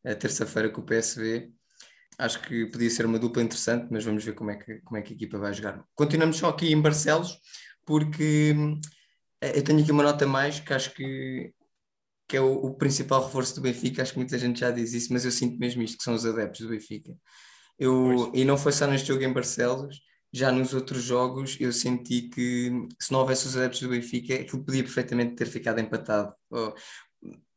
eh, 0.04 0.14
terça-feira 0.14 0.68
com 0.70 0.80
o 0.80 0.84
PSV. 0.84 1.50
Acho 2.18 2.40
que 2.42 2.66
podia 2.66 2.90
ser 2.90 3.06
uma 3.06 3.18
dupla 3.18 3.42
interessante, 3.42 3.86
mas 3.90 4.04
vamos 4.04 4.24
ver 4.24 4.34
como 4.34 4.50
é 4.50 4.56
que, 4.56 4.80
como 4.80 4.96
é 4.98 5.02
que 5.02 5.12
a 5.12 5.16
equipa 5.16 5.38
vai 5.38 5.52
jogar. 5.54 5.84
Continuamos 5.94 6.36
só 6.36 6.48
aqui 6.48 6.72
em 6.72 6.80
Barcelos, 6.80 7.38
porque 7.86 8.52
hum, 8.56 8.80
eu 9.40 9.62
tenho 9.62 9.80
aqui 9.82 9.92
uma 9.92 10.02
nota 10.02 10.26
mais 10.26 10.58
que 10.60 10.72
acho 10.74 10.92
que, 10.94 11.52
que 12.28 12.36
é 12.36 12.40
o, 12.40 12.52
o 12.52 12.74
principal 12.74 13.24
reforço 13.24 13.54
do 13.56 13.62
Benfica. 13.62 14.02
Acho 14.02 14.12
que 14.12 14.18
muita 14.18 14.38
gente 14.38 14.60
já 14.60 14.70
diz 14.70 14.92
isso, 14.92 15.12
mas 15.12 15.24
eu 15.24 15.30
sinto 15.30 15.58
mesmo 15.58 15.82
isto, 15.82 15.96
que 15.98 16.04
são 16.04 16.14
os 16.14 16.26
adeptos 16.26 16.60
do 16.60 16.68
Benfica. 16.68 17.14
Eu, 17.78 18.30
e 18.34 18.44
não 18.44 18.56
foi 18.58 18.72
só 18.72 18.86
neste 18.86 19.08
jogo 19.08 19.22
em 19.22 19.32
Barcelos, 19.32 20.00
já 20.32 20.50
nos 20.52 20.74
outros 20.74 21.02
jogos 21.02 21.56
eu 21.60 21.72
senti 21.72 22.22
que 22.22 22.70
se 23.00 23.12
não 23.12 23.20
houvesse 23.20 23.46
os 23.46 23.56
adeptos 23.56 23.80
do 23.80 23.88
Benfica, 23.88 24.34
aquilo 24.34 24.64
podia 24.64 24.82
perfeitamente 24.82 25.36
ter 25.36 25.46
ficado 25.46 25.80
empatado. 25.80 26.34
Ou- 26.50 26.74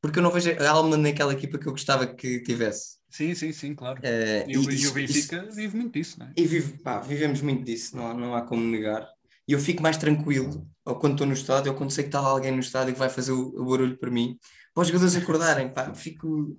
porque 0.01 0.17
eu 0.19 0.23
não 0.23 0.31
vejo 0.31 0.51
a 0.59 0.69
alma 0.71 0.97
naquela 0.97 1.33
equipa 1.33 1.59
que 1.59 1.67
eu 1.67 1.71
gostava 1.73 2.07
que 2.07 2.41
tivesse. 2.41 2.97
Sim, 3.09 3.35
sim, 3.35 3.51
sim, 3.51 3.75
claro. 3.75 3.99
Eh, 4.03 4.45
E 4.47 4.57
o, 4.57 4.63
e 4.63 4.67
o 4.67 4.71
isso- 4.71 4.93
Benfica 4.93 5.47
vive 5.53 5.75
muito 5.77 5.93
disso, 5.93 6.17
não 6.19 6.27
é? 6.27 6.33
e 6.35 6.45
vive, 6.47 6.77
pá, 6.81 6.99
vivemos 6.99 7.41
muito 7.41 7.63
disso, 7.63 7.95
não, 7.95 8.07
há- 8.07 8.13
não 8.13 8.35
há 8.35 8.41
como 8.43 8.63
negar. 8.63 9.07
E 9.47 9.53
eu 9.53 9.59
fico 9.59 9.81
mais 9.83 9.97
tranquilo, 9.97 10.65
ou 10.85 10.95
quando 10.95 11.13
estou 11.13 11.27
no 11.27 11.33
estádio, 11.33 11.71
ou 11.71 11.77
quando 11.77 11.91
sei 11.91 12.05
que 12.05 12.07
está 12.07 12.21
lá 12.21 12.29
alguém 12.29 12.51
no 12.51 12.59
estádio 12.61 12.93
que 12.93 12.99
vai 12.99 13.09
fazer 13.09 13.31
o, 13.33 13.49
o 13.49 13.65
barulho 13.65 13.97
para 13.99 14.09
mim, 14.09 14.37
para 14.73 14.81
os 14.81 14.87
jogadores 14.87 15.15
acordarem, 15.15 15.69
pá, 15.69 15.93
fico. 15.93 16.57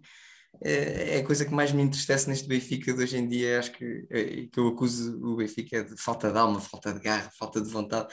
É, 0.64 1.16
é 1.16 1.20
a 1.20 1.25
coisa 1.25 1.44
que 1.44 1.53
mais 1.53 1.72
me 1.72 1.83
entristece 1.83 2.29
neste 2.29 2.46
Benfica 2.46 2.92
de 2.92 3.03
hoje 3.03 3.16
em 3.16 3.27
dia. 3.27 3.59
Acho 3.59 3.72
que, 3.72 4.07
é, 4.11 4.46
que 4.46 4.59
eu 4.59 4.68
acuso 4.68 5.18
o 5.25 5.37
Benfica 5.37 5.79
é 5.79 5.83
de 5.83 5.96
falta 5.96 6.31
de 6.31 6.38
alma, 6.38 6.61
falta 6.61 6.92
de 6.92 7.01
garra, 7.01 7.31
falta 7.37 7.61
de 7.61 7.70
vontade. 7.70 8.09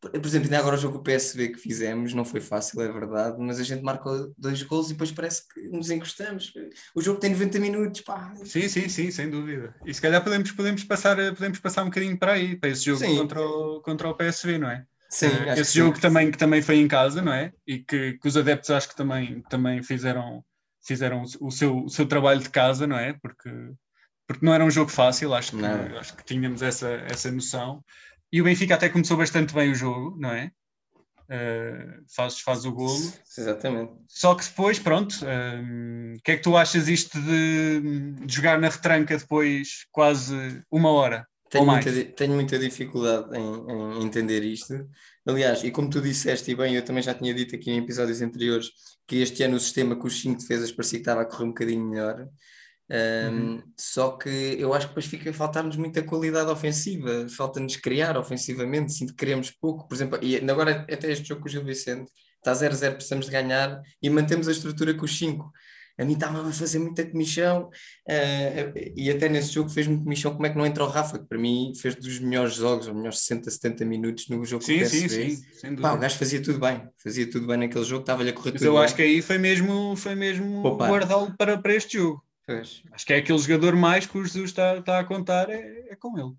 Por 0.00 0.10
por 0.10 0.26
exemplo, 0.26 0.46
ainda 0.46 0.58
agora 0.58 0.76
o 0.76 0.78
jogo 0.78 0.94
com 0.94 1.00
o 1.00 1.04
PSV 1.04 1.50
que 1.50 1.58
fizemos 1.58 2.14
não 2.14 2.24
foi 2.24 2.40
fácil, 2.40 2.80
é 2.80 2.90
verdade, 2.90 3.36
mas 3.38 3.60
a 3.60 3.62
gente 3.62 3.82
marcou 3.82 4.32
dois 4.36 4.62
gols 4.62 4.88
e 4.88 4.92
depois 4.94 5.12
parece 5.12 5.46
que 5.46 5.68
nos 5.68 5.90
encostamos. 5.90 6.54
O 6.94 7.02
jogo 7.02 7.20
tem 7.20 7.30
90 7.30 7.58
minutos, 7.58 8.00
pá. 8.00 8.32
Sim, 8.42 8.66
sim, 8.66 8.88
sim, 8.88 9.10
sem 9.10 9.28
dúvida. 9.28 9.74
E 9.84 9.92
se 9.92 10.00
calhar 10.00 10.24
podemos, 10.24 10.50
podemos, 10.52 10.84
passar, 10.84 11.16
podemos 11.34 11.58
passar 11.58 11.82
um 11.82 11.86
bocadinho 11.86 12.18
para 12.18 12.32
aí, 12.32 12.56
para 12.56 12.70
esse 12.70 12.84
jogo 12.86 12.98
Sim. 12.98 13.18
contra 13.18 13.42
o, 13.42 13.82
contra 13.82 14.08
o 14.08 14.14
PSV, 14.14 14.58
não 14.58 14.70
é? 14.70 14.86
Sim, 15.10 15.26
acho 15.26 15.60
esse 15.60 15.72
que 15.72 15.78
jogo 15.78 15.96
sim. 15.96 16.02
também, 16.02 16.30
que 16.30 16.38
também 16.38 16.62
foi 16.62 16.76
em 16.76 16.86
casa, 16.86 17.20
não 17.20 17.32
é? 17.32 17.52
E 17.66 17.78
que, 17.80 18.14
que 18.14 18.28
os 18.28 18.36
adeptos 18.36 18.70
acho 18.70 18.88
que 18.88 18.96
também, 18.96 19.42
também 19.42 19.82
fizeram, 19.82 20.44
fizeram 20.86 21.24
o, 21.40 21.50
seu, 21.50 21.84
o 21.84 21.88
seu 21.88 22.06
trabalho 22.06 22.40
de 22.40 22.48
casa, 22.48 22.86
não 22.86 22.96
é? 22.96 23.12
Porque, 23.14 23.50
porque 24.26 24.46
não 24.46 24.54
era 24.54 24.64
um 24.64 24.70
jogo 24.70 24.90
fácil, 24.90 25.34
acho 25.34 25.50
que, 25.50 25.56
Não. 25.56 25.98
acho 25.98 26.16
que 26.16 26.24
tínhamos 26.24 26.62
essa, 26.62 26.88
essa 27.10 27.30
noção. 27.30 27.84
E 28.32 28.40
o 28.40 28.44
Benfica 28.44 28.76
até 28.76 28.88
começou 28.88 29.16
bastante 29.16 29.52
bem 29.52 29.72
o 29.72 29.74
jogo, 29.74 30.16
não 30.18 30.30
é? 30.30 30.52
Eh, 31.32 32.00
faz, 32.14 32.40
faz 32.40 32.64
o 32.64 32.72
golo. 32.72 33.12
Exatamente. 33.38 33.92
Só 34.08 34.34
que 34.34 34.44
depois, 34.44 34.80
pronto, 34.80 35.14
hum, 35.24 36.14
o 36.16 36.22
que 36.22 36.32
é 36.32 36.36
que 36.36 36.42
tu 36.42 36.56
achas 36.56 36.88
isto 36.88 37.20
de, 37.20 37.80
de 38.24 38.34
jogar 38.34 38.58
na 38.58 38.68
retranca 38.68 39.16
depois 39.16 39.86
quase 39.92 40.60
uma 40.68 40.90
hora? 40.90 41.26
Tenho 41.50 41.66
muita, 41.66 42.04
tenho 42.04 42.34
muita 42.34 42.58
dificuldade 42.58 43.36
em, 43.36 43.98
em 43.98 44.04
entender 44.04 44.44
isto. 44.44 44.88
Aliás, 45.26 45.64
e 45.64 45.70
como 45.70 45.90
tu 45.90 46.00
disseste, 46.00 46.50
e 46.50 46.54
bem, 46.54 46.76
eu 46.76 46.84
também 46.84 47.02
já 47.02 47.12
tinha 47.12 47.34
dito 47.34 47.56
aqui 47.56 47.70
em 47.70 47.78
episódios 47.78 48.22
anteriores, 48.22 48.70
que 49.06 49.16
este 49.16 49.42
ano 49.42 49.56
o 49.56 49.60
sistema 49.60 49.96
com 49.96 50.06
os 50.06 50.20
cinco 50.20 50.40
defesas 50.40 50.70
parecia 50.70 50.98
que 50.98 51.02
estava 51.02 51.22
a 51.22 51.24
correr 51.24 51.44
um 51.44 51.48
bocadinho 51.48 51.84
melhor. 51.84 52.28
Um, 52.90 52.90
Uhum. 52.90 53.62
Só 53.76 54.16
que 54.16 54.56
eu 54.58 54.74
acho 54.74 54.86
que 54.86 54.90
depois 54.90 55.06
fica 55.06 55.30
a 55.30 55.32
faltar-nos 55.32 55.76
muita 55.76 56.02
qualidade 56.02 56.50
ofensiva, 56.50 57.28
falta-nos 57.28 57.76
criar 57.76 58.16
ofensivamente, 58.16 58.92
sinto 58.92 59.10
que 59.12 59.18
queremos 59.18 59.50
pouco. 59.50 59.86
Por 59.86 59.94
exemplo, 59.94 60.18
e 60.22 60.36
agora 60.50 60.84
até 60.90 61.12
este 61.12 61.28
jogo 61.28 61.42
com 61.42 61.48
o 61.48 61.50
Gil 61.50 61.64
Vicente, 61.64 62.10
está 62.36 62.52
0-0, 62.52 62.94
precisamos 62.94 63.26
de 63.26 63.32
ganhar 63.32 63.80
e 64.02 64.10
mantemos 64.10 64.48
a 64.48 64.52
estrutura 64.52 64.92
com 64.94 65.04
os 65.04 65.16
cinco. 65.16 65.52
A 66.00 66.04
mim 66.04 66.14
estava 66.14 66.48
a 66.48 66.52
fazer 66.52 66.78
muita 66.78 67.04
comissão 67.04 67.68
eh, 68.08 68.92
e 68.96 69.10
até 69.10 69.28
nesse 69.28 69.52
jogo 69.52 69.68
fez-me 69.68 70.02
comissão 70.02 70.32
como 70.32 70.46
é 70.46 70.50
que 70.50 70.56
não 70.56 70.64
entra 70.64 70.82
o 70.82 70.88
Rafa, 70.88 71.18
que 71.18 71.26
para 71.26 71.38
mim 71.38 71.72
fez 71.76 71.94
dos 71.94 72.18
melhores 72.18 72.54
jogos, 72.54 72.86
os 72.86 72.94
melhores 72.94 73.18
60, 73.20 73.50
70 73.50 73.84
minutos 73.84 74.28
no 74.28 74.44
jogo 74.44 74.64
Sim, 74.64 74.84
sim, 74.86 75.08
sim, 75.08 75.36
sem 75.52 75.76
Pá, 75.76 75.92
o 75.92 75.98
gajo 75.98 76.16
fazia 76.16 76.42
tudo 76.42 76.58
bem, 76.58 76.88
fazia 76.96 77.30
tudo 77.30 77.46
bem 77.46 77.58
naquele 77.58 77.84
jogo, 77.84 78.00
estava-lhe 78.00 78.30
a 78.30 78.32
correr 78.32 78.52
Mas 78.52 78.60
tudo 78.60 78.68
eu 78.68 78.74
bem. 78.74 78.82
acho 78.84 78.96
que 78.96 79.02
aí 79.02 79.20
foi 79.22 79.36
mesmo, 79.38 79.94
foi 79.96 80.14
mesmo 80.14 80.62
guardá-lo 80.78 81.36
para, 81.36 81.58
para 81.58 81.74
este 81.74 81.98
jogo. 81.98 82.24
Pois. 82.46 82.82
Acho 82.92 83.06
que 83.06 83.12
é 83.12 83.16
aquele 83.18 83.38
jogador 83.38 83.76
mais 83.76 84.06
que 84.06 84.16
o 84.18 84.24
Jesus 84.24 84.50
está, 84.50 84.78
está 84.78 84.98
a 84.98 85.04
contar, 85.04 85.50
é, 85.50 85.88
é 85.90 85.96
com 85.96 86.18
ele. 86.18 86.32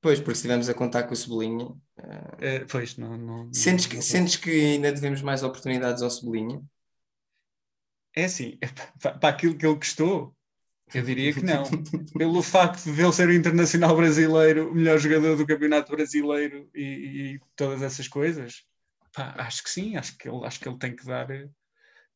Pois, 0.00 0.20
porque 0.20 0.36
se 0.36 0.38
estivermos 0.38 0.68
a 0.68 0.74
contar 0.74 1.02
com 1.02 1.12
o 1.12 1.16
Cebolinha, 1.16 1.68
eh, 1.98 2.56
É, 2.56 2.58
pois, 2.60 2.96
não, 2.96 3.18
não, 3.18 3.52
sentes, 3.52 3.86
que, 3.86 3.96
não- 3.96 4.02
sentes 4.02 4.36
que 4.36 4.48
ainda 4.48 4.92
devemos 4.92 5.20
mais 5.22 5.42
oportunidades 5.42 6.02
ao 6.02 6.10
Cebolinha? 6.10 6.62
É 8.18 8.24
assim, 8.24 8.58
para, 9.00 9.28
aquilo 9.28 9.56
que 9.56 9.64
ele 9.64 9.76
custou, 9.76 10.34
eu 10.92 11.02
diria 11.04 11.32
que 11.32 11.44
não. 11.44 11.62
Pelo 12.16 12.42
facto 12.42 12.92
de 12.92 13.00
ele 13.00 13.12
ser 13.12 13.28
o 13.28 13.32
internacional 13.32 13.94
brasileiro, 13.94 14.70
o 14.70 14.74
melhor 14.74 14.98
jogador 14.98 15.36
do 15.36 15.46
campeonato 15.46 15.92
brasileiro 15.92 16.68
e, 16.74 16.82
e 16.82 17.40
todas 17.54 17.80
essas 17.80 18.08
coisas, 18.08 18.64
pá, 19.14 19.34
acho 19.38 19.62
que 19.62 19.70
sim, 19.70 19.96
acho 19.96 20.18
que 20.18 20.28
ele, 20.28 20.44
acho 20.44 20.58
que 20.58 20.68
ele 20.68 20.78
tem 20.78 20.96
que 20.96 21.04
dar 21.04 21.28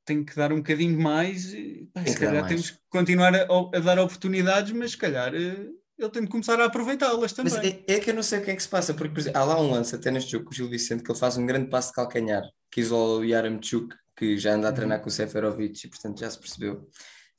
tem 0.04 0.24
que 0.24 0.34
dar 0.34 0.52
um 0.52 0.56
bocadinho 0.56 1.00
mais 1.00 1.54
e, 1.54 1.88
pá, 1.94 2.02
Tem 2.02 2.12
se 2.12 2.18
calhar 2.18 2.48
temos 2.48 2.70
que 2.70 2.78
continuar 2.90 3.32
a, 3.36 3.44
a 3.44 3.78
dar 3.78 4.00
oportunidades, 4.00 4.72
mas 4.72 4.92
se 4.92 4.98
calhar 4.98 5.32
eh, 5.32 5.68
ele 5.96 6.10
tem 6.10 6.22
de 6.22 6.28
começar 6.28 6.60
a 6.60 6.64
aproveitá-las 6.64 7.32
também. 7.32 7.54
Mas 7.54 7.64
é, 7.64 7.84
é 7.86 8.00
que 8.00 8.10
eu 8.10 8.14
não 8.14 8.24
sei 8.24 8.40
o 8.40 8.44
que 8.44 8.50
é 8.50 8.56
que 8.56 8.62
se 8.62 8.68
passa, 8.68 8.92
porque 8.92 9.14
por 9.14 9.20
exemplo, 9.20 9.38
há 9.38 9.44
lá 9.44 9.60
um 9.60 9.70
lance 9.70 9.94
até 9.94 10.10
neste 10.10 10.32
jogo 10.32 10.46
com 10.46 10.50
o 10.50 10.54
Gil 10.54 10.68
Vicente 10.68 11.04
que 11.04 11.12
ele 11.12 11.18
faz 11.18 11.36
um 11.36 11.46
grande 11.46 11.70
passo 11.70 11.90
de 11.90 11.94
calcanhar, 11.94 12.42
que 12.72 12.80
isola 12.80 13.20
o 13.20 13.24
Yaramchuk, 13.24 13.94
que 14.22 14.38
já 14.38 14.54
anda 14.54 14.68
a 14.68 14.72
treinar 14.72 14.98
Uhum. 14.98 15.02
com 15.04 15.08
o 15.08 15.12
Seferovic 15.12 15.84
e 15.84 15.90
portanto 15.90 16.20
já 16.20 16.30
se 16.30 16.38
percebeu. 16.38 16.88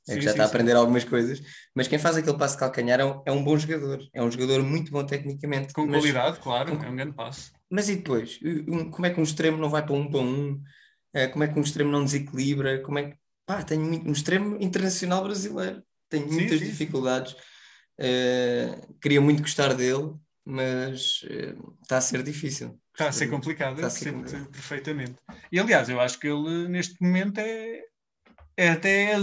é 0.06 0.12
Sim, 0.12 0.18
que 0.18 0.24
já 0.26 0.32
sim, 0.32 0.34
está 0.34 0.42
a 0.42 0.46
sim. 0.46 0.50
aprender 0.50 0.72
algumas 0.76 1.02
coisas, 1.04 1.40
mas 1.74 1.88
quem 1.88 1.98
faz 1.98 2.14
aquele 2.14 2.36
passo 2.36 2.56
de 2.56 2.60
calcanhar 2.60 3.00
é 3.00 3.04
um, 3.06 3.22
é 3.24 3.32
um 3.32 3.42
bom 3.42 3.56
jogador, 3.56 4.06
é 4.12 4.22
um 4.22 4.30
jogador 4.30 4.62
muito 4.62 4.92
bom 4.92 5.02
tecnicamente. 5.06 5.72
Com 5.72 5.86
mas, 5.86 6.00
qualidade, 6.02 6.40
claro, 6.40 6.76
com- 6.76 6.84
é 6.84 6.90
um 6.90 6.94
grande 6.96 7.14
passo. 7.14 7.50
mas 7.70 7.88
e 7.88 7.96
depois? 7.96 8.38
Um- 8.68 8.90
Como 8.90 9.06
é 9.06 9.10
que 9.10 9.18
um 9.18 9.22
extremo 9.22 9.56
não 9.56 9.70
vai 9.70 9.82
para 9.82 9.94
um 9.94 10.10
para 10.10 10.20
um? 10.20 10.62
Eh, 11.14 11.28
Como 11.28 11.42
é 11.44 11.48
que 11.48 11.58
um 11.58 11.62
extremo 11.62 11.90
não 11.90 12.04
desequilibra? 12.04 12.82
Como 12.82 12.98
é 12.98 13.12
que. 13.12 13.16
Pá, 13.46 13.62
tenho 13.62 13.80
muito- 13.82 14.06
um 14.06 14.12
extremo 14.12 14.58
internacional 14.60 15.22
brasileiro, 15.24 15.82
tenho 16.10 16.30
muitas 16.30 16.60
dificuldades. 16.60 17.34
Eh, 17.98 18.78
queria 19.00 19.20
muito 19.22 19.40
gostar 19.42 19.72
dele, 19.74 20.14
mas 20.44 21.20
eh, 21.30 21.54
está 21.82 21.96
a 21.96 22.00
ser 22.02 22.22
difícil. 22.22 22.78
Está 22.94 23.08
a 23.08 23.12
ser 23.12 23.26
complicado, 23.28 23.74
Está 23.74 23.86
eu 23.86 23.90
percebo 23.90 24.18
complicado. 24.18 24.50
perfeitamente. 24.52 25.14
E 25.50 25.58
aliás, 25.58 25.88
eu 25.88 26.00
acho 26.00 26.18
que 26.18 26.28
ele 26.28 26.68
neste 26.68 26.94
momento 27.02 27.38
é, 27.38 27.80
é 28.56 28.68
até 28.70 29.16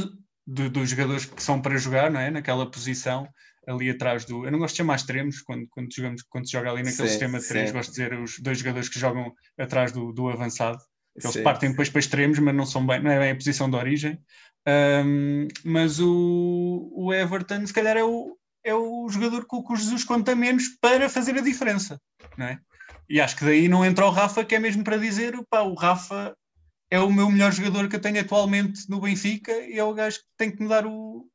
do- 0.46 0.70
dos 0.70 0.90
jogadores 0.90 1.26
que 1.26 1.42
são 1.42 1.62
para 1.62 1.78
jogar, 1.78 2.12
não 2.12 2.20
é? 2.20 2.30
Naquela 2.30 2.70
posição 2.70 3.28
ali 3.66 3.90
atrás 3.90 4.26
do. 4.26 4.44
Eu 4.46 4.52
não 4.52 4.60
gosto 4.60 4.74
de 4.74 4.80
chamar 4.80 4.96
extremos 4.96 5.42
quando, 5.42 5.66
quando, 5.70 5.94
jogamos, 5.96 6.22
quando 6.24 6.46
se 6.48 6.52
joga 6.52 6.70
ali 6.70 6.80
naquele 6.84 7.08
Sim, 7.08 7.08
sistema 7.08 7.40
de 7.40 7.48
três, 7.48 7.70
sim. 7.70 7.74
gosto 7.76 7.90
de 7.92 7.96
dizer 7.96 8.20
os 8.20 8.40
dois 8.40 8.58
jogadores 8.58 8.90
que 8.90 9.00
jogam 9.00 9.34
atrás 9.58 9.92
do, 9.94 10.12
do 10.12 10.28
avançado. 10.30 10.78
Eles 11.16 11.32
Sim. 11.34 11.44
partem 11.44 11.70
depois 11.72 11.90
para 11.90 12.00
extremos, 12.00 12.40
mas 12.40 12.54
não 12.56 12.66
são 12.66 12.86
bem, 12.86 13.02
não 13.02 13.12
é 13.12 13.20
bem 13.20 13.32
a 13.32 13.36
posição 13.36 13.70
de 13.70 13.76
origem. 13.78 14.20
Ahm, 14.66 15.48
mas 15.64 16.00
o, 16.00 16.90
o 16.94 17.14
Everton, 17.14 17.66
se 17.66 17.74
calhar, 17.74 17.96
é 17.98 18.04
o, 18.04 18.38
é 18.64 18.74
o 18.74 19.08
jogador 19.10 19.46
com 19.46 19.64
que 19.64 19.74
o 19.74 19.76
Jesus 19.76 20.04
conta 20.04 20.36
menos 20.36 20.68
para 20.82 21.10
fazer 21.10 21.38
a 21.38 21.42
diferença, 21.42 22.00
não 22.38 22.48
é? 22.48 22.60
E 23.12 23.20
acho 23.20 23.36
que 23.36 23.44
daí 23.44 23.68
não 23.68 23.84
entra 23.84 24.06
o 24.06 24.10
Rafa, 24.10 24.46
que 24.46 24.56
é 24.56 24.60
mesmo 24.60 24.86
para 24.86 24.96
dizer: 24.96 25.34
pá, 25.50 25.60
o 25.64 25.74
Rafa 25.74 26.34
é 26.90 26.98
o 26.98 27.12
meu 27.12 27.30
melhor 27.30 27.52
jogador 27.52 27.90
que 27.90 27.98
eu 27.98 28.00
tenho 28.00 28.22
atualmente 28.22 28.90
no 28.90 29.02
Benfica 29.02 29.52
e 29.52 29.78
é 29.78 29.84
o 29.84 29.94
gajo 29.94 30.20
que 30.20 30.26
tem 30.38 30.50
que 30.50 30.64
me 30.64 30.70
dar 30.70 30.86
o, 30.86 31.26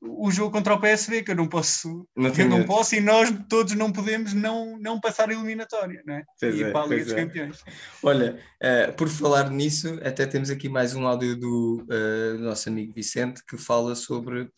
o 0.00 0.30
jogo 0.30 0.52
contra 0.52 0.74
o 0.74 0.80
PSV, 0.80 1.24
que 1.24 1.32
eu 1.32 1.34
não 1.34 1.48
posso, 1.48 2.08
Não 2.16 2.32
eu 2.32 2.48
não 2.48 2.64
posso 2.64 2.94
e 2.94 3.00
nós 3.00 3.32
todos 3.48 3.74
não 3.74 3.92
podemos 3.92 4.32
não, 4.32 4.78
não 4.78 5.00
passar 5.00 5.28
a 5.28 5.32
eliminatória, 5.32 6.04
não 6.06 6.14
é? 6.14 6.22
Pois 6.38 6.54
e 6.54 6.62
é, 6.62 6.70
para 6.70 6.84
a 6.84 6.86
Liga 6.86 7.04
dos 7.04 7.12
é. 7.12 7.16
Campeões. 7.16 7.64
Olha, 8.00 8.40
eh, 8.60 8.92
por 8.92 9.08
falar 9.08 9.50
nisso, 9.50 9.98
até 10.04 10.24
temos 10.24 10.50
aqui 10.50 10.68
mais 10.68 10.94
um 10.94 11.04
áudio 11.04 11.36
do 11.36 11.84
eh, 11.90 12.34
nosso 12.38 12.68
amigo 12.68 12.92
Vicente 12.92 13.42
que 13.44 13.58
fala 13.58 13.96
sobre 13.96 14.48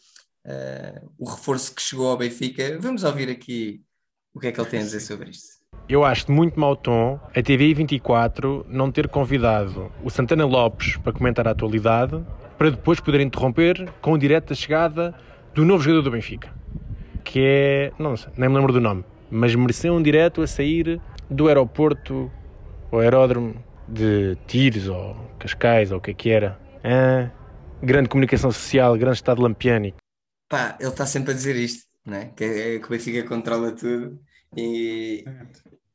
eh, 0.44 1.02
o 1.18 1.26
reforço 1.26 1.74
que 1.74 1.80
chegou 1.80 2.10
ao 2.10 2.18
Benfica. 2.18 2.78
Vamos 2.78 3.02
ouvir 3.02 3.30
aqui 3.30 3.82
o 4.34 4.40
que 4.40 4.48
é 4.48 4.52
que 4.52 4.60
ele 4.60 4.68
tem 4.68 4.80
a 4.80 4.84
dizer 4.84 5.00
sobre 5.00 5.30
isto. 5.30 5.59
Eu 5.90 6.04
acho 6.04 6.26
de 6.26 6.30
muito 6.30 6.58
mau 6.60 6.76
tom 6.76 7.18
a 7.34 7.42
TV 7.42 7.74
24 7.74 8.64
não 8.68 8.92
ter 8.92 9.08
convidado 9.08 9.90
o 10.04 10.08
Santana 10.08 10.46
Lopes 10.46 10.96
para 10.98 11.12
comentar 11.12 11.48
a 11.48 11.50
atualidade, 11.50 12.24
para 12.56 12.70
depois 12.70 13.00
poder 13.00 13.20
interromper 13.20 13.92
com 14.00 14.12
o 14.12 14.18
direto 14.18 14.50
da 14.50 14.54
chegada 14.54 15.12
do 15.52 15.64
novo 15.64 15.82
jogador 15.82 16.02
do 16.02 16.12
Benfica, 16.12 16.54
que 17.24 17.40
é, 17.42 17.92
não 17.98 18.16
sei, 18.16 18.32
nem 18.36 18.48
me 18.48 18.54
lembro 18.54 18.72
do 18.72 18.80
nome, 18.80 19.04
mas 19.28 19.52
mereceu 19.56 19.92
um 19.92 20.00
direto 20.00 20.42
a 20.42 20.46
sair 20.46 21.00
do 21.28 21.48
aeroporto 21.48 22.30
ou 22.92 23.00
aeródromo 23.00 23.56
de 23.88 24.38
Tires 24.46 24.86
ou 24.86 25.16
Cascais 25.40 25.90
ou 25.90 25.98
o 25.98 26.00
que 26.00 26.12
é 26.12 26.14
que 26.14 26.30
era. 26.30 26.56
Ah, 26.84 27.28
grande 27.82 28.08
comunicação 28.08 28.52
social, 28.52 28.96
grande 28.96 29.16
estado 29.16 29.42
lampiânico. 29.42 29.98
Pá, 30.48 30.76
ele 30.78 30.88
está 30.88 31.04
sempre 31.04 31.32
a 31.32 31.34
dizer 31.34 31.56
isto, 31.56 31.82
não 32.06 32.16
é? 32.16 32.26
Que, 32.26 32.44
é, 32.44 32.78
que 32.78 32.86
o 32.86 32.90
Benfica 32.90 33.26
controla 33.26 33.72
tudo 33.72 34.20
e, 34.56 35.24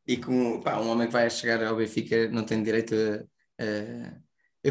e 0.08 0.18
com 0.18 0.62
pá, 0.62 0.78
um 0.80 0.90
homem 0.90 1.08
que 1.08 1.14
vai 1.14 1.30
chegar 1.30 1.64
ao 1.64 1.76
Benfica 1.76 2.28
não 2.30 2.44
tem 2.44 2.62
direito 2.64 2.94
a. 3.60 3.64
a- 3.64 4.26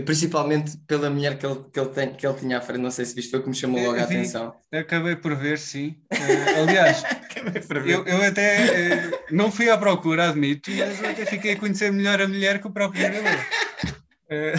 principalmente 0.05 0.77
pela 0.89 1.09
mulher 1.09 1.39
que 1.39 1.47
ele, 1.47 1.65
que, 1.73 1.79
ele 1.79 1.89
tem, 1.91 2.13
que 2.15 2.27
ele 2.27 2.37
tinha 2.37 2.59
à 2.59 2.61
frente, 2.61 2.81
não 2.81 2.91
sei 2.91 3.05
se 3.05 3.15
viste, 3.15 3.31
foi 3.31 3.41
que 3.41 3.49
me 3.49 3.55
chamou 3.55 3.79
Eu 3.79 3.87
logo 3.93 4.01
a 4.03 4.07
vi. 4.07 4.17
atenção. 4.17 4.53
Acabei 4.73 5.15
por 5.15 5.37
ver, 5.37 5.57
sim. 5.57 5.95
Eh, 6.11 6.61
aliás, 6.61 7.03
ver. 7.71 7.87
eu, 7.89 8.05
eu 8.05 8.25
até 8.25 8.57
eh, 8.97 9.11
não 9.31 9.53
fui 9.53 9.71
à 9.71 9.79
procura, 9.79 10.31
admito, 10.31 10.69
mas 10.73 11.01
eu 11.01 11.11
até 11.11 11.25
fiquei 11.25 11.53
a 11.53 11.57
conhecer 11.61 11.93
melhor 11.93 12.21
a 12.21 12.27
mulher 12.27 12.61
que 12.61 12.67
o 12.67 12.73
próprio 12.73 13.03
jogador. 13.03 13.47
Eh, 14.31 14.55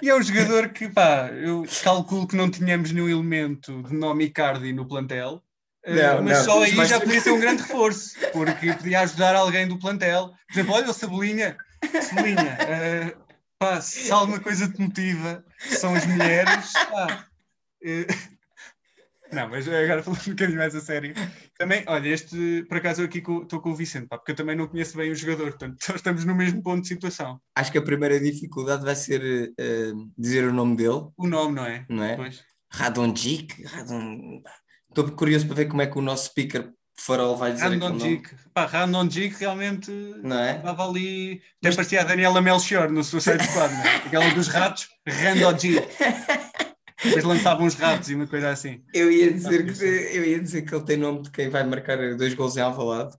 e 0.00 0.08
é 0.08 0.14
um 0.14 0.22
jogador 0.22 0.68
que, 0.68 0.88
pá, 0.88 1.28
eu 1.32 1.64
calculo 1.82 2.28
que 2.28 2.36
não 2.36 2.48
tínhamos 2.48 2.92
nenhum 2.92 3.08
elemento 3.08 3.82
de 3.82 3.92
nome 3.94 4.26
Icardi 4.26 4.72
no 4.72 4.86
plantel. 4.86 5.42
Eh, 5.84 5.94
Não, 5.94 6.22
mas 6.22 6.38
não, 6.38 6.44
só 6.44 6.62
aí 6.62 6.74
mais- 6.74 6.88
já 6.88 7.00
podia 7.00 7.20
ser 7.20 7.30
um 7.32 7.40
grande 7.40 7.62
reforço, 7.62 8.14
porque 8.32 8.72
podia 8.74 9.00
ajudar 9.00 9.34
alguém 9.34 9.66
do 9.68 9.78
plantel. 9.78 10.28
Por 10.48 10.52
exemplo, 10.54 10.74
olha 10.74 10.90
o 10.90 10.94
Cebolinha, 10.94 11.56
Cebolinha, 12.02 12.56
eh, 12.60 13.16
pá, 13.58 13.80
se 13.80 14.10
alguma 14.10 14.40
coisa 14.40 14.68
te 14.70 14.80
motiva, 14.80 15.44
são 15.58 15.94
as 15.94 16.06
mulheres, 16.06 16.72
pá, 16.72 17.26
eh, 17.84 18.06
não, 19.32 19.48
mas 19.48 19.66
agora 19.68 20.02
falando 20.02 20.20
um 20.26 20.30
bocadinho 20.30 20.58
mais 20.58 20.74
a 20.74 20.80
sério. 20.80 21.14
Também, 21.56 21.84
olha, 21.86 22.08
este, 22.08 22.64
por 22.68 22.78
acaso 22.78 23.02
eu 23.02 23.06
aqui 23.06 23.18
estou 23.18 23.60
com 23.60 23.70
o 23.70 23.76
Vicente, 23.76 24.08
pá, 24.08 24.18
porque 24.18 24.32
eu 24.32 24.36
também 24.36 24.56
não 24.56 24.66
conheço 24.66 24.96
bem 24.96 25.10
o 25.10 25.14
jogador, 25.14 25.50
portanto, 25.50 25.76
estamos 25.94 26.24
no 26.24 26.34
mesmo 26.34 26.62
ponto 26.62 26.82
de 26.82 26.88
situação. 26.88 27.40
Acho 27.54 27.70
que 27.72 27.78
a 27.78 27.82
primeira 27.82 28.18
dificuldade 28.20 28.84
vai 28.84 28.96
ser 28.96 29.52
eh, 29.58 29.92
dizer 30.18 30.44
o 30.48 30.52
nome 30.52 30.76
dele, 30.76 31.08
O 31.16 31.26
nome, 31.26 31.54
não 31.54 31.64
é? 31.64 31.86
não 31.88 32.02
é? 32.04 32.16
Pois. 32.16 32.42
Radonjic? 32.72 33.64
Radon... 33.64 34.42
Estou 34.90 35.10
curioso 35.12 35.46
para 35.46 35.56
ver 35.56 35.66
como 35.66 35.82
é 35.82 35.86
que 35.86 35.98
o 35.98 36.02
nosso 36.02 36.26
speaker 36.26 36.70
farol 36.98 37.36
vai 37.36 37.52
dizer 37.52 37.64
nome. 37.70 37.80
Randonjic. 37.84 38.30
Pá, 38.52 38.66
Randonjic 38.66 39.36
realmente 39.38 39.90
Não 40.22 40.38
é? 40.38 40.56
estava 40.56 40.86
ali. 40.88 41.40
Até 41.64 41.74
parecia 41.74 42.00
a 42.00 42.04
Daniela 42.04 42.42
Melchior 42.42 42.90
no 42.90 43.02
Suicide 43.02 43.42
Squad, 43.44 43.72
não 43.72 43.82
é? 43.84 43.96
Aquela 44.06 44.30
dos 44.34 44.48
ratos, 44.48 44.88
Randonjic. 45.06 45.86
Depois 47.02 47.24
lançavam 47.24 47.66
os 47.66 47.74
ratos 47.74 48.10
e 48.10 48.14
uma 48.14 48.26
coisa 48.26 48.50
assim. 48.50 48.82
Eu 48.92 49.10
ia 49.10 49.32
dizer 49.32 49.72
que, 49.72 49.84
eu 49.84 50.24
ia 50.24 50.40
dizer 50.40 50.62
que 50.62 50.74
ele 50.74 50.84
tem 50.84 50.96
nome 50.98 51.22
de 51.22 51.30
quem 51.30 51.48
vai 51.48 51.64
marcar 51.64 51.96
dois 52.16 52.34
gols 52.34 52.56
em 52.56 52.60
Alvalade. 52.60 53.16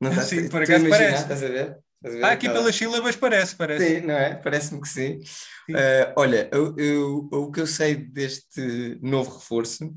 Não 0.00 0.10
estás- 0.10 0.28
Sim, 0.28 0.48
por 0.48 0.62
acaso 0.62 0.88
parece. 0.88 1.22
Estás 1.22 1.42
a 1.42 1.48
ver? 1.48 1.78
Estás 1.96 2.14
a 2.14 2.18
ver? 2.18 2.24
Ah, 2.24 2.30
aqui 2.32 2.46
Aquela- 2.46 2.60
pelas 2.62 2.76
sílabas 2.76 3.16
parece, 3.16 3.56
parece. 3.56 3.86
Sim, 4.00 4.06
não 4.06 4.14
é? 4.14 4.34
Parece-me 4.34 4.80
que 4.82 4.88
sim. 4.88 5.20
Sim. 5.22 5.74
Eh, 5.74 6.12
olha, 6.16 6.48
eu- 6.52 6.74
eu- 6.76 7.28
o 7.32 7.50
que 7.50 7.60
eu 7.60 7.66
sei 7.66 7.94
deste 7.94 8.98
novo 9.00 9.34
reforço 9.38 9.94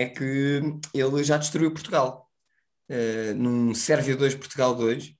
é 0.00 0.06
que 0.08 0.60
ele 0.94 1.24
já 1.24 1.36
destruiu 1.36 1.72
Portugal. 1.72 2.30
Eh, 2.88 3.34
num 3.34 3.74
Sérvia 3.74 4.16
2, 4.16 4.34
Portugal 4.34 4.74
2. 4.74 5.12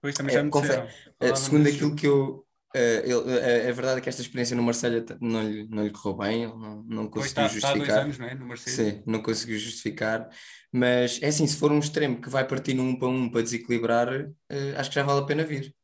Pois 0.00 0.14
também 0.14 0.34
É, 0.34 0.38
já 0.38 0.42
me. 0.44 0.50
Eh, 0.50 0.86
Falavam 1.18 1.36
segundo 1.36 1.68
aquilo 1.68 1.94
que 1.94 2.06
eu. 2.06 2.46
eh, 2.74 3.02
ele- 3.04 3.30
eh, 3.38 3.68
é 3.68 3.72
verdade 3.72 4.00
que 4.00 4.08
esta 4.08 4.22
experiência 4.22 4.56
no 4.56 4.62
Marselha 4.62 5.04
não 5.20 5.42
lhe, 5.42 5.68
não 5.68 5.84
lhe 5.84 5.90
correu 5.90 6.16
bem, 6.16 6.44
ele 6.44 6.52
não, 6.54 6.82
não 6.84 7.08
conseguiu 7.08 7.44
está, 7.44 7.46
está 7.46 7.68
justificar. 7.68 8.02
anos, 8.04 8.18
não 8.18 8.26
é? 8.26 8.34
No 8.34 8.46
Mercedes. 8.46 8.74
Sim, 8.94 9.02
não 9.06 9.20
conseguiu 9.22 9.58
justificar. 9.58 10.28
Mas 10.72 11.20
é 11.20 11.26
assim, 11.28 11.46
se 11.46 11.56
for 11.56 11.70
um 11.72 11.78
extremo 11.78 12.20
que 12.20 12.30
vai 12.30 12.46
partir 12.46 12.74
num 12.74 12.90
um 12.90 12.98
para 12.98 13.08
um 13.08 13.28
para 13.28 13.42
desequilibrar, 13.42 14.08
eh, 14.48 14.74
acho 14.76 14.88
que 14.88 14.94
já 14.94 15.02
vale 15.02 15.20
a 15.20 15.24
pena 15.26 15.44
vir. 15.44 15.74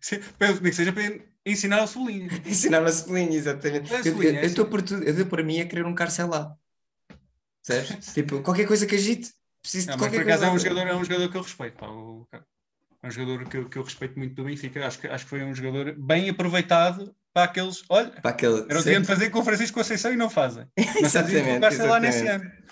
Sim, 0.00 0.20
que 0.62 0.72
seja 0.72 0.92
para 0.92 1.02
ensinar 1.44 1.80
ao 1.80 1.86
Cebolinha. 1.86 2.28
Ensinar 2.46 2.84
a 2.84 2.92
Cebolinha, 2.92 3.36
exatamente. 3.36 3.92
É, 3.92 3.98
Eu- 4.08 4.22
é 4.22 4.46
estou 4.46 4.62
assim. 4.64 4.70
por 4.70 4.82
tudo, 4.82 5.02
eu 5.04 5.26
para 5.26 5.42
mim 5.42 5.60
a 5.60 5.66
querer 5.66 5.84
um 5.84 5.94
Carcelá. 5.94 6.56
Percebes? 7.66 8.12
tipo, 8.14 8.42
qualquer 8.42 8.66
coisa 8.66 8.86
que 8.86 8.94
agite. 8.94 9.32
Preciso 9.62 9.86
Não, 9.88 9.96
de 9.96 10.00
mas 10.02 10.10
qualquer 10.10 10.22
por 10.24 10.30
acaso 10.30 10.44
é 10.44 10.46
um 10.46 10.50
coisa. 10.50 10.68
jogador, 10.68 10.88
é 10.90 10.94
um 10.96 11.04
jogador 11.04 11.28
que 11.30 11.36
eu 11.36 11.42
respeito. 11.42 11.76
pá, 11.78 11.86
o- 11.88 12.28
é 13.02 13.06
um 13.06 13.10
jogador 13.10 13.48
que 13.48 13.56
eu, 13.56 13.68
que 13.68 13.78
eu 13.78 13.82
respeito 13.82 14.18
muito 14.18 14.34
do 14.34 14.44
Benfica. 14.44 14.86
Acho 14.86 14.98
que, 14.98 15.06
acho 15.06 15.24
que 15.24 15.30
foi 15.30 15.42
um 15.44 15.54
jogador 15.54 15.94
bem 15.98 16.28
aproveitado 16.28 17.14
para 17.32 17.44
aqueles. 17.44 17.82
Olha, 17.88 18.10
Para 18.20 18.30
aquele. 18.30 18.66
era 18.68 18.80
o 18.80 18.84
que 18.84 19.04
fazer 19.04 19.30
com 19.30 19.40
o 19.40 19.44
Francisco 19.44 19.78
Conceição 19.78 20.12
e 20.12 20.16
não 20.16 20.28
fazem. 20.30 20.66
Exatamente, 20.96 21.60
Barcelona 21.60 22.00
nesse 22.00 22.24
exatamente. 22.24 22.44
ano. 22.44 22.64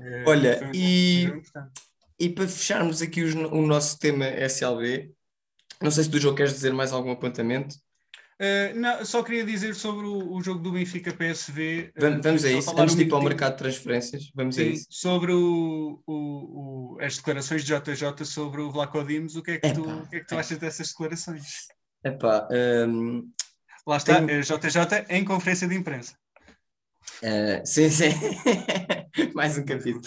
É, 0.00 0.24
Olha, 0.26 0.70
e-. 0.74 1.32
E 2.18 2.28
para 2.28 2.46
fecharmos 2.46 3.02
aqui 3.02 3.22
os- 3.22 3.34
o 3.34 3.62
nosso 3.66 3.98
tema 3.98 4.26
SLB, 4.26 5.12
não 5.80 5.90
sei 5.90 6.04
se 6.04 6.10
do 6.10 6.20
jogo 6.20 6.36
queres 6.36 6.52
dizer 6.52 6.72
mais 6.72 6.92
algum 6.92 7.10
apontamento. 7.10 7.74
Eh, 8.44 8.72
não, 8.74 9.04
só 9.04 9.22
queria 9.22 9.44
dizer 9.44 9.72
sobre 9.76 10.04
o, 10.04 10.32
o 10.34 10.42
jogo 10.42 10.58
do 10.58 10.72
Benfica 10.72 11.12
PSV. 11.12 11.92
eh, 11.94 12.00
Vamos, 12.00 12.22
vamos 12.24 12.44
a 12.44 12.50
isso. 12.50 12.62
falar 12.70 12.82
Antes 12.82 12.94
um 12.94 12.98
de 12.98 13.04
ir 13.04 13.08
para 13.08 13.18
o 13.18 13.20
minutinho. 13.20 13.28
mercado 13.28 13.52
de 13.52 13.58
transferências, 13.58 14.30
vamos 14.34 14.58
a 14.58 14.62
Sim, 14.62 14.70
isso. 14.72 14.86
sobre 14.90 15.32
o, 15.32 16.02
o- 16.04 16.98
as 17.00 17.16
declarações 17.18 17.64
de 17.64 17.72
JJ 17.72 18.24
sobre 18.24 18.60
o 18.60 18.72
Vlaco 18.72 19.04
Dimos, 19.04 19.36
o 19.36 19.42
que 19.44 19.52
é 19.52 19.58
que, 19.58 19.72
tu, 19.72 19.88
o 19.88 20.08
que, 20.08 20.16
é 20.16 20.20
que 20.20 20.26
tu 20.26 20.36
achas 20.36 20.58
dessas 20.58 20.88
declarações? 20.88 21.68
Epá, 22.04 22.48
hum, 22.88 23.30
Lá 23.86 23.96
está, 23.96 24.16
Tenho- 24.16 24.30
eh, 24.30 24.42
JJ 24.42 25.06
em 25.08 25.24
conferência 25.24 25.68
de 25.68 25.76
imprensa. 25.76 26.16
eh, 27.22 27.62
sim, 27.64 27.88
sim. 27.90 28.10
mais 29.34 29.56
um 29.56 29.64
capítulo. 29.64 30.02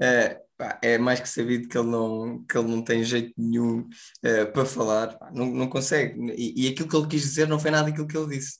Eh, 0.00 0.30
pá, 0.30 0.43
é 0.82 0.98
mais 0.98 1.20
que 1.20 1.28
sabido 1.28 1.68
que 1.68 1.76
ele 1.76 1.88
não, 1.88 2.44
que 2.44 2.56
ele 2.56 2.68
não 2.68 2.82
tem 2.82 3.02
jeito 3.02 3.32
nenhum 3.36 3.88
eh, 4.22 4.44
para 4.44 4.64
falar, 4.64 5.18
não, 5.32 5.46
não 5.46 5.68
consegue. 5.68 6.32
E, 6.36 6.66
e 6.66 6.68
aquilo 6.68 6.88
que 6.88 6.96
ele 6.96 7.08
quis 7.08 7.22
dizer 7.22 7.48
não 7.48 7.58
foi 7.58 7.70
nada 7.70 7.88
aquilo 7.88 8.06
que 8.06 8.16
ele 8.16 8.36
disse. 8.36 8.58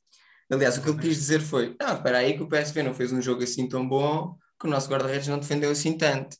Aliás, 0.51 0.77
o 0.77 0.83
que 0.83 0.89
ele 0.91 1.01
quis 1.01 1.17
dizer 1.17 1.41
foi: 1.41 1.77
ah, 1.81 1.95
espera 1.95 2.19
aí, 2.19 2.35
que 2.37 2.43
o 2.43 2.49
PSV 2.49 2.83
não 2.83 2.95
fez 2.95 3.13
um 3.13 3.23
jogo 3.23 3.43
assim 3.43 3.69
tão 3.69 3.89
bom 3.89 4.37
que 4.61 4.67
o 4.67 4.71
nosso 4.71 4.89
guarda-redes 4.89 5.29
não 5.29 5.39
defendeu 5.39 5.71
assim 5.71 5.97
tanto. 5.97 6.37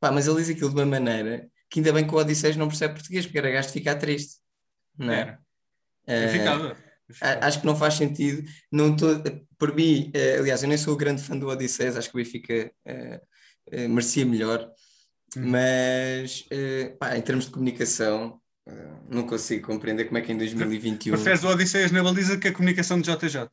Pá, 0.00 0.10
mas 0.10 0.26
ele 0.26 0.36
diz 0.36 0.50
aquilo 0.50 0.70
de 0.70 0.76
uma 0.76 0.86
maneira 0.86 1.48
que 1.70 1.80
ainda 1.80 1.92
bem 1.92 2.06
que 2.06 2.14
o 2.14 2.18
Odisseus 2.18 2.56
não 2.56 2.68
percebe 2.68 2.94
português, 2.94 3.26
porque 3.26 3.38
era 3.38 3.50
gajo 3.50 3.68
ficar 3.70 3.96
triste. 3.96 4.36
Não 4.96 5.12
é? 5.12 5.20
Era. 5.20 5.40
Eh, 6.06 6.24
Eu 6.26 6.28
ficava. 6.30 6.76
Acho 7.40 7.60
que 7.60 7.66
não 7.66 7.76
faz 7.76 7.94
sentido. 7.94 8.48
Não 8.70 8.96
tô, 8.96 9.06
por 9.58 9.74
mim, 9.74 10.10
eh, 10.14 10.38
aliás, 10.38 10.62
eu 10.62 10.68
nem 10.68 10.78
sou 10.78 10.96
grande 10.96 11.22
fã 11.22 11.36
do 11.36 11.48
Odisseias, 11.48 11.96
acho 11.96 12.10
que 12.10 12.16
o 12.16 12.22
Benfica 12.22 12.72
eh, 12.84 13.20
merecia 13.88 14.24
melhor, 14.24 14.70
Hum. 15.36 15.50
mas 15.50 16.46
eh, 16.50 16.94
pá, 16.98 17.16
em 17.16 17.22
termos 17.22 17.46
de 17.46 17.50
comunicação, 17.50 18.40
eh, 18.66 18.88
não 19.08 19.26
consigo 19.26 19.66
compreender 19.66 20.04
como 20.04 20.18
é 20.18 20.20
que 20.20 20.32
em 20.32 20.36
2021. 20.36 21.14
Preferes 21.14 21.44
o 21.44 21.48
Odisseias 21.48 21.90
na 21.90 22.02
baliza 22.02 22.38
que 22.38 22.48
a 22.48 22.52
comunicação 22.52 23.00
de 23.00 23.10
JJ? 23.10 23.48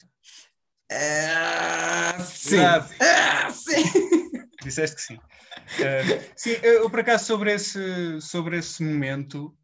Ah, 0.91 2.17
sim! 2.19 2.57
Verdade. 2.57 2.95
Ah, 2.99 3.49
sim! 3.51 3.84
Disseste 4.63 4.95
que 4.95 5.01
sim. 5.01 5.19
Eh, 5.80 6.32
sim, 6.36 6.51
eu 6.61 6.89
por 6.89 6.99
acaso 6.99 7.26
sobre 7.26 7.53
esse, 7.53 8.21
sobre 8.21 8.57
esse 8.57 8.84
momento, 8.84 9.55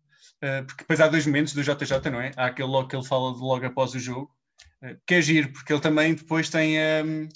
eh, 0.42 0.62
porque 0.64 0.84
depois 0.84 1.00
há 1.00 1.08
dois 1.08 1.26
momentos 1.26 1.54
do 1.54 1.64
JJ, 1.64 2.10
não 2.12 2.20
é? 2.22 2.32
Há 2.36 2.48
aquele 2.48 2.68
logo 2.68 2.88
que 2.88 2.96
ele 2.96 3.06
fala 3.06 3.34
de 3.34 3.40
logo 3.40 3.66
após 3.66 3.94
o 3.94 4.00
jogo, 4.00 4.30
eh, 4.82 4.98
que 5.06 5.16
é 5.16 5.22
giro, 5.22 5.52
porque 5.52 5.72
ele 5.72 5.82
também 5.82 6.14
depois 6.16 6.50
tem, 6.50 6.78
ehm, 6.78 7.30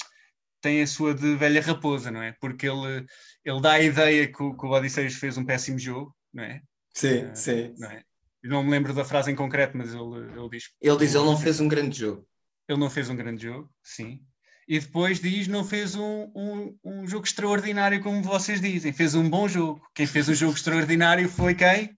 tem 0.64 0.82
a 0.82 0.88
sua 0.88 1.14
de 1.14 1.36
velha 1.36 1.62
raposa, 1.62 2.10
não 2.10 2.22
é? 2.24 2.32
Porque 2.40 2.68
ele, 2.68 3.06
ele 3.44 3.62
dá 3.62 3.74
a 3.74 3.82
ideia 3.82 4.26
que 4.32 4.42
o, 4.42 4.56
que 4.58 4.66
o 4.66 4.70
Odisseias 4.72 5.14
fez 5.16 5.38
um 5.38 5.46
péssimo 5.46 5.78
jogo, 5.78 6.16
não 6.34 6.44
é? 6.44 6.62
Sim, 6.96 7.26
Eh, 7.26 7.36
sim. 7.36 7.76
Não 7.78 7.90
é? 7.92 8.02
Eu 8.42 8.50
não 8.50 8.64
me 8.64 8.72
lembro 8.72 8.94
da 8.94 9.04
frase 9.06 9.30
em 9.32 9.36
concreto, 9.36 9.78
mas 9.78 9.94
ele, 9.94 10.32
ele 10.38 10.50
diz 10.50 10.70
Ele 10.82 10.98
diz 10.98 11.14
ele 11.16 11.26
não 11.26 11.38
fez 11.38 11.60
um 11.60 11.68
grande 11.68 12.00
jogo. 12.00 12.26
ele 12.68 12.80
não 12.80 12.90
fez 12.90 13.10
um 13.10 13.16
grande 13.16 13.44
jogo, 13.44 13.70
sim. 13.84 14.22
E 14.68 14.80
depois 14.80 15.20
diz 15.20 15.48
não 15.50 15.64
fez 15.66 15.96
um, 15.96 16.32
um, 16.36 16.78
um 16.84 17.08
jogo 17.08 17.26
extraordinário, 17.26 18.02
como 18.02 18.22
vocês 18.24 18.62
dizem. 18.62 18.94
Fez 18.94 19.14
um 19.16 19.30
bom 19.30 19.48
jogo. 19.48 19.86
Quem 19.94 20.06
fez 20.08 20.30
o 20.30 20.34
jogo 20.34 20.54
extraordinário 20.56 21.28
foi 21.28 21.54
quem? 21.56 21.98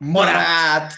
Morato! 0.00 0.96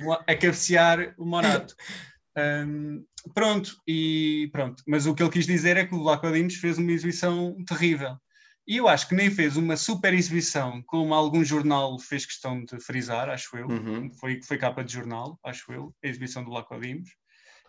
Morato! 0.00 0.24
A 0.26 0.34
cabecear 0.34 1.14
o 1.18 1.26
Morato. 1.26 1.74
Hum, 2.36 3.04
pronto, 3.32 3.76
e 3.86 4.48
pronto. 4.52 4.82
Mas 4.86 5.06
o 5.06 5.14
que 5.14 5.22
ele 5.22 5.32
quis 5.32 5.46
dizer 5.46 5.76
é 5.76 5.86
que 5.86 5.94
o 5.94 6.02
Vlaco 6.02 6.30
Dimos 6.30 6.56
fez 6.56 6.78
uma 6.78 6.92
exibição 6.92 7.56
terrível. 7.66 8.16
E 8.66 8.78
eu 8.78 8.88
acho 8.88 9.08
que 9.08 9.14
nem 9.14 9.30
fez 9.30 9.56
uma 9.56 9.76
super 9.76 10.14
exibição, 10.14 10.82
como 10.86 11.14
algum 11.14 11.44
jornal 11.44 11.98
fez 11.98 12.24
questão 12.24 12.64
de 12.64 12.80
frisar, 12.80 13.28
acho 13.28 13.56
eu. 13.56 13.68
Uhum. 13.68 14.10
Foi, 14.14 14.40
foi 14.42 14.56
capa 14.56 14.82
de 14.82 14.92
jornal, 14.92 15.38
acho 15.44 15.70
eu, 15.72 15.94
a 16.02 16.08
exibição 16.08 16.42
do 16.42 16.50
Vlaco 16.50 16.78
Dimos 16.80 17.10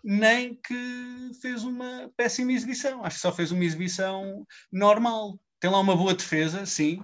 nem 0.06 0.54
que 0.64 1.32
fez 1.42 1.64
uma 1.64 2.12
péssima 2.16 2.54
exibição. 2.54 3.04
Acho 3.04 3.16
que 3.16 3.22
só 3.22 3.32
fez 3.34 3.52
uma 3.52 3.66
exibição 3.66 4.46
normal. 4.72 5.40
Tem 5.60 5.70
lá 5.70 5.80
uma 5.80 5.96
boa 5.96 6.14
defesa, 6.14 6.64
sim, 6.66 7.02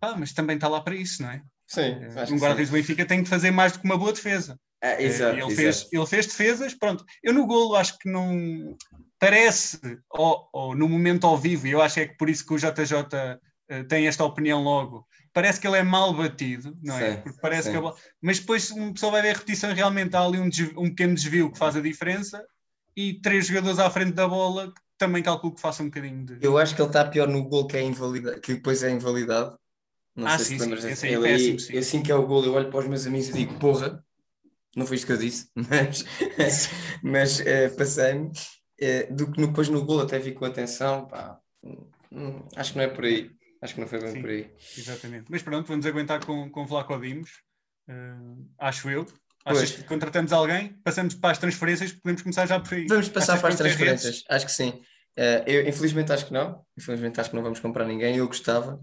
Ah, 0.00 0.14
mas 0.16 0.32
também 0.32 0.54
está 0.54 0.68
lá 0.68 0.80
para 0.80 0.94
isso, 0.94 1.20
não 1.20 1.30
é? 1.30 1.42
Sim, 1.66 1.98
Eh, 2.00 2.20
acho 2.20 2.32
Um 2.32 2.38
guarda-redes 2.38 2.70
do 2.70 2.74
Benfica 2.74 3.04
tem 3.04 3.24
que 3.24 3.28
fazer 3.28 3.50
mais 3.50 3.72
do 3.72 3.80
que 3.80 3.84
uma 3.84 3.98
boa 3.98 4.12
defesa. 4.12 4.56
Ah, 4.80 4.92
Eh, 4.92 5.04
exato, 5.06 5.34
ele, 5.34 5.40
exato. 5.42 5.56
fez, 5.56 5.88
ele 5.92 6.06
fez 6.06 6.26
defesas, 6.26 6.74
pronto. 6.74 7.04
Eu 7.22 7.32
no 7.34 7.46
golo 7.46 7.74
acho 7.74 7.98
que 7.98 8.08
não 8.08 8.76
parece, 9.18 9.78
ou, 10.10 10.48
ou 10.52 10.76
no 10.76 10.88
momento 10.88 11.26
ao 11.26 11.36
vivo, 11.36 11.66
e 11.66 11.72
eu 11.72 11.82
acho 11.82 11.94
que 11.96 12.00
é 12.00 12.08
que 12.08 12.16
por 12.16 12.28
isso 12.30 12.46
que 12.46 12.54
o 12.54 12.58
JJ 12.58 13.38
eh, 13.68 13.82
tem 13.84 14.06
esta 14.06 14.24
opinião 14.24 14.62
logo, 14.62 15.06
parece 15.32 15.60
que 15.60 15.66
ele 15.66 15.78
é 15.78 15.82
mal 15.82 16.14
batido, 16.14 16.76
não 16.82 16.96
é? 16.96 17.16
Sim, 17.16 17.22
Porque 17.22 17.38
parece 17.40 17.64
sim. 17.64 17.70
que 17.72 17.76
a 17.76 17.80
bola- 17.80 17.96
Mas 18.22 18.38
depois 18.38 18.70
uma 18.70 18.92
pessoa 18.92 19.12
vai 19.12 19.22
ver 19.22 19.30
a 19.30 19.32
repetição, 19.38 19.74
realmente 19.74 20.14
há 20.14 20.20
ali 20.24 20.38
um, 20.38 20.48
desvi- 20.48 20.74
um 20.76 20.88
pequeno 20.88 21.14
desvio 21.14 21.50
que 21.50 21.58
faz 21.58 21.74
a 21.76 21.80
diferença 21.80 22.44
e 22.96 23.20
três 23.20 23.46
jogadores 23.46 23.78
à 23.78 23.90
frente 23.90 24.12
da 24.12 24.28
bola 24.28 24.68
que 24.72 24.80
também 24.96 25.22
calculo 25.22 25.54
que 25.54 25.60
façam 25.60 25.86
um 25.86 25.88
bocadinho 25.90 26.24
de. 26.24 26.38
Eu 26.40 26.56
acho 26.56 26.74
que 26.74 26.80
ele 26.80 26.88
está 26.88 27.04
pior 27.04 27.28
no 27.28 27.44
gol 27.44 27.66
que 27.66 27.76
é 27.76 27.82
invalidado, 27.82 28.40
que 28.40 28.54
depois 28.54 28.82
é 28.82 28.90
invalidado. 28.90 29.58
Não 30.16 30.26
Ah, 30.26 30.36
sei 30.36 30.44
sim, 30.44 30.58
se 30.58 30.64
lembras 30.64 30.84
sim, 30.98 31.06
aí 31.08 31.14
é 31.14 31.20
péssimo, 31.20 31.60
sim. 31.60 31.78
assim 31.78 32.02
que 32.02 32.10
é 32.10 32.14
o 32.14 32.26
gol, 32.26 32.44
eu 32.44 32.52
olho 32.54 32.70
para 32.70 32.80
os 32.80 32.86
meus 32.88 33.06
amigos 33.06 33.28
e 33.28 33.32
digo, 33.32 33.56
porra, 33.60 34.04
não 34.78 34.86
foi 34.86 34.96
isto 34.96 35.06
que 35.06 35.12
eu 35.12 35.16
disse, 35.18 35.50
mas, 35.56 36.04
mas 37.02 37.40
eh, 37.40 37.68
passei-me. 37.70 38.30
Eh, 38.80 39.08
do 39.12 39.30
que 39.30 39.40
no- 39.40 39.48
depois 39.48 39.68
no 39.68 39.84
gol 39.84 40.00
até 40.00 40.18
vi 40.18 40.32
com 40.32 40.44
atenção, 40.44 41.06
pá, 41.06 41.38
hum, 42.12 42.42
acho 42.56 42.72
que 42.72 42.78
não 42.78 42.84
é 42.84 42.88
por 42.88 43.04
aí. 43.04 43.30
Acho 43.60 43.74
que 43.74 43.80
não 43.80 43.88
foi 43.88 43.98
bem 44.00 44.12
Sim. 44.12 44.20
por 44.20 44.30
aí. 44.30 44.50
Exatamente. 44.76 45.24
Mas 45.28 45.42
pronto, 45.42 45.66
vamos 45.66 45.84
aguentar 45.84 46.24
com, 46.24 46.48
com 46.48 46.64
Vlaco 46.64 46.96
Dimos, 47.00 47.30
eh, 47.88 48.14
acho 48.58 48.88
eu. 48.88 49.04
Pois. 49.44 49.58
Achas 49.58 49.72
que 49.76 49.82
contratamos 49.84 50.32
alguém? 50.32 50.74
Passamos 50.84 51.14
para 51.14 51.30
as 51.32 51.38
transferências, 51.38 51.92
podemos 51.92 52.22
começar 52.22 52.46
já 52.46 52.60
por 52.60 52.74
aí. 52.74 52.86
Vamos 52.86 53.08
passar 53.08 53.32
Achas 53.34 53.40
para 53.42 53.48
as 53.50 53.56
ter 53.56 53.62
redes? 53.64 53.76
transferências. 53.78 54.24
Acho 54.28 54.46
que 54.46 54.52
sim. 54.52 54.80
Eh, 55.16 55.44
eu, 55.46 55.68
infelizmente 55.68 56.12
acho 56.12 56.26
que 56.26 56.32
não. 56.32 56.64
Infelizmente 56.78 57.20
acho 57.20 57.30
que 57.30 57.36
não 57.36 57.42
vamos 57.42 57.58
comprar 57.58 57.84
ninguém. 57.86 58.16
Eu 58.16 58.26
gostava, 58.28 58.80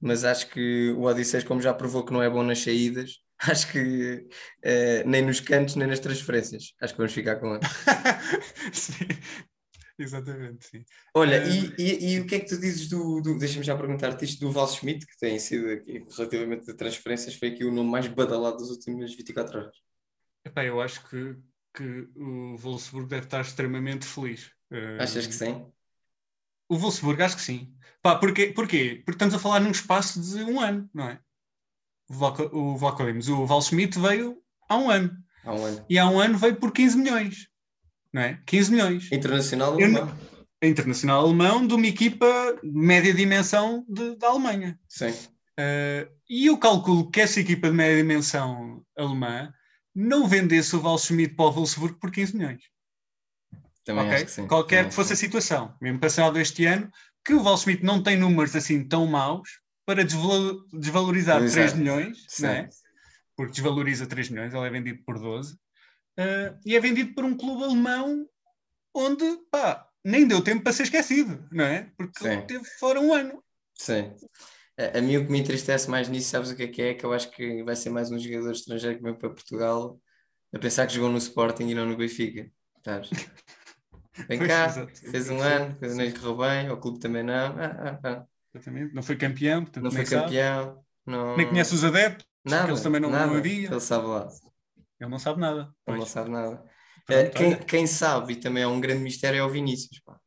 mas 0.00 0.24
acho 0.24 0.48
que 0.50 0.90
o 0.90 1.02
Odisseus, 1.04 1.44
como 1.44 1.62
já 1.62 1.72
provou 1.72 2.04
que 2.04 2.12
não 2.12 2.22
é 2.22 2.28
bom 2.28 2.42
nas 2.42 2.58
saídas, 2.58 3.12
acho 3.48 3.70
que 3.72 4.28
eh, 4.62 5.04
nem 5.04 5.22
nos 5.22 5.40
cantos, 5.40 5.76
nem 5.76 5.86
nas 5.88 6.00
transferências. 6.00 6.74
Acho 6.80 6.94
que 6.94 6.98
vamos 6.98 7.12
ficar 7.12 7.36
com 7.36 7.54
ele. 7.54 7.64
sim. 8.72 9.06
Exatamente, 9.98 10.64
sim. 10.66 10.84
Olha, 11.12 11.36
Eh, 11.36 11.48
e, 11.48 11.74
e, 11.78 12.14
e 12.14 12.20
o 12.20 12.26
que 12.26 12.36
é 12.36 12.40
que 12.40 12.46
tu 12.46 12.58
dizes 12.60 12.88
do, 12.88 13.20
do 13.20 13.36
deixa-me 13.36 13.64
já 13.64 13.76
perguntar-te 13.76 14.24
isto 14.24 14.40
do 14.40 14.52
Val 14.52 14.68
Schmidt, 14.68 15.04
que 15.04 15.18
tem 15.18 15.38
sido 15.40 15.68
aqui, 15.70 16.04
relativamente 16.16 16.70
a 16.70 16.74
transferências, 16.74 17.34
foi 17.34 17.48
aqui 17.48 17.64
o 17.64 17.72
nome 17.72 17.90
mais 17.90 18.06
badalado 18.06 18.58
das 18.58 18.68
últimas 18.70 19.12
24 19.14 19.58
horas. 19.58 19.76
Epá, 20.44 20.64
eu 20.64 20.80
acho 20.80 21.02
que, 21.08 21.36
que 21.74 22.08
o 22.16 22.56
Wolfsburg 22.56 23.08
deve 23.08 23.24
estar 23.24 23.40
extremamente 23.40 24.06
feliz. 24.06 24.52
Eh, 24.70 24.98
Achas 25.00 25.26
que 25.26 25.34
sim? 25.34 25.66
O 26.68 26.76
Wolfsburg, 26.76 27.20
acho 27.22 27.36
que 27.36 27.42
sim. 27.42 27.74
Pá, 28.00 28.14
porquê? 28.16 28.52
porquê? 28.52 29.02
Porque 29.04 29.16
estamos 29.16 29.34
a 29.34 29.38
falar 29.38 29.58
num 29.58 29.70
espaço 29.72 30.20
de 30.20 30.44
um 30.44 30.60
ano, 30.60 30.88
não 30.94 31.08
é? 31.08 31.20
O 32.10 32.14
Vlaco, 32.14 32.42
o 32.56 32.76
Val 33.46 33.60
Schmidt 33.62 33.98
veio 33.98 34.38
há 34.68 34.76
um 34.76 34.90
ano. 34.90 35.10
Há 35.44 35.52
um 35.54 35.64
ano. 35.64 35.84
E 35.88 35.98
há 35.98 36.08
um 36.08 36.18
ano 36.18 36.38
veio 36.38 36.56
por 36.56 36.72
15 36.72 36.96
milhões. 36.96 37.48
Não 38.12 38.22
é? 38.22 38.40
15 38.46 38.70
milhões. 38.70 39.12
Internacional 39.12 39.78
Eu 39.78 39.86
alemão. 39.86 40.18
Internacional 40.62 41.24
alemão 41.24 41.66
de 41.66 41.74
uma 41.74 41.86
equipa 41.86 42.26
de 42.62 42.70
média 42.70 43.12
dimensão 43.14 43.84
de- 43.88 44.16
da 44.16 44.28
Alemanha. 44.28 44.78
Sim. 44.88 45.14
Eh, 45.58 46.08
e 46.28 46.46
eu 46.46 46.56
calculo 46.58 47.10
que 47.10 47.20
essa 47.20 47.40
equipa 47.40 47.68
de 47.68 47.74
média 47.76 47.96
dimensão 47.96 48.82
alemã 48.96 49.52
não 49.94 50.26
vendesse 50.26 50.74
o 50.74 50.80
Val 50.80 50.98
Schmidt 50.98 51.34
para 51.34 51.46
o 51.46 51.52
Wolfsburg 51.52 51.98
por 52.00 52.10
15 52.10 52.36
milhões. 52.36 52.62
Também 53.84 54.04
ok? 54.04 54.14
acho 54.16 54.24
que 54.24 54.30
sim. 54.30 54.46
Qualquer 54.46 54.76
Também 54.78 54.88
que 54.90 54.94
fosse 54.96 55.12
a 55.12 55.14
acho 55.14 55.20
situação, 55.20 55.74
mesmo 55.80 55.98
passado 55.98 56.38
este 56.38 56.64
ano, 56.66 56.90
que 57.24 57.34
o 57.34 57.42
Val 57.42 57.56
Schmidt 57.56 57.84
não 57.84 58.02
tem 58.02 58.16
números 58.16 58.54
assim 58.56 58.86
tão 58.86 59.06
maus 59.06 59.48
para 59.88 60.04
desvalo- 60.04 60.66
desvalorizar 60.70 61.42
Exato. 61.42 61.54
3 61.54 61.72
milhões, 61.72 62.26
não 62.40 62.50
é? 62.50 62.68
porque 63.34 63.52
desvaloriza 63.52 64.06
3 64.06 64.28
milhões, 64.28 64.52
ele 64.52 64.66
é 64.66 64.70
vendido 64.70 65.02
por 65.02 65.18
12, 65.18 65.56
eh, 66.18 66.54
e 66.66 66.76
é 66.76 66.80
vendido 66.80 67.14
por 67.14 67.24
um 67.24 67.34
clube 67.34 67.64
alemão 67.64 68.28
onde 68.92 69.24
pá, 69.50 69.88
nem 70.04 70.28
deu 70.28 70.42
tempo 70.42 70.62
para 70.62 70.74
ser 70.74 70.82
esquecido, 70.82 71.42
não 71.50 71.64
é? 71.64 71.90
Porque 71.96 72.22
Sim. 72.22 72.32
ele 72.32 72.42
teve 72.42 72.64
fora 72.78 73.00
um 73.00 73.14
ano. 73.14 73.42
Sim. 73.78 74.14
A, 74.78 74.98
a 74.98 75.00
mim 75.00 75.16
o 75.16 75.24
que 75.24 75.32
me 75.32 75.40
entristece 75.40 75.88
mais 75.88 76.06
nisso, 76.06 76.28
sabes 76.28 76.50
o 76.50 76.56
que 76.56 76.64
é 76.64 76.68
que 76.68 76.82
é? 76.82 76.92
Que 76.92 77.06
eu 77.06 77.14
acho 77.14 77.30
que 77.30 77.62
vai 77.62 77.74
ser 77.74 77.88
mais 77.88 78.10
um 78.10 78.18
jogador 78.18 78.52
estrangeiro 78.52 78.98
que 78.98 79.02
vem 79.02 79.14
para 79.14 79.30
Portugal 79.30 79.98
a 80.54 80.58
pensar 80.58 80.86
que 80.86 80.92
jogou 80.92 81.10
no 81.10 81.16
Sporting 81.16 81.66
e 81.66 81.74
não 81.74 81.86
no 81.86 81.96
Benfica. 81.96 82.50
Sabes? 82.84 83.08
Vem 84.28 84.40
cá, 84.40 84.68
fez 85.10 85.30
um 85.30 85.40
ano, 85.40 85.78
sim, 85.80 85.96
nem 85.96 86.08
lhe 86.08 86.18
correu 86.18 86.36
bem, 86.36 86.66
ao 86.66 86.80
clube 86.80 86.98
também 86.98 87.22
não. 87.22 87.56
Ah, 87.56 87.76
ah, 87.78 88.00
ah. 88.02 88.26
Exatamente. 88.54 88.94
Não 88.94 89.02
foi 89.02 89.16
campeão, 89.16 89.62
portanto 89.62 89.84
Não 89.84 89.90
foi 89.90 90.06
sabe. 90.06 90.22
campeão. 90.24 90.84
Não... 91.06 91.36
Nem 91.36 91.48
conhece 91.48 91.74
os 91.74 91.84
adeptos, 91.84 92.26
nada, 92.44 92.68
eles 92.68 92.80
também 92.82 93.00
não, 93.00 93.10
nada. 93.10 93.26
não 93.26 93.36
havia. 93.36 93.68
Ele 93.70 93.80
sabe 93.80 94.06
lá, 94.06 94.28
Ele 95.00 95.10
não 95.10 95.18
sabe 95.18 95.40
nada. 95.40 95.60
ele 95.62 95.72
Pois. 95.86 95.98
não 95.98 96.06
sabe 96.06 96.30
nada. 96.30 96.56
Pronto, 97.06 97.20
Eh, 97.20 97.28
quem, 97.30 97.46
olha. 97.54 97.56
quem 97.64 97.86
sabe, 97.86 98.32
e 98.34 98.36
também 98.36 98.62
é 98.62 98.66
um 98.66 98.80
grande 98.80 99.02
mistério, 99.02 99.38
é 99.38 99.44
o 99.44 99.48
Vinícius. 99.50 100.00
pá. 100.04 100.18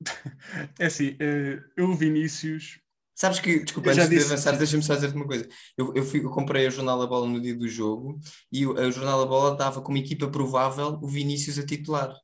É 0.78 0.86
assim, 0.86 1.16
eh, 1.20 1.60
eu 1.76 1.86
o 1.90 1.94
Vinícius. 1.96 2.80
Sabes 3.14 3.40
que, 3.40 3.64
desculpa, 3.64 3.90
antes 3.90 4.08
de 4.08 4.14
disse- 4.14 4.26
avançar, 4.32 4.56
deixa-me 4.56 4.82
só 4.82 4.94
dizer-te 4.94 5.16
uma 5.16 5.26
coisa. 5.26 5.48
Eu, 5.76 5.92
eu, 5.96 6.04
fui- 6.04 6.20
eu 6.24 6.30
comprei 6.30 6.68
o 6.68 6.70
Jornal 6.70 6.98
da 7.00 7.06
Bola 7.06 7.26
no 7.26 7.40
dia 7.40 7.54
do 7.56 7.66
jogo 7.68 8.18
e 8.52 8.64
o, 8.64 8.74
o 8.74 8.92
Jornal 8.92 9.18
da 9.20 9.26
Bola 9.26 9.56
dava 9.56 9.82
como 9.82 9.96
equipa 9.98 10.28
provável 10.30 10.98
o 11.02 11.08
Vinícius 11.08 11.58
a 11.58 11.66
titular. 11.66 12.14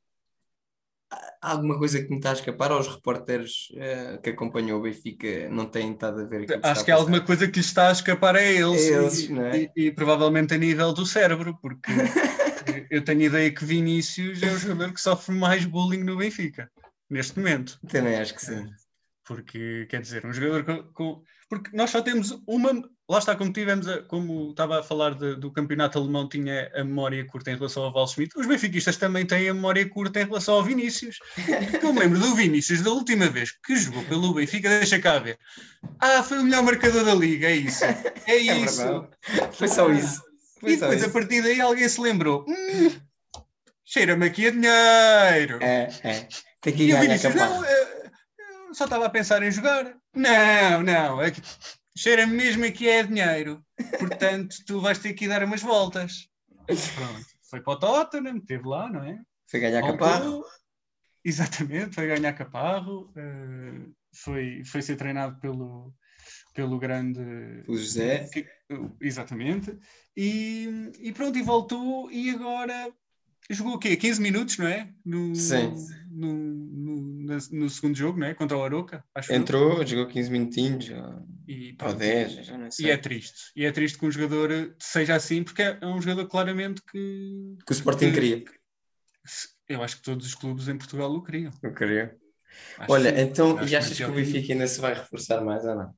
Há 1.41 1.51
alguma 1.51 1.77
coisa 1.77 2.01
que 2.01 2.09
me 2.09 2.17
está 2.17 2.31
a 2.31 2.33
escapar 2.33 2.71
aos 2.71 2.87
repórteres 2.87 3.67
eh, 3.75 4.19
que 4.23 4.31
acompanham 4.31 4.77
o 4.79 4.81
Benfica 4.81 5.47
não 5.49 5.65
têm 5.65 5.91
estado 5.93 6.21
a 6.21 6.25
ver 6.25 6.43
aquilo 6.43 6.61
que 6.61 6.67
Acho 6.67 6.83
que 6.85 6.91
há 6.91 6.95
alguma 6.95 7.21
coisa 7.21 7.47
que 7.47 7.59
lhe 7.59 7.65
está 7.65 7.89
a 7.89 7.91
escapar 7.91 8.35
a 8.35 8.41
eles, 8.43 8.81
A 8.91 8.97
eles, 8.97 9.19
e, 9.29 9.39
é? 9.39 9.57
e- 9.57 9.71
e 9.87 9.91
provavelmente 9.91 10.53
a 10.53 10.57
nível 10.57 10.91
do 10.93 11.05
cérebro, 11.05 11.57
porque 11.61 11.91
eu 12.89 13.03
tenho 13.03 13.21
a 13.21 13.25
ideia 13.25 13.51
que 13.53 13.63
Vinícius 13.65 14.41
é 14.41 14.51
o 14.51 14.57
jogador 14.57 14.93
que 14.93 15.01
sofre 15.01 15.35
mais 15.35 15.65
bullying 15.65 16.03
no 16.03 16.17
Benfica, 16.17 16.69
neste 17.09 17.37
momento. 17.37 17.79
Também 17.87 18.15
acho 18.17 18.33
que 18.33 18.43
sim. 18.45 18.67
Porque, 19.27 19.87
quer 19.89 20.01
dizer, 20.01 20.25
um 20.25 20.33
jogador 20.33 20.63
com, 20.63 20.83
com- 20.93 21.23
Porque 21.49 21.75
nós 21.75 21.89
só 21.89 22.01
temos 22.01 22.31
uma. 22.47 22.71
Lá 23.07 23.19
está, 23.19 23.35
como 23.35 23.53
tivemos, 23.53 23.87
a- 23.87 24.01
como 24.01 24.49
estava 24.49 24.79
a 24.79 24.83
falar 24.83 25.13
de- 25.13 25.35
do 25.35 25.51
campeonato 25.51 25.99
alemão, 25.99 26.27
tinha 26.27 26.71
a 26.73 26.83
memória 26.83 27.23
curta 27.25 27.51
em 27.51 27.55
relação 27.55 27.83
ao 27.83 27.93
Val 27.93 28.07
Schmidt, 28.07 28.31
os 28.35 28.47
benfiquistas 28.47 28.97
também 28.97 29.23
têm 29.25 29.47
a 29.47 29.53
memória 29.53 29.87
curta 29.87 30.21
em 30.21 30.25
relação 30.25 30.55
ao 30.55 30.63
Vinícius. 30.63 31.19
Porque 31.35 31.85
eu 31.85 31.93
me 31.93 31.99
lembro 31.99 32.17
do 32.19 32.33
Vinícius 32.35 32.81
da 32.81 32.89
última 32.89 33.27
vez 33.27 33.51
que 33.63 33.75
jogou 33.75 34.03
pelo 34.05 34.33
Benfica, 34.33 34.69
deixa 34.69 34.99
cá 34.99 35.19
ver. 35.19 35.37
Ah, 35.99 36.23
foi 36.23 36.39
o 36.39 36.43
melhor 36.43 36.63
marcador 36.63 37.05
da 37.05 37.13
liga, 37.13 37.47
é 37.47 37.55
isso. 37.55 37.85
É 37.85 37.95
É 38.27 38.37
isso. 38.37 38.77
verdade. 38.77 39.07
Foi 39.53 39.67
só 39.67 39.91
isso. 39.91 40.23
Foi 40.59 40.71
e 40.71 40.75
depois, 40.77 41.03
a 41.03 41.05
isso. 41.05 41.13
partir 41.13 41.41
daí, 41.43 41.61
alguém 41.61 41.87
se 41.87 42.01
lembrou. 42.01 42.43
"Hum, 42.47 42.91
cheira-me 43.85 44.25
aqui 44.25 44.47
a 44.47 44.51
dinheiro. 44.51 45.59
É, 45.63 45.89
é. 46.03 46.27
Tem 46.59 46.73
que 46.73 46.87
ganhar 46.87 47.01
Vinícius, 47.01 47.35
não, 47.35 47.63
eh, 47.63 48.09
eu 48.67 48.73
só 48.73 48.85
estava 48.85 49.05
a 49.05 49.09
pensar 49.11 49.43
em 49.43 49.51
jogar. 49.51 49.93
Não, 50.15 50.81
não, 50.81 51.21
é 51.21 51.29
que 51.29 51.39
cheira-me 51.97 52.33
mesmo 52.33 52.65
aqui 52.65 52.89
a 52.89 53.01
dinheiro. 53.03 53.63
Portanto, 53.99 54.57
tu 54.65 54.79
vais 54.79 54.99
ter 54.99 55.13
que 55.13 55.27
dar 55.27 55.43
umas 55.43 55.61
voltas. 55.61 56.29
Pronto, 56.67 57.25
foi 57.49 57.61
para 57.61 57.73
o 57.73 57.79
Tottenham, 57.79 58.37
esteve 58.37 58.67
lá, 58.67 58.89
não 58.91 59.03
é? 59.03 59.21
Foi 59.47 59.59
ganhar 59.59 59.81
Voltou. 59.81 59.97
caparro. 59.97 60.45
Exatamente, 61.23 61.95
foi 61.95 62.05
ganhar 62.07 62.33
caparro, 62.33 63.11
eh, 63.15 63.87
foi, 64.13 64.63
foi 64.63 64.81
ser 64.83 64.95
treinado 64.95 65.39
pelo, 65.39 65.91
pelo 66.53 66.77
grande 66.77 67.19
O 67.67 67.75
José. 67.75 68.29
que- 68.31 68.45
exatamente, 69.01 69.75
e, 70.15 70.91
e 70.99 71.11
pronto, 71.11 71.35
e 71.37 71.41
voltou 71.41 72.11
e 72.11 72.29
agora 72.29 72.91
jogou 73.49 73.73
o 73.73 73.79
quê? 73.79 73.97
15 73.97 74.21
minutos, 74.21 74.57
não 74.59 74.67
é? 74.67 74.93
No, 75.03 75.35
Sim. 75.35 75.73
No, 76.11 76.31
no, 77.25 77.69
segundo 77.69 77.95
jogo, 77.97 78.19
não 78.19 78.27
é? 78.27 78.33
Contra 78.33 78.57
o 78.57 78.63
Aroca. 78.63 79.03
Entrou, 79.29 79.85
jogou 79.85 80.07
15 80.07 80.29
minutinhos, 80.31 80.89
ou, 80.89 81.27
e, 81.47 81.71
ou 81.71 81.77
pronto, 81.77 81.97
10, 81.97 82.45
já 82.45 82.57
não 82.57 82.67
e 82.67 82.71
sei. 82.71 82.91
é 82.91 82.97
triste. 82.97 83.51
E 83.55 83.65
é 83.65 83.71
triste 83.71 83.97
que 83.97 84.05
um 84.05 84.11
jogador 84.11 84.75
seja 84.79 85.15
assim, 85.15 85.43
porque 85.43 85.61
é 85.61 85.77
é 85.81 85.85
um 85.87 86.01
jogador 86.01 86.27
claramente 86.27 86.81
que 86.91 87.57
Que 87.65 87.71
o 87.71 87.73
Sporting 87.73 88.07
que- 88.07 88.13
queria. 88.13 88.43
eu 89.69 89.81
acho 89.83 89.97
que 89.97 90.03
todos 90.03 90.25
os 90.27 90.35
clubes 90.35 90.67
em 90.67 90.77
Portugal 90.77 91.11
o 91.11 91.23
queriam. 91.23 91.51
Eu 91.63 91.73
queria. 91.73 92.15
Olha, 92.87 93.11
que- 93.11 93.19
então, 93.21 93.61
e 93.67 93.75
achas 93.75 93.97
que 93.97 94.03
o 94.05 94.11
Benfica 94.13 94.53
ainda 94.53 94.67
se 94.67 94.79
vai 94.79 94.93
reforçar 94.93 95.41
mais 95.43 95.65
ou 95.65 95.75
não? 95.75 95.93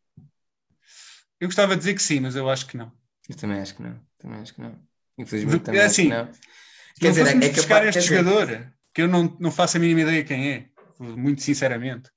Eu 1.39 1.47
gostava 1.47 1.73
de 1.75 1.79
dizer 1.79 1.93
que 1.93 2.01
sim, 2.01 2.19
mas 2.19 2.35
eu 2.35 2.49
acho 2.49 2.65
que 2.65 2.75
não. 2.77 2.91
Eu 3.29 3.35
também 3.35 3.59
acho 3.59 3.75
que 3.75 3.83
não. 3.83 3.99
Também 4.17 4.39
acho 4.39 4.55
que 4.55 4.61
não. 4.61 4.79
Infelizmente 5.19 5.63
também 5.65 5.81
é 5.81 5.85
acho 5.85 5.95
que 5.95 6.01
assim, 6.01 6.09
não. 6.09 6.33
Se 6.33 7.03
não 7.03 7.09
fôssemos 7.13 7.45
é 7.45 7.49
buscar 7.49 7.67
capaz- 7.75 7.95
este 7.95 8.09
quer 8.09 8.23
dizer, 8.23 8.33
jogador, 8.33 8.73
que 8.93 9.01
eu 9.03 9.07
não, 9.07 9.37
não 9.39 9.51
faço 9.51 9.77
a 9.77 9.79
mínima 9.79 10.01
ideia 10.01 10.23
quem 10.23 10.51
é, 10.51 10.69
muito 10.99 11.41
sinceramente, 11.41 12.09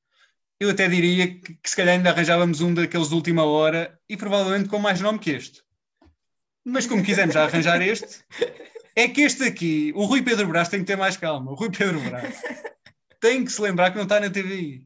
eu 0.59 0.71
até 0.71 0.89
diria 0.89 1.27
que, 1.27 1.55
que 1.55 1.71
se 1.71 1.77
calhar 1.77 1.95
ainda 1.95 2.11
arranjávamos 2.11 2.61
um 2.61 2.75
daqueles 2.75 3.09
de 3.09 3.15
última 3.15 3.45
hora 3.45 3.99
e 4.09 4.17
provavelmente 4.17 4.69
com 4.69 4.79
mais 4.79 5.01
nome 5.01 5.19
que 5.19 5.31
este. 5.31 5.63
Mas 6.65 6.87
como 6.87 7.03
quisemos 7.03 7.35
já 7.35 7.45
arranjar 7.45 7.81
este, 7.81 8.23
é 8.95 9.09
que 9.09 9.23
este 9.23 9.45
aqui, 9.45 9.93
o 9.97 10.05
Rui 10.05 10.23
Pedro 10.23 10.49
Brás 10.49 10.69
tem 10.69 10.81
que 10.81 10.87
ter 10.87 10.97
mais 10.97 11.17
calma. 11.17 11.51
O 11.51 11.55
Rui 11.55 11.71
Pedro 11.71 11.99
Brás 12.01 12.43
tem 13.19 13.45
que 13.45 13.53
se 13.53 13.63
lembrar 13.63 13.91
que 13.91 13.97
não 13.97 14.05
está 14.05 14.21
na 14.21 14.29
TVI. 14.29 14.85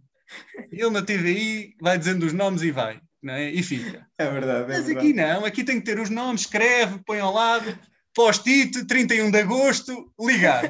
Ele 0.70 0.90
na 0.90 1.02
TVI 1.02 1.74
vai 1.80 1.98
dizendo 1.98 2.24
os 2.24 2.32
nomes 2.32 2.62
e 2.62 2.70
vai, 2.70 3.00
não 3.22 3.34
é? 3.34 3.50
E 3.50 3.62
fica. 3.62 4.06
É 4.16 4.30
verdade, 4.30 4.64
é 4.64 4.76
Mas 4.76 4.86
verdade. 4.86 4.98
aqui 4.98 5.12
não, 5.12 5.44
aqui 5.44 5.64
tem 5.64 5.80
que 5.80 5.86
ter 5.86 5.98
os 5.98 6.10
nomes, 6.10 6.42
escreve, 6.42 7.00
põe 7.04 7.18
ao 7.18 7.32
lado, 7.32 7.76
post-it, 8.14 8.86
31 8.86 9.30
de 9.30 9.38
agosto, 9.38 10.12
ligar. 10.20 10.62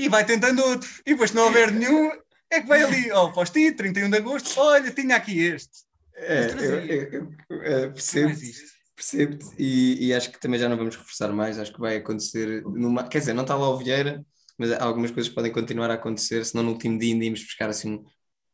E 0.00 0.08
vai 0.08 0.24
tentando 0.24 0.64
outro. 0.64 0.88
E 1.06 1.12
depois, 1.12 1.30
se 1.30 1.36
não 1.36 1.44
houver 1.44 1.70
nenhum, 1.70 2.10
é 2.50 2.60
que 2.60 2.66
vai 2.66 2.82
ali, 2.82 3.10
ó, 3.12 3.30
post-it, 3.30 3.76
31 3.76 4.10
de 4.10 4.16
agosto, 4.16 4.58
olha, 4.58 4.90
tinha 4.90 5.16
aqui 5.16 5.38
este. 5.38 5.84
É, 6.14 6.46
eu, 6.50 6.86
eu, 6.86 7.32
eu, 7.48 7.62
é, 7.62 7.86
Não 7.86 7.92
percebo, 7.92 8.34
percebo 8.94 9.38
e, 9.58 10.08
e 10.08 10.14
acho 10.14 10.30
que 10.30 10.38
também 10.40 10.60
já 10.60 10.68
não 10.68 10.76
vamos 10.76 10.96
reforçar 10.96 11.32
mais. 11.32 11.58
Acho 11.58 11.72
que 11.72 11.80
vai 11.80 11.96
acontecer. 11.96 12.62
Numa, 12.62 13.08
quer 13.08 13.20
dizer, 13.20 13.32
não 13.32 13.42
está 13.42 13.54
lá 13.54 13.68
o 13.68 13.78
Vieira, 13.78 14.24
mas 14.58 14.72
algumas 14.72 15.10
coisas 15.10 15.32
podem 15.32 15.52
continuar 15.52 15.90
a 15.90 15.94
acontecer. 15.94 16.44
Senão, 16.44 16.64
no 16.64 16.72
último 16.72 16.98
dia, 16.98 17.12
ainda 17.12 17.24
íamos 17.24 17.42
buscar 17.42 17.68
assim 17.68 18.02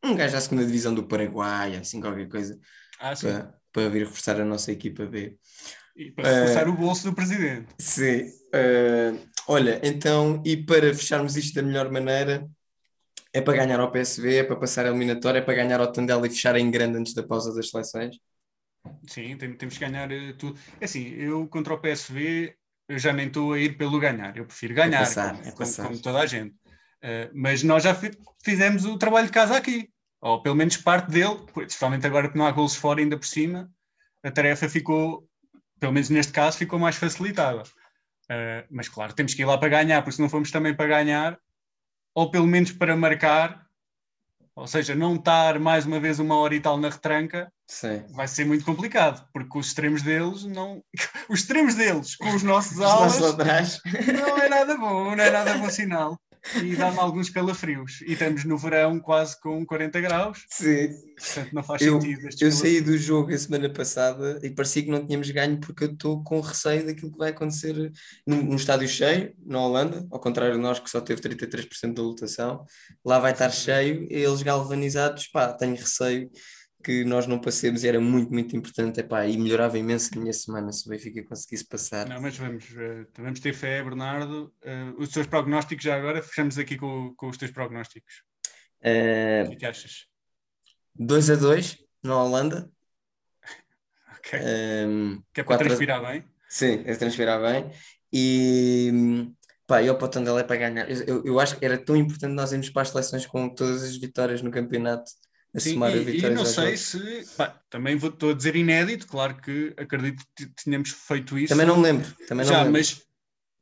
um 0.05 0.14
gajo 0.14 0.34
da 0.34 0.40
segunda 0.40 0.64
divisão 0.64 0.94
do 0.94 1.07
Paraguai, 1.07 1.76
assim, 1.76 2.01
qualquer 2.01 2.28
coisa, 2.28 2.59
Ah, 3.01 3.14
para, 3.16 3.55
para 3.72 3.88
vir 3.88 4.05
reforçar 4.05 4.40
a 4.40 4.44
nossa 4.44 4.70
equipa 4.70 5.05
B. 5.07 5.36
E 5.97 6.12
para 6.12 6.28
reforçar 6.28 6.68
o 6.68 6.76
bolso 6.76 7.05
do 7.05 7.14
presidente. 7.14 7.66
Sim. 7.78 8.30
Eh, 8.57 9.15
olha, 9.47 9.81
então, 9.83 10.43
e 10.45 10.57
para 10.57 10.93
fecharmos 10.95 11.37
isto 11.37 11.55
da 11.55 11.63
melhor 11.63 11.91
maneira, 11.91 12.49
é 13.33 13.41
para 13.41 13.57
ganhar 13.59 13.79
ao 13.81 13.91
PSV, 13.91 14.37
é 14.39 14.45
para 14.45 14.57
passar 14.57 14.87
a 14.87 14.89
eliminatória, 14.89 15.39
é 15.39 15.43
para 15.43 15.55
ganhar 15.55 15.81
ao 15.81 15.93
Tandela 15.93 16.27
e 16.27 16.31
fechar 16.31 16.57
em 16.57 16.71
grande 16.71 16.99
antes 16.99 17.15
da 17.15 17.23
pausa 17.23 17.55
das 17.55 17.71
seleções? 17.71 18.17
Sim, 19.07 19.37
tem- 19.37 19.55
temos 19.57 19.77
que 19.79 19.85
ganhar 19.85 20.11
eh, 20.11 20.33
tudo. 20.39 20.59
É 20.81 20.85
assim, 20.85 21.09
eu 21.15 21.47
contra 21.49 21.75
o 21.75 21.79
PSV 21.79 22.55
eu 22.89 22.99
já 22.99 23.13
nem 23.13 23.27
estou 23.27 23.53
a 23.53 23.59
ir 23.59 23.77
pelo 23.77 23.99
ganhar, 23.99 24.37
eu 24.37 24.45
prefiro 24.47 24.73
ganhar, 24.75 25.01
passar, 25.01 25.31
como, 25.33 25.41
é 25.41 25.45
como- 25.45 25.57
passar. 25.59 25.87
como 25.89 25.99
toda 26.01 26.19
a 26.21 26.27
gente. 26.27 26.55
Eh, 27.03 27.31
mas 27.35 27.63
nós 27.63 27.83
já 27.83 27.95
fi- 27.95 28.17
fizemos 28.45 28.85
o 28.85 28.97
trabalho 28.97 29.27
de 29.27 29.33
casa 29.33 29.57
aqui, 29.57 29.91
ou 30.21 30.41
pelo 30.41 30.55
menos 30.55 30.77
parte 30.77 31.11
dele, 31.11 31.37
principalmente 31.53 32.07
agora 32.07 32.29
que 32.31 32.39
não 32.39 32.47
há 32.47 32.53
golos 32.53 32.77
fora 32.77 33.01
ainda 33.01 33.19
por 33.19 33.27
cima, 33.27 33.69
a 34.23 34.31
tarefa 34.31 34.69
ficou, 34.69 35.29
pelo 35.81 35.93
menos 35.93 36.09
neste 36.11 36.33
caso, 36.33 36.57
ficou 36.59 36.79
mais 36.79 36.97
facilitada. 36.97 37.63
Eh, 38.29 38.66
mas 38.70 38.89
claro, 38.89 39.12
temos 39.12 39.35
que 39.35 39.43
ir 39.43 39.45
lá 39.45 39.57
para 39.57 39.68
ganhar, 39.68 40.03
porque 40.03 40.16
se 40.16 40.22
não 40.22 40.29
formos 40.29 40.51
também 40.51 40.74
para 40.74 40.87
ganhar, 40.87 41.39
ou 42.14 42.31
pelo 42.31 42.47
menos 42.47 42.72
para 42.72 42.97
marcar, 42.97 43.66
ou 44.55 44.66
seja, 44.66 44.95
não 44.95 45.16
estar 45.16 45.59
mais 45.59 45.85
uma 45.85 46.01
vez 46.01 46.18
uma 46.18 46.37
hora 46.37 46.55
e 46.55 46.61
tal 46.61 46.79
na 46.79 46.89
retranca, 46.89 47.53
Sim. 47.68 48.05
vai 48.11 48.27
ser 48.27 48.47
muito 48.47 48.64
complicado, 48.64 49.29
porque 49.33 49.59
os 49.59 49.66
extremos 49.66 50.03
deles 50.03 50.45
não. 50.45 50.83
Os 51.29 51.41
extremos 51.41 51.74
deles 51.74 52.16
com 52.16 52.35
os 52.35 52.43
nossos 52.43 52.72
Os 52.72 52.79
nossos 52.79 53.22
alas 53.22 53.83
não 54.07 54.39
é 54.39 54.49
nada 54.49 54.77
bom, 54.77 55.16
não 55.16 55.22
é 55.22 55.31
nada 55.31 55.59
bom 55.59 55.68
sinal. 55.68 56.16
E 56.62 56.76
dá-me 56.76 56.99
alguns 56.99 57.30
calafrios. 57.30 58.01
E 58.03 58.12
estamos 58.12 58.44
no 58.44 58.57
verão 58.57 58.99
quase 59.01 59.40
com 59.40 59.64
40 59.64 60.01
graus, 60.01 60.44
Sim. 60.49 60.88
portanto 61.18 61.53
não 61.53 61.62
faz 61.62 61.82
Eu, 61.82 62.01
sentido. 62.01 62.28
eu 62.40 62.53
saí 62.53 62.80
do 62.80 62.97
jogo 62.97 63.32
a 63.32 63.38
semana 63.38 63.68
passada 63.70 64.38
e 64.42 64.51
parecia 64.51 64.82
que 64.82 64.90
não 64.90 65.05
tínhamos 65.05 65.30
ganho 65.30 65.59
porque 65.59 65.84
eu 65.84 65.92
estou 65.92 66.22
com 66.22 66.40
receio 66.40 66.86
daquilo 66.86 67.12
que 67.12 67.18
vai 67.18 67.30
acontecer 67.30 67.74
num, 68.26 68.42
num 68.42 68.57
estádio 68.57 68.88
cheio, 68.88 69.34
na 69.44 69.61
Holanda, 69.61 70.07
ao 70.11 70.20
contrário 70.20 70.55
de 70.55 70.61
nós 70.61 70.78
que 70.78 70.90
só 70.90 71.01
teve 71.01 71.20
33% 71.20 71.94
da 71.94 72.03
lotação. 72.03 72.64
Lá 73.05 73.18
vai 73.18 73.32
estar 73.32 73.51
cheio, 73.51 74.07
eles 74.11 74.42
galvanizados, 74.42 75.26
pá, 75.28 75.53
tenho 75.53 75.74
receio 75.76 76.30
que 76.87 77.05
nós 77.05 77.26
não 77.26 77.41
passemos 77.41 77.82
e 77.82 77.89
era 77.89 77.99
muito, 78.01 78.32
muito 78.32 78.55
importante, 78.57 79.01
epá, 79.01 79.26
e 79.26 79.37
melhorava 79.37 79.76
imenso 79.76 80.11
a 80.14 80.20
minha 80.20 80.32
semana 80.32 80.70
se 80.72 80.87
o 80.87 80.91
Benfica 80.91 81.20
conseguisse 81.24 81.66
passar. 81.66 82.09
Não, 82.09 82.20
mas 82.20 82.37
vamos, 82.37 82.64
eh, 82.76 83.05
vamos 83.18 83.41
ter 83.41 83.53
fé, 83.53 83.82
Bernardo. 83.82 84.55
Eh, 84.62 84.93
os 84.97 85.09
teus 85.09 85.26
prognósticos 85.26 85.82
já 85.84 85.97
agora, 85.97 86.22
fechamos 86.22 86.57
aqui 86.59 86.76
com, 86.76 87.12
com 87.16 87.28
os 87.28 87.37
teus 87.37 87.51
prognósticos. 87.51 88.22
Eh, 88.80 89.43
O 89.47 89.49
que 89.51 89.55
é 89.55 89.59
que 89.59 89.66
achas? 89.66 90.07
2 90.95 91.28
a 91.30 91.34
2 91.34 91.76
na 92.05 92.22
Holanda. 92.22 92.70
Ok. 94.18 94.39
Ehm, 94.41 95.18
Que 95.34 95.41
é 95.41 95.45
para 95.45 95.57
a- 95.57 95.59
transpirar 95.59 96.01
bem? 96.07 96.24
Sim, 96.49 96.82
é 96.87 96.95
transpirar 96.95 97.41
bem. 97.41 97.70
E 98.12 99.26
pá, 99.66 99.82
eu 99.82 99.97
para 99.99 100.07
o 100.07 100.09
Tondela 100.11 100.41
é 100.41 100.45
para 100.45 100.57
ganhar. 100.57 100.89
Eu, 100.91 101.05
eu, 101.07 101.24
eu 101.26 101.41
acho 101.41 101.59
que 101.59 101.64
era 101.64 101.76
tão 101.76 101.97
importante 101.97 102.32
nós 102.32 102.53
irmos 102.53 102.70
para 102.70 102.82
as 102.82 102.91
seleções 102.91 103.26
com 103.26 103.49
todas 103.53 103.82
as 103.82 103.97
vitórias 103.97 104.41
no 104.43 104.51
campeonato, 104.51 105.11
a 105.55 105.61
Sim, 105.61 105.74
somar 105.74 105.94
e, 105.97 106.01
e 106.01 106.05
vitórias 106.05 106.34
não 106.34 106.40
aos 106.40 106.51
sei 106.51 106.76
jogos. 106.76 106.80
se. 106.80 107.36
pá, 107.36 107.61
também 107.70 107.97
vou, 107.97 108.11
estou 108.11 108.30
a 108.30 108.34
dizer 108.34 108.57
inédito, 108.57 109.07
claro 109.07 109.36
que 109.40 109.74
acredito 109.76 110.22
que 110.36 110.47
tínhamos 110.62 110.90
feito 110.90 111.38
isso. 111.38 111.49
Também 111.53 111.66
não 111.66 111.76
me 111.76 111.82
lembro. 111.82 112.14
Também 112.28 112.44
não 112.47 112.53
já, 112.53 112.59
lembro. 112.59 112.72
mas 112.72 113.03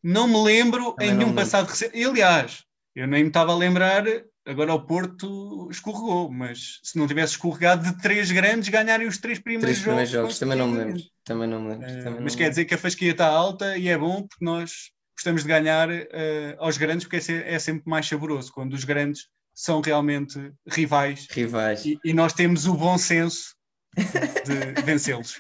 não 0.03 0.29
me 0.29 0.43
lembro 0.43 0.93
Também 0.93 1.09
em 1.09 1.11
não 1.13 1.19
nenhum 1.19 1.29
lembro. 1.31 1.43
passado 1.45 1.69
recente. 1.69 1.97
E, 1.97 2.05
aliás, 2.05 2.65
eu 2.95 3.07
nem 3.07 3.23
me 3.23 3.29
estava 3.29 3.53
a 3.53 3.57
lembrar, 3.57 4.05
agora 4.47 4.75
o 4.75 4.85
Porto 4.87 5.69
escorregou, 5.71 6.31
mas 6.31 6.81
se 6.83 6.99
não 6.99 7.07
tivesse 7.07 7.33
escorregado 7.33 7.85
de 7.85 8.01
três 8.03 8.31
grandes, 8.31 8.69
ganharem 8.69 9.07
os 9.07 9.19
três 9.19 9.39
primeiros 9.39 9.65
Três 9.67 9.81
primeiros 9.83 10.11
jogos. 10.11 10.35
jogos, 10.35 10.39
também 10.41 10.59
não 10.59 10.69
me 10.69 10.79
lembro. 10.79 11.03
Também 11.25 11.49
não 11.49 11.63
me 11.63 11.69
lembro. 11.71 11.87
Eh, 11.89 12.03
também 12.03 12.21
mas 12.21 12.33
não 12.33 12.39
quer 12.39 12.45
me 12.45 12.51
dizer 12.51 12.65
que 12.67 12.75
a 12.75 12.79
fasquia 12.79 13.13
está 13.13 13.27
alta 13.29 13.77
e 13.79 13.89
é 13.89 13.97
bom 13.97 14.27
porque 14.27 14.45
nós 14.45 14.91
gostamos 15.17 15.43
de 15.43 15.49
ganhar 15.49 15.89
eh, 15.91 16.57
aos 16.59 16.77
grandes 16.77 17.07
porque 17.07 17.33
é, 17.33 17.55
é 17.55 17.59
sempre 17.59 17.89
mais 17.89 18.07
saboroso 18.07 18.53
quando 18.53 18.75
os 18.75 18.85
grandes 18.85 19.29
são 19.55 19.81
realmente 19.81 20.53
rivais. 20.67 21.27
Rivais. 21.31 21.85
e, 21.85 21.99
e 22.05 22.13
nós 22.13 22.33
temos 22.33 22.67
o 22.67 22.75
bom 22.75 22.99
senso 22.99 23.55
de 23.97 24.83
vencê-los. 24.83 25.39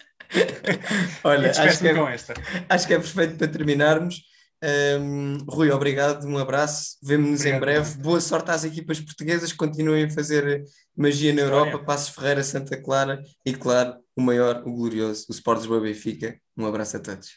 Olha, 1.22 1.50
acho 1.60 1.78
que, 1.78 1.88
é, 1.88 1.94
com 1.94 2.08
esta. 2.08 2.34
acho 2.68 2.86
que 2.86 2.94
é 2.94 2.98
perfeito 2.98 3.36
para 3.36 3.48
terminarmos. 3.48 4.22
Ehm, 4.62 5.38
Rui, 5.48 5.70
obrigado, 5.70 6.26
um 6.26 6.38
abraço. 6.38 6.96
Vemo-nos 7.02 7.44
em 7.44 7.58
breve. 7.58 7.98
Boa 7.98 8.20
sorte 8.20 8.50
às 8.50 8.64
equipas 8.64 9.00
portuguesas. 9.00 9.52
Continuem 9.52 10.04
a 10.04 10.10
fazer 10.10 10.64
magia 10.96 11.34
na. 11.34 11.42
Europa. 11.42 11.78
Passos 11.80 12.14
Ferreira, 12.14 12.42
Santa 12.42 12.80
Clara 12.80 13.22
e, 13.44 13.52
claro, 13.52 13.96
o 14.16 14.22
maior, 14.22 14.62
o 14.66 14.72
glorioso, 14.72 15.26
o 15.28 15.32
Sport 15.32 15.58
Lisboa 15.58 15.80
Benfica. 15.80 16.38
Um 16.56 16.66
abraço 16.66 16.96
a 16.96 17.00
todos. 17.00 17.28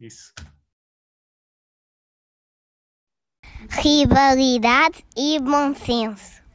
Isso. 0.00 0.32
Rivalidade 3.68 5.04
e 5.16 5.38
bom 5.40 5.74
senso. 5.74 6.45